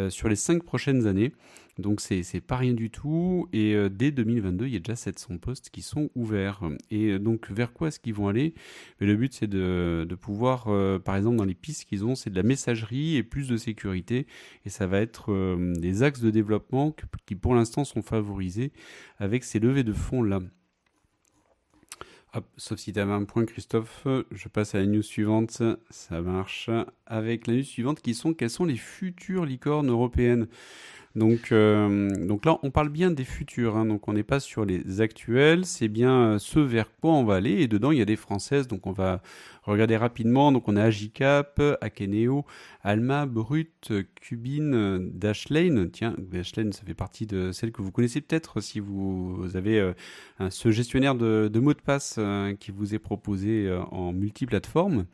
sur 0.09 0.29
les 0.29 0.37
cinq 0.37 0.62
prochaines 0.62 1.09
années. 1.09 1.33
Donc 1.81 2.01
c'est 2.01 2.41
pas 2.41 2.57
rien 2.57 2.72
du 2.72 2.91
tout. 2.91 3.49
Et 3.53 3.74
euh, 3.74 3.89
dès 3.89 4.11
2022, 4.11 4.66
il 4.66 4.72
y 4.72 4.76
a 4.76 4.78
déjà 4.78 4.97
700 4.97 5.39
postes 5.39 5.70
qui 5.70 5.83
sont 5.83 6.11
ouverts. 6.14 6.62
Et 6.91 7.09
euh, 7.09 7.18
donc 7.18 7.51
vers 7.51 7.72
quoi 7.72 7.89
est-ce 7.89 7.99
qu'ils 7.99 8.14
vont 8.14 8.28
aller? 8.28 8.55
Mais 9.01 9.07
Le 9.07 9.16
but 9.16 9.33
c'est 9.33 9.49
de, 9.49 10.07
pouvoir, 10.20 10.68
euh, 10.68 10.99
par 10.99 11.16
exemple 11.16 11.37
dans 11.37 11.45
les 11.45 11.55
pistes 11.55 11.85
qu'ils 11.85 12.05
ont, 12.05 12.14
c'est 12.14 12.31
de 12.31 12.37
la 12.37 12.43
messagerie 12.43 13.16
et 13.16 13.22
plus 13.22 13.49
de 13.49 13.57
sécurité. 13.57 14.26
Et 14.64 14.70
ça 14.70 14.87
va 14.87 15.01
être 15.01 15.57
des 15.78 16.03
axes 16.03 16.20
de 16.20 16.31
développement 16.31 16.95
qui 17.26 17.35
pour 17.35 17.55
l'instant 17.55 17.85
sont 17.85 18.03
favorisés 18.03 18.72
avec 19.18 19.45
ces 19.45 19.59
levées 19.59 19.85
de 19.85 19.93
fonds 19.93 20.22
là. 20.22 20.41
Hop, 22.33 22.47
sauf 22.57 22.78
si 22.78 22.93
tu 22.93 23.01
avais 23.01 23.12
un 23.12 23.24
point, 23.24 23.45
Christophe, 23.45 24.07
je 24.31 24.49
passe 24.49 24.76
à 24.76 24.78
la 24.78 24.87
news 24.87 25.03
suivante. 25.03 25.62
Ça 25.91 26.22
marche. 26.22 26.70
Avec 27.07 27.49
la 27.49 27.55
news 27.55 27.64
suivante 27.64 28.01
qui 28.01 28.14
sont 28.14 28.35
quelles 28.35 28.51
sont 28.51 28.66
les 28.66 28.76
futures 28.76 29.45
licornes 29.45 29.91
européennes? 29.91 30.47
Donc, 31.17 31.53
donc 31.53 32.45
là, 32.45 32.59
on 32.63 32.71
parle 32.71 32.89
bien 32.89 33.11
des 33.11 33.25
futurs. 33.25 33.77
Hein. 33.77 33.87
donc, 33.87 34.07
on 34.09 34.13
n'est 34.13 34.23
pas 34.23 34.41
sur 34.41 34.65
les 34.65 35.01
actuels. 35.01 35.65
C'est 35.65 35.89
bien 35.89 36.39
ce 36.39 36.61
vers 36.61 36.91
quoi 37.01 37.13
on 37.13 37.25
va 37.25 37.37
aller. 37.37 37.63
Et 37.63 37.69
dedans, 37.69 37.91
il 37.91 37.99
y 37.99 38.03
a 38.03 38.07
des 38.07 38.17
françaises. 38.17 38.69
Donc, 38.69 38.87
on 38.87 38.93
va 38.93 39.21
regarder 39.63 39.97
rapidement. 39.97 40.53
Donc, 40.53 40.69
on 40.69 40.77
a 40.77 40.83
Agicap, 40.83 41.61
Akeneo, 41.81 42.45
Alma, 42.83 43.27
Brut, 43.27 43.93
Cubine, 44.17 45.11
Dashlane. 45.11 45.91
Tiens, 45.91 46.15
Dashlane, 46.19 46.73
ça 46.73 46.83
fait 46.85 46.95
partie 46.95 47.27
de 47.27 47.53
celles 47.53 47.73
que 47.73 47.83
vous 47.83 47.93
connaissez 47.93 48.21
peut-être 48.21 48.61
si 48.61 48.81
vous 48.81 49.51
avez 49.55 49.93
ce 50.51 50.71
gestionnaire 50.71 51.15
de, 51.15 51.59
mots 51.61 51.75
de 51.75 51.81
passe 51.81 52.19
qui 52.59 52.71
vous 52.71 52.95
est 52.95 52.99
proposé 52.99 53.71
en 53.91 54.13
multiplateforme. 54.13 55.07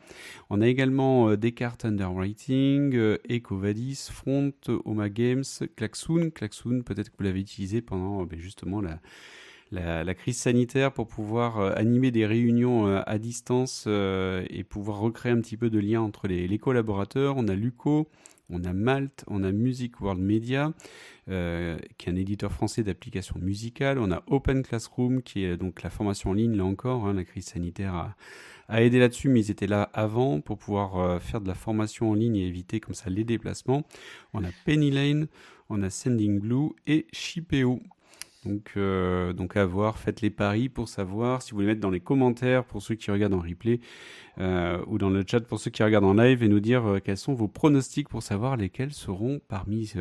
On 0.51 0.61
a 0.61 0.69
également 0.69 1.35
Descartes 1.37 1.85
Underwriting, 1.85 2.95
EcoVadis, 3.31 4.09
Front, 4.11 4.55
Oma 4.85 5.09
Games, 5.09 5.45
Klaxoon. 5.77 6.31
Klaxoon, 6.31 6.83
peut-être 6.83 7.11
que 7.11 7.17
vous 7.19 7.25
l'avez 7.25 7.41
utilisé 7.41 7.83
pendant 7.83 8.25
ben, 8.25 8.39
justement 8.39 8.81
la, 8.81 9.01
la, 9.73 10.14
crise 10.14 10.39
sanitaire 10.39 10.93
pour 10.93 11.07
pouvoir 11.09 11.59
euh, 11.59 11.73
animer 11.75 12.11
des 12.11 12.27
réunions 12.27 12.87
euh, 12.87 13.01
à 13.07 13.19
distance 13.19 13.85
euh, 13.87 14.45
et 14.51 14.64
pouvoir 14.64 14.99
recréer 14.99 15.33
un 15.33 15.41
petit 15.41 15.57
peu 15.57 15.71
de 15.71 15.79
lien 15.79 16.01
entre 16.01 16.29
les, 16.29 16.59
collaborateurs. 16.59 17.37
On 17.37 17.49
a 17.49 17.55
Luco, 17.55 18.09
on 18.49 18.64
a 18.64 18.73
Malte, 18.73 19.25
on 19.27 19.43
a 19.43 19.53
Music 19.53 20.01
World 20.01 20.21
Media, 20.21 20.73
qui 21.27 21.33
est 21.33 22.09
un 22.09 22.17
éditeur 22.17 22.53
français 22.53 22.83
d'applications 22.83 23.39
musicales. 23.41 23.99
On 23.99 24.11
a 24.12 24.23
Open 24.29 24.62
Classroom, 24.62 25.23
qui 25.23 25.45
est 25.45 25.57
donc 25.57 25.83
la 25.83 25.91
formation 25.91 26.31
en 26.31 26.33
ligne, 26.33 26.57
là 26.57 26.64
encore. 26.64 27.07
Hein, 27.07 27.14
la 27.14 27.25
crise 27.25 27.47
sanitaire 27.47 28.14
a, 28.69 28.83
aidé 28.83 28.99
là-dessus, 28.99 29.29
mais 29.29 29.41
ils 29.41 29.51
étaient 29.51 29.67
là 29.67 29.91
avant 29.93 30.41
pour 30.41 30.59
pouvoir 30.59 31.21
faire 31.21 31.41
de 31.41 31.49
la 31.49 31.55
formation 31.55 32.11
en 32.11 32.14
ligne 32.14 32.37
et 32.37 32.47
éviter 32.47 32.81
comme 32.81 32.95
ça 32.95 33.11
les 33.11 33.25
déplacements. 33.25 33.83
On 34.33 34.43
a 34.45 34.51
Penny 34.64 34.91
Lane, 34.91 35.27
on 35.69 35.83
a 35.83 35.91
Sending 35.91 36.41
Blue 36.41 36.71
et 36.87 37.07
Shipeo. 37.12 37.81
Donc, 38.47 38.75
euh, 38.77 39.33
donc 39.33 39.57
à 39.57 39.67
voir, 39.67 39.99
faites 39.99 40.21
les 40.21 40.31
paris 40.31 40.69
pour 40.69 40.89
savoir 40.89 41.43
si 41.43 41.51
vous 41.51 41.57
voulez 41.57 41.67
mettre 41.67 41.81
dans 41.81 41.91
les 41.91 42.01
commentaires 42.01 42.65
pour 42.65 42.81
ceux 42.81 42.95
qui 42.95 43.11
regardent 43.11 43.35
en 43.35 43.41
replay 43.41 43.81
euh, 44.39 44.83
ou 44.87 44.99
dans 44.99 45.11
le 45.11 45.25
chat 45.29 45.41
pour 45.41 45.59
ceux 45.59 45.71
qui 45.71 45.83
regardent 45.83 46.05
en 46.05 46.15
live 46.15 46.45
et 46.45 46.49
nous 46.49 46.61
dire 46.61 46.87
euh, 46.87 47.01
quels 47.01 47.17
sont 47.17 47.35
vos 47.35 47.49
pronostics 47.49 48.09
pour 48.09 48.23
savoir 48.23 48.57
lesquels 48.57 48.93
seront 48.93 49.41
parmi 49.49 49.93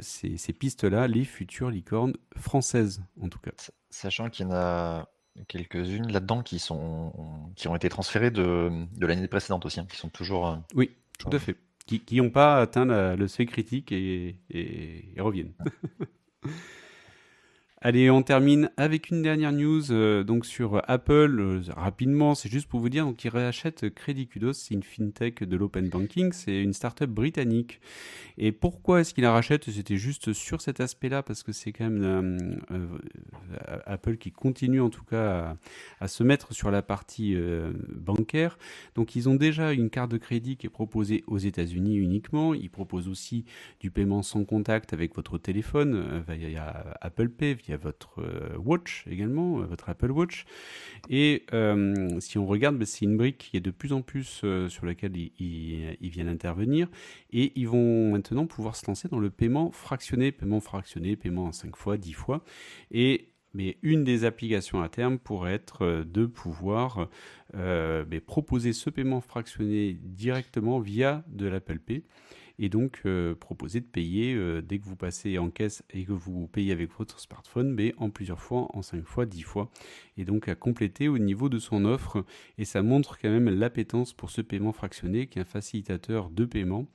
ces, 0.00 0.36
ces 0.36 0.52
pistes-là 0.52 1.08
les 1.08 1.24
futures 1.24 1.70
licornes 1.70 2.12
françaises 2.36 3.02
en 3.22 3.28
tout 3.28 3.38
cas. 3.38 3.52
Sachant 3.88 4.28
qu'il 4.28 4.46
y 4.46 4.48
en 4.50 4.52
a 4.52 5.08
quelques-unes 5.48 6.12
là-dedans 6.12 6.42
qui, 6.42 6.58
sont, 6.58 7.12
qui 7.56 7.68
ont 7.68 7.74
été 7.74 7.88
transférées 7.88 8.30
de, 8.30 8.70
de 8.98 9.06
l'année 9.06 9.28
précédente 9.28 9.64
aussi, 9.64 9.80
hein, 9.80 9.86
qui 9.90 9.96
sont 9.96 10.10
toujours... 10.10 10.58
oui, 10.74 10.90
tout 11.18 11.30
à 11.32 11.38
fait. 11.38 11.56
Qui 11.86 12.16
n'ont 12.16 12.30
pas 12.30 12.60
atteint 12.60 12.84
le 13.16 13.28
seuil 13.28 13.46
critique 13.46 13.92
et, 13.92 14.36
et, 14.50 15.16
et 15.16 15.20
reviennent. 15.20 15.54
Allez, 17.86 18.10
on 18.10 18.22
termine 18.22 18.70
avec 18.78 19.10
une 19.10 19.20
dernière 19.20 19.52
news 19.52 19.92
euh, 19.92 20.24
donc 20.24 20.46
sur 20.46 20.80
Apple. 20.88 21.38
Euh, 21.38 21.60
rapidement, 21.76 22.34
c'est 22.34 22.48
juste 22.48 22.66
pour 22.66 22.80
vous 22.80 22.88
dire 22.88 23.12
qu'ils 23.14 23.28
rachètent 23.28 23.90
Credit 23.90 24.26
Kudos, 24.26 24.54
c'est 24.54 24.72
une 24.72 24.82
fintech 24.82 25.44
de 25.44 25.54
l'open 25.54 25.90
banking, 25.90 26.32
c'est 26.32 26.62
une 26.62 26.72
startup 26.72 27.10
britannique. 27.10 27.82
Et 28.38 28.52
pourquoi 28.52 29.02
est-ce 29.02 29.12
qu'ils 29.12 29.24
la 29.24 29.32
rachètent? 29.32 29.70
C'était 29.70 29.98
juste 29.98 30.32
sur 30.32 30.62
cet 30.62 30.80
aspect-là 30.80 31.22
parce 31.22 31.42
que 31.42 31.52
c'est 31.52 31.72
quand 31.72 31.90
même 31.90 32.58
euh, 32.70 32.86
Apple 33.84 34.16
qui 34.16 34.32
continue 34.32 34.80
en 34.80 34.88
tout 34.88 35.04
cas 35.04 35.54
à, 36.00 36.08
se 36.08 36.22
mettre 36.22 36.54
sur 36.54 36.70
la 36.70 36.80
partie 36.80 37.36
bancaire. 37.94 38.58
Donc 38.94 39.14
ils 39.14 39.28
ont 39.28 39.34
déjà 39.34 39.72
une 39.72 39.90
carte 39.90 40.10
de 40.10 40.16
crédit 40.16 40.56
qui 40.56 40.66
est 40.66 40.70
proposée 40.70 41.22
aux 41.26 41.38
États-Unis 41.38 41.96
uniquement. 41.96 42.54
Ils 42.54 42.70
proposent 42.70 43.08
aussi 43.08 43.44
du 43.78 43.90
paiement 43.90 44.22
sans 44.22 44.44
contact 44.44 44.94
avec 44.94 45.14
votre 45.14 45.36
téléphone 45.36 46.24
via 46.26 46.96
Apple 47.02 47.28
Pay, 47.28 47.54
via 47.54 47.73
votre 47.76 48.20
euh, 48.20 48.56
Watch 48.58 49.04
également, 49.10 49.60
euh, 49.60 49.64
votre 49.64 49.88
Apple 49.88 50.10
Watch. 50.10 50.44
Et 51.10 51.44
euh, 51.52 52.20
si 52.20 52.38
on 52.38 52.46
regarde, 52.46 52.76
ben, 52.76 52.86
c'est 52.86 53.04
une 53.04 53.16
brique 53.16 53.38
qui 53.38 53.56
est 53.56 53.60
de 53.60 53.70
plus 53.70 53.92
en 53.92 54.02
plus 54.02 54.44
sur 54.68 54.86
laquelle 54.86 55.16
ils, 55.16 55.96
viennent 56.00 56.28
intervenir. 56.28 56.88
Et 57.32 57.52
ils 57.56 57.68
vont 57.68 58.10
maintenant 58.12 58.46
pouvoir 58.46 58.76
se 58.76 58.86
lancer 58.86 59.08
dans 59.08 59.18
le 59.18 59.30
paiement 59.30 59.70
fractionné, 59.70 60.32
paiement 60.32 60.60
fractionné, 60.60 61.16
paiement 61.16 61.44
en 61.44 61.52
5 61.52 61.76
fois, 61.76 61.96
10 61.96 62.12
fois. 62.12 62.44
Et 62.90 63.28
mais 63.56 63.78
une 63.82 64.02
des 64.02 64.24
applications 64.24 64.82
à 64.82 64.88
terme 64.88 65.16
pourrait 65.16 65.52
être 65.52 66.04
de 66.04 66.26
pouvoir 66.26 67.08
ben, 67.52 68.20
proposer 68.20 68.72
ce 68.72 68.90
paiement 68.90 69.20
fractionné 69.20 69.96
directement 70.02 70.80
via 70.80 71.24
de 71.28 71.46
l'Apple 71.46 71.78
Pay 71.78 72.02
et 72.58 72.68
donc 72.68 73.02
euh, 73.06 73.34
proposer 73.34 73.80
de 73.80 73.86
payer 73.86 74.34
euh, 74.34 74.62
dès 74.62 74.78
que 74.78 74.84
vous 74.84 74.96
passez 74.96 75.38
en 75.38 75.50
caisse 75.50 75.82
et 75.90 76.04
que 76.04 76.12
vous 76.12 76.46
payez 76.46 76.72
avec 76.72 76.90
votre 76.96 77.20
smartphone, 77.20 77.72
mais 77.72 77.94
en 77.98 78.10
plusieurs 78.10 78.40
fois, 78.40 78.68
en 78.74 78.82
5 78.82 79.04
fois, 79.04 79.26
10 79.26 79.42
fois, 79.42 79.70
et 80.16 80.24
donc 80.24 80.48
à 80.48 80.54
compléter 80.54 81.08
au 81.08 81.18
niveau 81.18 81.48
de 81.48 81.58
son 81.58 81.84
offre. 81.84 82.24
Et 82.58 82.64
ça 82.64 82.82
montre 82.82 83.18
quand 83.18 83.30
même 83.30 83.50
l'appétence 83.50 84.12
pour 84.12 84.30
ce 84.30 84.40
paiement 84.40 84.72
fractionné 84.72 85.26
qui 85.26 85.38
est 85.38 85.42
un 85.42 85.46
facilitateur 85.46 86.30
de 86.30 86.44
paiement 86.44 86.86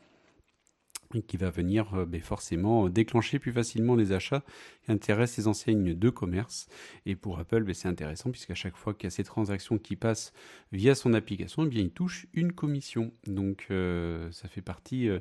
qui 1.26 1.38
va 1.38 1.50
venir 1.50 1.94
euh, 1.96 2.06
ben, 2.06 2.22
forcément 2.22 2.88
déclencher 2.88 3.40
plus 3.40 3.52
facilement 3.52 3.96
les 3.96 4.12
achats 4.12 4.44
qui 4.86 4.92
intéressent 4.92 5.38
les 5.38 5.48
enseignes 5.48 5.94
de 5.96 6.10
commerce. 6.10 6.68
Et 7.06 7.16
pour 7.16 7.40
Apple, 7.40 7.64
ben, 7.64 7.74
c'est 7.74 7.88
intéressant 7.88 8.32
puisqu'à 8.32 8.56
chaque 8.56 8.76
fois 8.76 8.94
qu'il 8.94 9.06
y 9.06 9.08
a 9.08 9.12
ces 9.12 9.24
transactions 9.24 9.78
qui 9.80 9.96
passent 9.96 10.34
via 10.72 10.94
son 10.94 11.14
application, 11.14 11.66
eh 11.66 11.68
bien, 11.68 11.82
il 11.82 11.92
touche 11.92 12.28
une 12.34 12.54
commission. 12.54 13.12
Donc 13.26 13.68
euh, 13.72 14.32
ça 14.32 14.48
fait 14.48 14.62
partie 14.62 15.10
euh, 15.10 15.20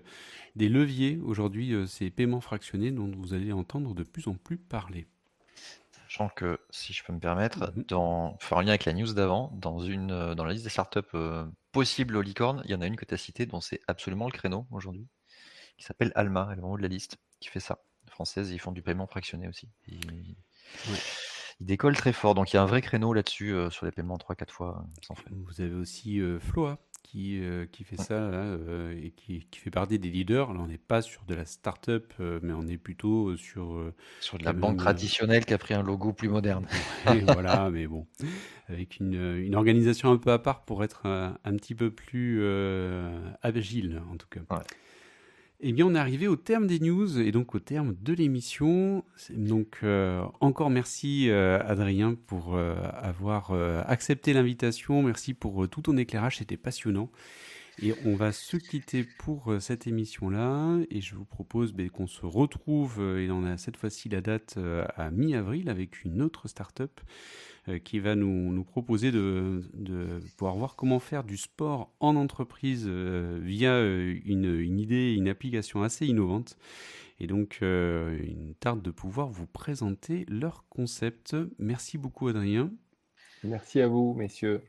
des 0.57 0.69
leviers 0.69 1.19
aujourd'hui, 1.25 1.75
ces 1.89 2.11
paiements 2.11 2.41
fractionnés 2.41 2.91
dont 2.91 3.11
vous 3.17 3.33
allez 3.33 3.53
entendre 3.53 3.95
de 3.95 4.03
plus 4.03 4.29
en 4.29 4.35
plus 4.35 4.59
parler. 4.59 5.07
Sachant 5.91 6.29
que, 6.29 6.59
si 6.71 6.93
je 6.93 7.05
peux 7.05 7.13
me 7.13 7.21
permettre, 7.21 7.73
mhm. 7.77 7.85
dans, 7.89 8.35
enfin, 8.35 8.57
en 8.57 8.61
lien 8.61 8.69
avec 8.69 8.85
la 8.85 8.93
news 8.93 9.13
d'avant, 9.13 9.53
dans, 9.57 9.81
une, 9.81 10.35
dans 10.35 10.45
la 10.45 10.53
liste 10.53 10.65
des 10.65 10.71
startups 10.71 11.17
possibles 11.73 12.17
aux 12.17 12.23
licornes, 12.23 12.63
il 12.65 12.71
y 12.71 12.75
en 12.75 12.81
a 12.81 12.87
une 12.87 12.97
que 12.97 13.05
tu 13.05 13.15
as 13.15 13.19
citée 13.19 13.47
dont 13.47 13.61
c'est 13.61 13.81
absolument 13.89 14.27
le 14.27 14.33
créneau 14.33 14.67
aujourd'hui 14.71 15.07
qui 15.79 15.85
s'appelle 15.85 16.13
Alma, 16.15 16.51
elle 16.53 16.59
est 16.59 16.63
en 16.63 16.73
haut 16.73 16.77
de 16.77 16.83
la 16.83 16.89
liste, 16.89 17.17
qui 17.41 17.49
fait 17.49 17.61
ça. 17.61 17.79
Française, 18.11 18.51
ils 18.51 18.59
font 18.59 18.73
du 18.73 18.83
paiement 18.83 19.07
fractionné 19.07 19.49
aussi. 19.49 19.69
Ils, 19.87 20.37
décollent 21.61 21.97
très 21.97 22.13
fort, 22.13 22.35
donc 22.35 22.53
il 22.53 22.57
y 22.57 22.59
a 22.59 22.63
un 22.63 22.67
vrai 22.67 22.83
créneau 22.83 23.13
là-dessus 23.13 23.53
euh, 23.53 23.69
sur 23.71 23.85
les 23.85 23.91
paiements 23.91 24.17
3-4 24.17 24.51
fois 24.51 24.79
euh, 24.79 25.01
sans 25.03 25.15
frais. 25.15 25.31
Vous 25.33 25.61
avez 25.61 25.75
aussi 25.75 26.21
euh, 26.21 26.39
Floa 26.39 26.79
qui, 27.03 27.41
qui 27.73 27.85
fait 27.85 27.97
ça 27.97 28.31
et 28.93 29.13
qui, 29.13 29.43
fait 29.51 29.71
partie 29.71 29.99
des 29.99 30.11
leaders. 30.11 30.53
Là, 30.53 30.61
on 30.61 30.67
n'est 30.67 30.77
pas 30.77 31.01
sur 31.01 31.25
de 31.25 31.35
la 31.35 31.47
start-up, 31.47 32.13
mais 32.19 32.53
on 32.53 32.67
est 32.67 32.77
plutôt 32.77 33.35
sur. 33.35 33.83
sur 34.21 34.37
de 34.37 34.45
la 34.45 34.53
banque 34.53 34.77
traditionnelle 34.77 35.47
qui 35.47 35.55
a 35.55 35.59
pris 35.59 35.73
un 35.73 35.83
logo 35.83 36.13
plus 36.13 36.29
moderne. 36.29 36.67
voilà, 37.33 37.71
mais 37.71 37.87
bon, 37.87 38.07
avec 38.69 38.99
une, 38.99 39.39
une, 39.39 39.55
organisation 39.55 40.13
un 40.13 40.19
peu 40.19 40.33
à 40.33 40.39
part 40.39 40.67
pour 40.67 40.85
être 40.85 41.07
un, 41.07 41.57
petit 41.57 41.75
peu 41.75 41.91
plus 41.91 42.45
agile, 43.41 44.03
en 44.13 44.19
tout 44.19 44.29
cas. 44.29 44.41
Eh 45.61 45.73
bien, 45.73 45.87
on 45.87 45.95
est 45.97 45.99
arrivé 45.99 46.29
au 46.29 46.37
terme 46.37 46.69
des 46.69 46.79
news 46.79 47.19
et 47.19 47.33
donc 47.33 47.57
au 47.57 47.59
terme 47.59 47.97
de 48.01 48.13
l'émission. 48.13 49.05
Donc, 49.31 49.81
euh, 49.83 50.23
encore 50.41 50.71
merci 50.71 51.29
euh, 51.31 51.59
Adrien 51.67 52.15
pour 52.15 52.55
euh, 52.55 52.77
avoir 52.93 53.51
accepté 53.89 54.33
l'invitation. 54.33 55.03
Merci 55.03 55.35
pour 55.35 55.69
tout 55.69 55.83
ton 55.83 55.97
éclairage, 55.97 56.37
c'était 56.37 56.57
passionnant. 56.57 57.11
Et 57.83 57.93
on 58.05 58.15
va 58.15 58.31
se 58.31 58.57
quitter 58.57 59.05
pour 59.19 59.53
cette 59.59 59.89
émission-là. 59.89 60.79
Et 60.91 61.01
je 61.01 61.17
vous 61.17 61.25
propose 61.25 61.73
ben, 61.73 61.91
qu'on 61.91 62.07
se 62.07 62.25
retrouve, 62.25 63.01
et 63.19 63.29
on 63.31 63.45
a 63.45 63.57
cette 63.57 63.77
fois-ci 63.77 64.09
la 64.09 64.21
date 64.21 64.59
à 64.97 65.11
mi-avril 65.11 65.69
avec 65.69 66.05
une 66.05 66.23
autre 66.23 66.47
start-up 66.49 67.01
qui 67.77 68.01
va 68.01 68.15
nous, 68.15 68.53
nous 68.53 68.65
proposer 68.65 69.11
de, 69.11 69.63
de, 69.75 70.21
pouvoir 70.37 70.57
voir 70.57 70.77
comment 70.77 71.01
faire 71.01 71.25
du 71.25 71.37
sport 71.37 71.93
en 72.01 72.17
entreprise 72.17 72.85
euh, 72.89 73.39
via 73.43 73.73
euh, 73.73 74.19
une, 74.25 74.59
une, 74.59 74.79
idée, 74.79 75.15
une 75.15 75.29
application 75.29 75.83
assez 75.83 76.07
innovante. 76.07 76.57
Et 77.21 77.27
donc, 77.27 77.59
une 77.63 78.55
tarte 78.61 78.81
de 78.81 78.93
pouvoir 78.93 79.29
vous 79.29 79.49
présenter 79.49 80.25
leur 80.29 80.69
concept. 80.69 81.35
Merci 81.59 81.99
beaucoup, 81.99 82.29
Adrien. 82.29 82.71
Merci 83.43 83.81
à 83.81 83.89
vous, 83.89 84.15
messieurs. 84.15 84.63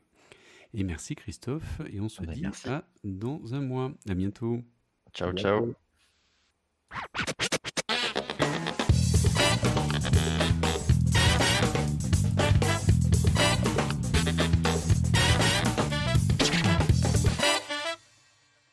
Et 0.74 0.82
merci, 0.82 1.14
Christophe. 1.14 1.80
Et 1.92 2.00
on 2.00 2.08
se 2.08 2.22
dit 2.24 2.44
à 2.66 2.84
dans 3.04 3.54
un 3.54 3.60
mois. 3.60 3.92
À 4.08 4.14
bientôt. 4.14 4.62
Ciao, 5.12 5.32
ciao. 5.32 5.74